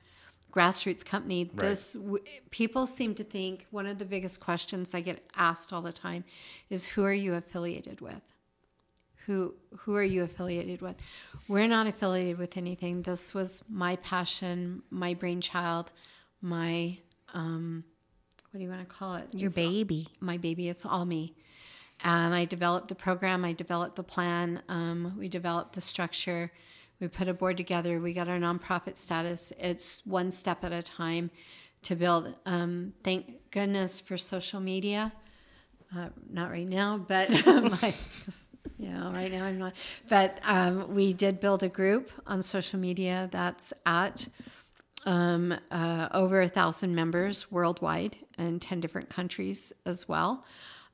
[0.57, 1.51] grassroots company.
[1.55, 5.83] This w- people seem to think one of the biggest questions I get asked all
[5.83, 6.25] the time
[6.71, 8.23] is who are you affiliated with?
[9.27, 10.97] Who who are you affiliated with?
[11.49, 13.03] We're not affiliated with anything.
[13.03, 15.93] This was my passion, my brainchild,
[16.41, 16.99] my
[17.35, 17.85] um,
[18.51, 19.35] what do you want to call it?
[19.35, 20.09] your It's baby.
[20.21, 20.69] my baby.
[20.69, 21.35] It's all me.
[22.05, 26.53] And I developed the program, I developed the plan, um, we developed the structure,
[27.01, 29.53] we put a board together, we got our nonprofit status.
[29.59, 31.31] It's one step at a time
[31.83, 32.35] to build.
[32.47, 35.13] Um, thank goodness for social media.
[35.97, 37.95] Uh, not right now, but my,
[38.79, 39.75] you know, right now I'm not.
[40.09, 44.27] But um, we did build a group on social media that's at
[45.05, 50.45] um, uh, over a thousand members worldwide in 10 different countries as well.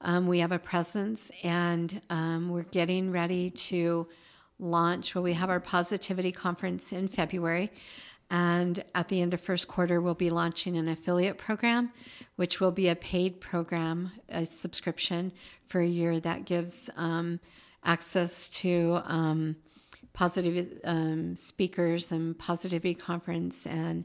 [0.03, 4.09] Um, we have a presence and um, we're getting ready to
[4.59, 5.15] launch.
[5.15, 7.70] where we have our positivity conference in February.
[8.31, 11.93] And at the end of first quarter, we'll be launching an affiliate program,
[12.37, 15.33] which will be a paid program, a subscription
[15.66, 17.41] for a year that gives um,
[17.85, 19.57] access to um,
[20.15, 24.05] positive um, speakers and positivity conference and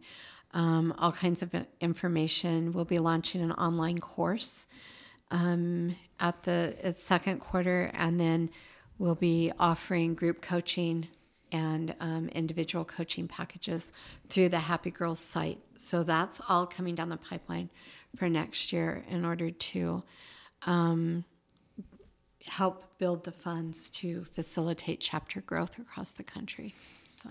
[0.53, 2.73] um, all kinds of information.
[2.73, 4.67] We'll be launching an online course
[5.31, 8.49] um, at the at second quarter, and then
[8.99, 11.07] we'll be offering group coaching
[11.51, 13.93] and um, individual coaching packages
[14.27, 15.59] through the Happy Girls site.
[15.77, 17.69] So that's all coming down the pipeline
[18.15, 20.03] for next year in order to
[20.65, 21.23] um,
[22.45, 26.75] help build the funds to facilitate chapter growth across the country.
[27.03, 27.29] So.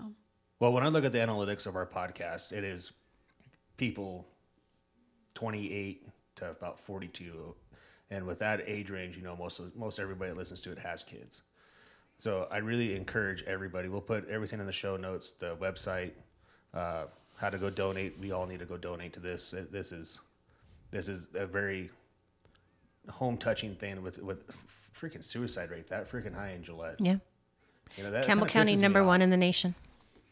[0.59, 2.91] Well, when I look at the analytics of our podcast, it is
[3.77, 4.27] people
[5.35, 6.07] 28
[6.37, 7.53] to about 42,
[8.09, 10.79] and with that age range, you know, most of, most everybody that listens to it
[10.79, 11.41] has kids.
[12.19, 13.89] So I really encourage everybody.
[13.89, 16.11] We'll put everything in the show notes, the website,
[16.73, 17.05] uh,
[17.37, 18.17] how to go donate.
[18.19, 19.53] We all need to go donate to this.
[19.71, 20.21] This is
[20.91, 21.89] this is a very
[23.09, 24.55] home touching thing with with
[24.99, 26.95] freaking suicide rate that freaking high in Gillette.
[26.99, 27.17] Yeah.
[27.95, 29.75] You know, that Campbell County, number one in the nation.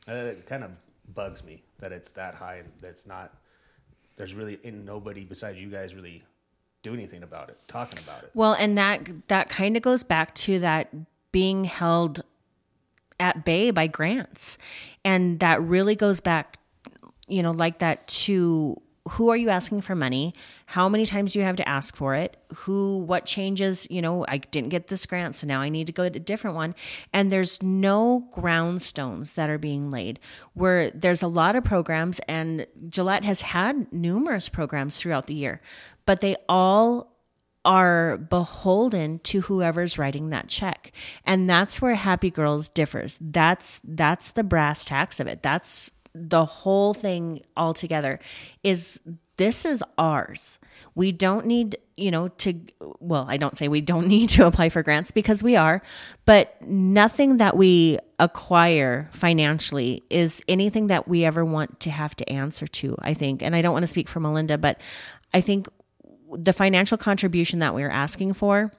[0.07, 0.72] Uh, it kind of
[1.14, 3.34] bugs me that it's that high and that's not.
[4.18, 6.24] There's really nobody besides you guys really
[6.84, 8.32] do anything about it, talking about it.
[8.34, 10.94] Well, and that that kind of goes back to that
[11.36, 12.24] being held
[13.20, 14.57] at bay by grants.
[15.03, 16.60] And that really goes back,
[17.28, 20.34] you know, like that to who are you asking for money?
[20.66, 22.38] How many times do you have to ask for it?
[22.53, 23.86] Who, what changes?
[23.91, 26.22] You know, I didn't get this grant, so now I need to go to a
[26.22, 26.74] different one.
[27.12, 30.22] And there's no groundstones that are being laid.
[30.53, 35.60] Where there's a lot of programs, and Gillette has had numerous programs throughout the year,
[36.06, 37.15] but they all
[37.66, 40.92] are beholden to whoever's writing that check.
[41.26, 43.18] And that's where happy girls differs.
[43.20, 45.42] That's that's the brass tacks of it.
[45.42, 48.20] That's the whole thing altogether
[48.64, 49.02] is
[49.38, 50.60] this is ours.
[50.94, 52.54] We don't need you know to
[53.00, 55.82] well i don't say we don't need to apply for grants because we are
[56.26, 62.30] but nothing that we acquire financially is anything that we ever want to have to
[62.30, 63.42] answer to i think.
[63.42, 64.82] And i don't want to speak for malinda but
[65.34, 65.68] i think
[66.31, 68.72] the financial contribution that we're asking for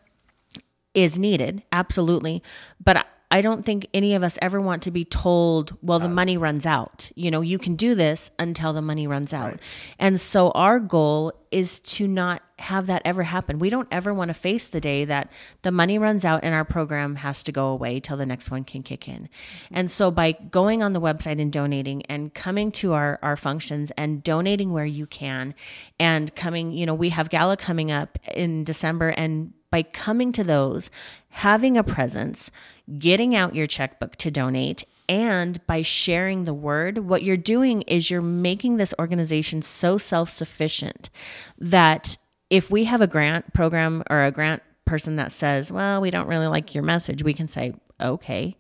[0.95, 2.43] is needed, absolutely.
[2.83, 6.37] But I don't think any of us ever want to be told, well, the money
[6.37, 7.11] runs out.
[7.17, 9.59] You know, you can do this until the money runs out.
[9.99, 13.59] And so our goal is to not have that ever happen.
[13.59, 15.31] We don't ever want to face the day that
[15.63, 18.65] the money runs out and our program has to go away till the next one
[18.65, 19.23] can kick in.
[19.25, 19.75] Mm-hmm.
[19.75, 23.91] And so by going on the website and donating and coming to our, our functions
[23.97, 25.55] and donating where you can
[25.99, 30.43] and coming, you know, we have gala coming up in December and by coming to
[30.43, 30.91] those,
[31.29, 32.51] having a presence,
[32.99, 38.11] getting out your checkbook to donate, and by sharing the word, what you're doing is
[38.11, 41.11] you're making this organization so self sufficient
[41.59, 42.17] that
[42.49, 46.27] if we have a grant program or a grant person that says, well, we don't
[46.27, 48.57] really like your message, we can say, okay.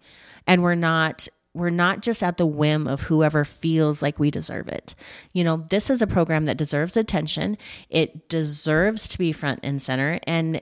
[0.46, 4.68] And we're not we're not just at the whim of whoever feels like we deserve
[4.68, 4.94] it.
[5.32, 7.56] You know, this is a program that deserves attention.
[7.88, 10.60] It deserves to be front and center and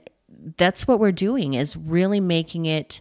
[0.57, 3.01] that's what we're doing is really making it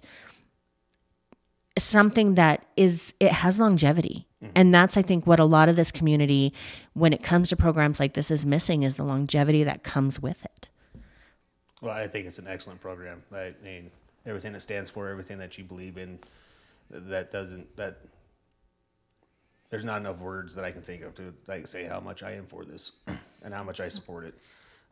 [1.77, 4.27] something that is it has longevity.
[4.43, 4.51] Mm-hmm.
[4.55, 6.53] And that's I think what a lot of this community
[6.93, 10.45] when it comes to programs like this is missing is the longevity that comes with
[10.45, 10.69] it.
[11.81, 13.23] Well, I think it's an excellent program.
[13.33, 13.91] I mean,
[14.25, 16.19] everything it stands for, everything that you believe in,
[16.89, 17.97] that doesn't that.
[19.69, 22.33] There's not enough words that I can think of to like say how much I
[22.33, 22.91] am for this
[23.43, 24.35] and how much I support it.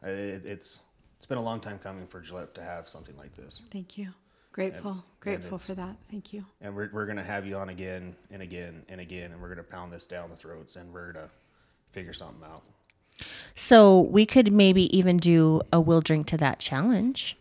[0.01, 0.79] It, it's
[1.21, 4.07] it's been a long time coming for Gillette to have something like this, Thank you.
[4.53, 4.93] Grateful.
[4.93, 5.95] and Grateful it's- for that.
[6.09, 6.43] Thank you.
[6.61, 9.61] and we're we're gonna have you on again and again and again, and we're gonna
[9.61, 11.29] pound this down the throats, and we're gonna
[11.91, 12.63] figure something out.
[13.53, 17.37] So we could maybe even do a will drink to that challenge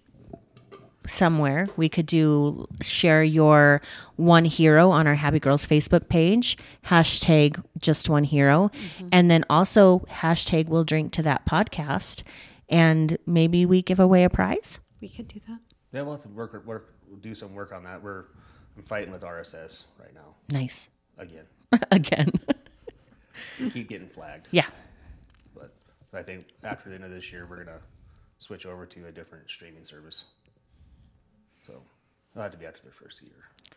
[1.07, 1.71] somewhere.
[1.79, 3.81] We could do share your
[4.17, 9.09] one hero on our Happy Girls Facebook page, hashtag just one hero, mm-hmm.
[9.11, 12.25] and then also hashtag will drink to that podcast.
[12.71, 14.79] And maybe we give away a prize.
[15.01, 15.59] We could do that.
[15.93, 18.03] Yeah, we'll have to work work do some work on that.
[18.03, 18.27] We're
[18.77, 20.89] I'm fighting with RSS right now Nice.
[21.19, 21.45] again.
[21.93, 22.31] Again.
[23.73, 24.49] Keep getting flagged.
[24.51, 24.67] yeah.
[25.55, 25.73] But
[26.13, 27.79] I think after the end of this year, we're gonna
[28.39, 30.25] switch over to a different streaming service.
[31.67, 31.75] So
[32.33, 33.33] it'll have to be after their first year.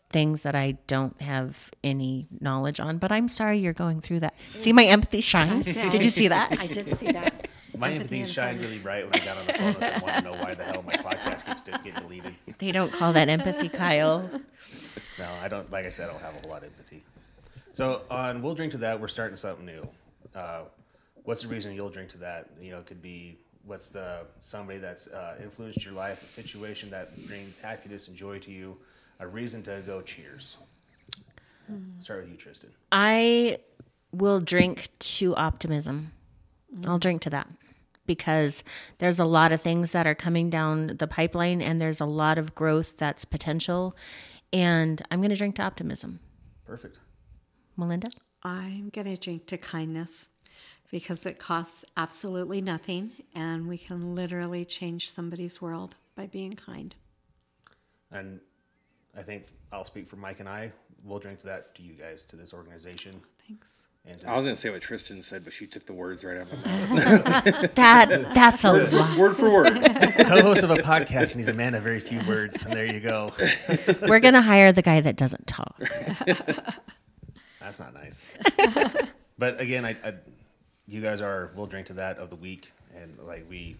[0.10, 4.34] Things that I don't have any knowledge on, but I'm sorry you're going through that.
[4.56, 5.61] See my empathy shine?
[5.61, 6.60] Did you see that?
[6.60, 7.48] I did see that.
[7.76, 10.02] My Empathy empathy shined really bright when I got on the phone with them.
[10.02, 12.36] Want to know why the hell my podcast keeps getting deleted?
[12.60, 14.30] They don't call that empathy, Kyle.
[15.18, 15.70] No, I don't.
[15.72, 17.04] Like I said, I don't have a whole lot of empathy.
[17.74, 19.00] So on we'll drink to that.
[19.02, 19.88] We're starting something new.
[20.36, 20.64] Uh,
[21.24, 22.50] what's the reason you'll drink to that?
[22.62, 26.90] You know, it could be what's the somebody that's uh, influenced your life, a situation
[26.91, 28.78] that brings happiness and joy to you,
[29.20, 30.58] a reason to go cheers.
[32.02, 32.70] Start with you, Tristan.
[32.91, 33.58] I
[34.12, 36.12] will drink to optimism.
[36.86, 37.48] I'll drink to that
[38.06, 38.64] because
[38.98, 42.38] there's a lot of things that are coming down the pipeline and there's a lot
[42.38, 43.96] of growth that's potential.
[44.52, 46.20] And I'm going to drink to optimism.
[46.66, 47.00] Perfect.
[47.78, 48.12] Malinda?
[48.44, 50.30] I'm going to drink to kindness
[50.92, 56.96] because it costs absolutely nothing and we can literally change somebody's world by being kind.
[58.12, 58.40] And
[59.18, 60.72] I think I'll speak for Mike and I.
[61.04, 63.88] We'll drink to that to you guys, to this organization, Thanks.
[64.06, 66.40] And to I was gonna say what Tristan said, but she took the words right
[66.40, 67.76] out of my mouth.
[67.76, 69.18] That that's a lot.
[69.18, 69.74] word for word.
[70.28, 72.66] co-host of a podcast, and he's a man of very few words.
[72.66, 73.32] And there you go.
[74.02, 75.80] We're going to hire the guy that doesn't talk.
[77.60, 78.26] That's not nice.
[79.38, 80.14] but again, I, I,
[80.86, 81.52] you guys are.
[81.56, 83.78] We'll drink to that of the week, and like we,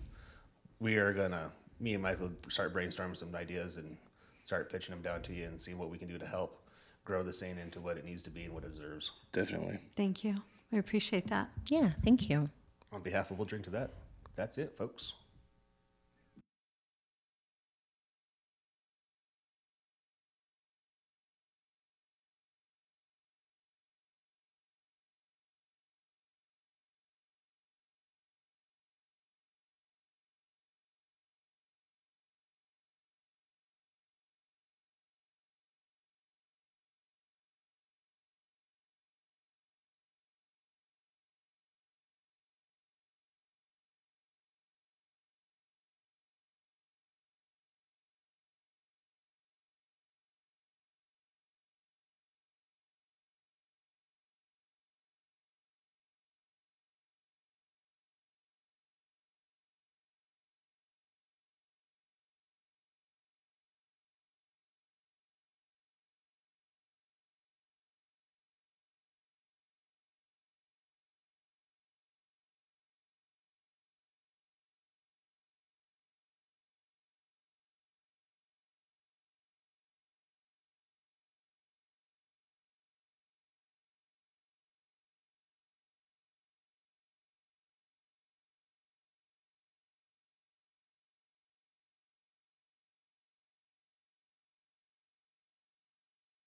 [0.80, 1.52] we are gonna.
[1.80, 3.98] Me and Michael start brainstorming some ideas and
[4.45, 6.62] start pitching them down to you and see what we can do to help
[7.05, 9.11] grow the thing into what it needs to be and what it deserves.
[9.31, 9.80] Definitely.
[9.95, 10.41] Thank you.
[10.73, 11.49] I appreciate that.
[11.69, 12.49] Yeah, thank you.
[12.91, 13.91] On behalf of We'll Drink to That,
[14.35, 15.13] that's it, folks.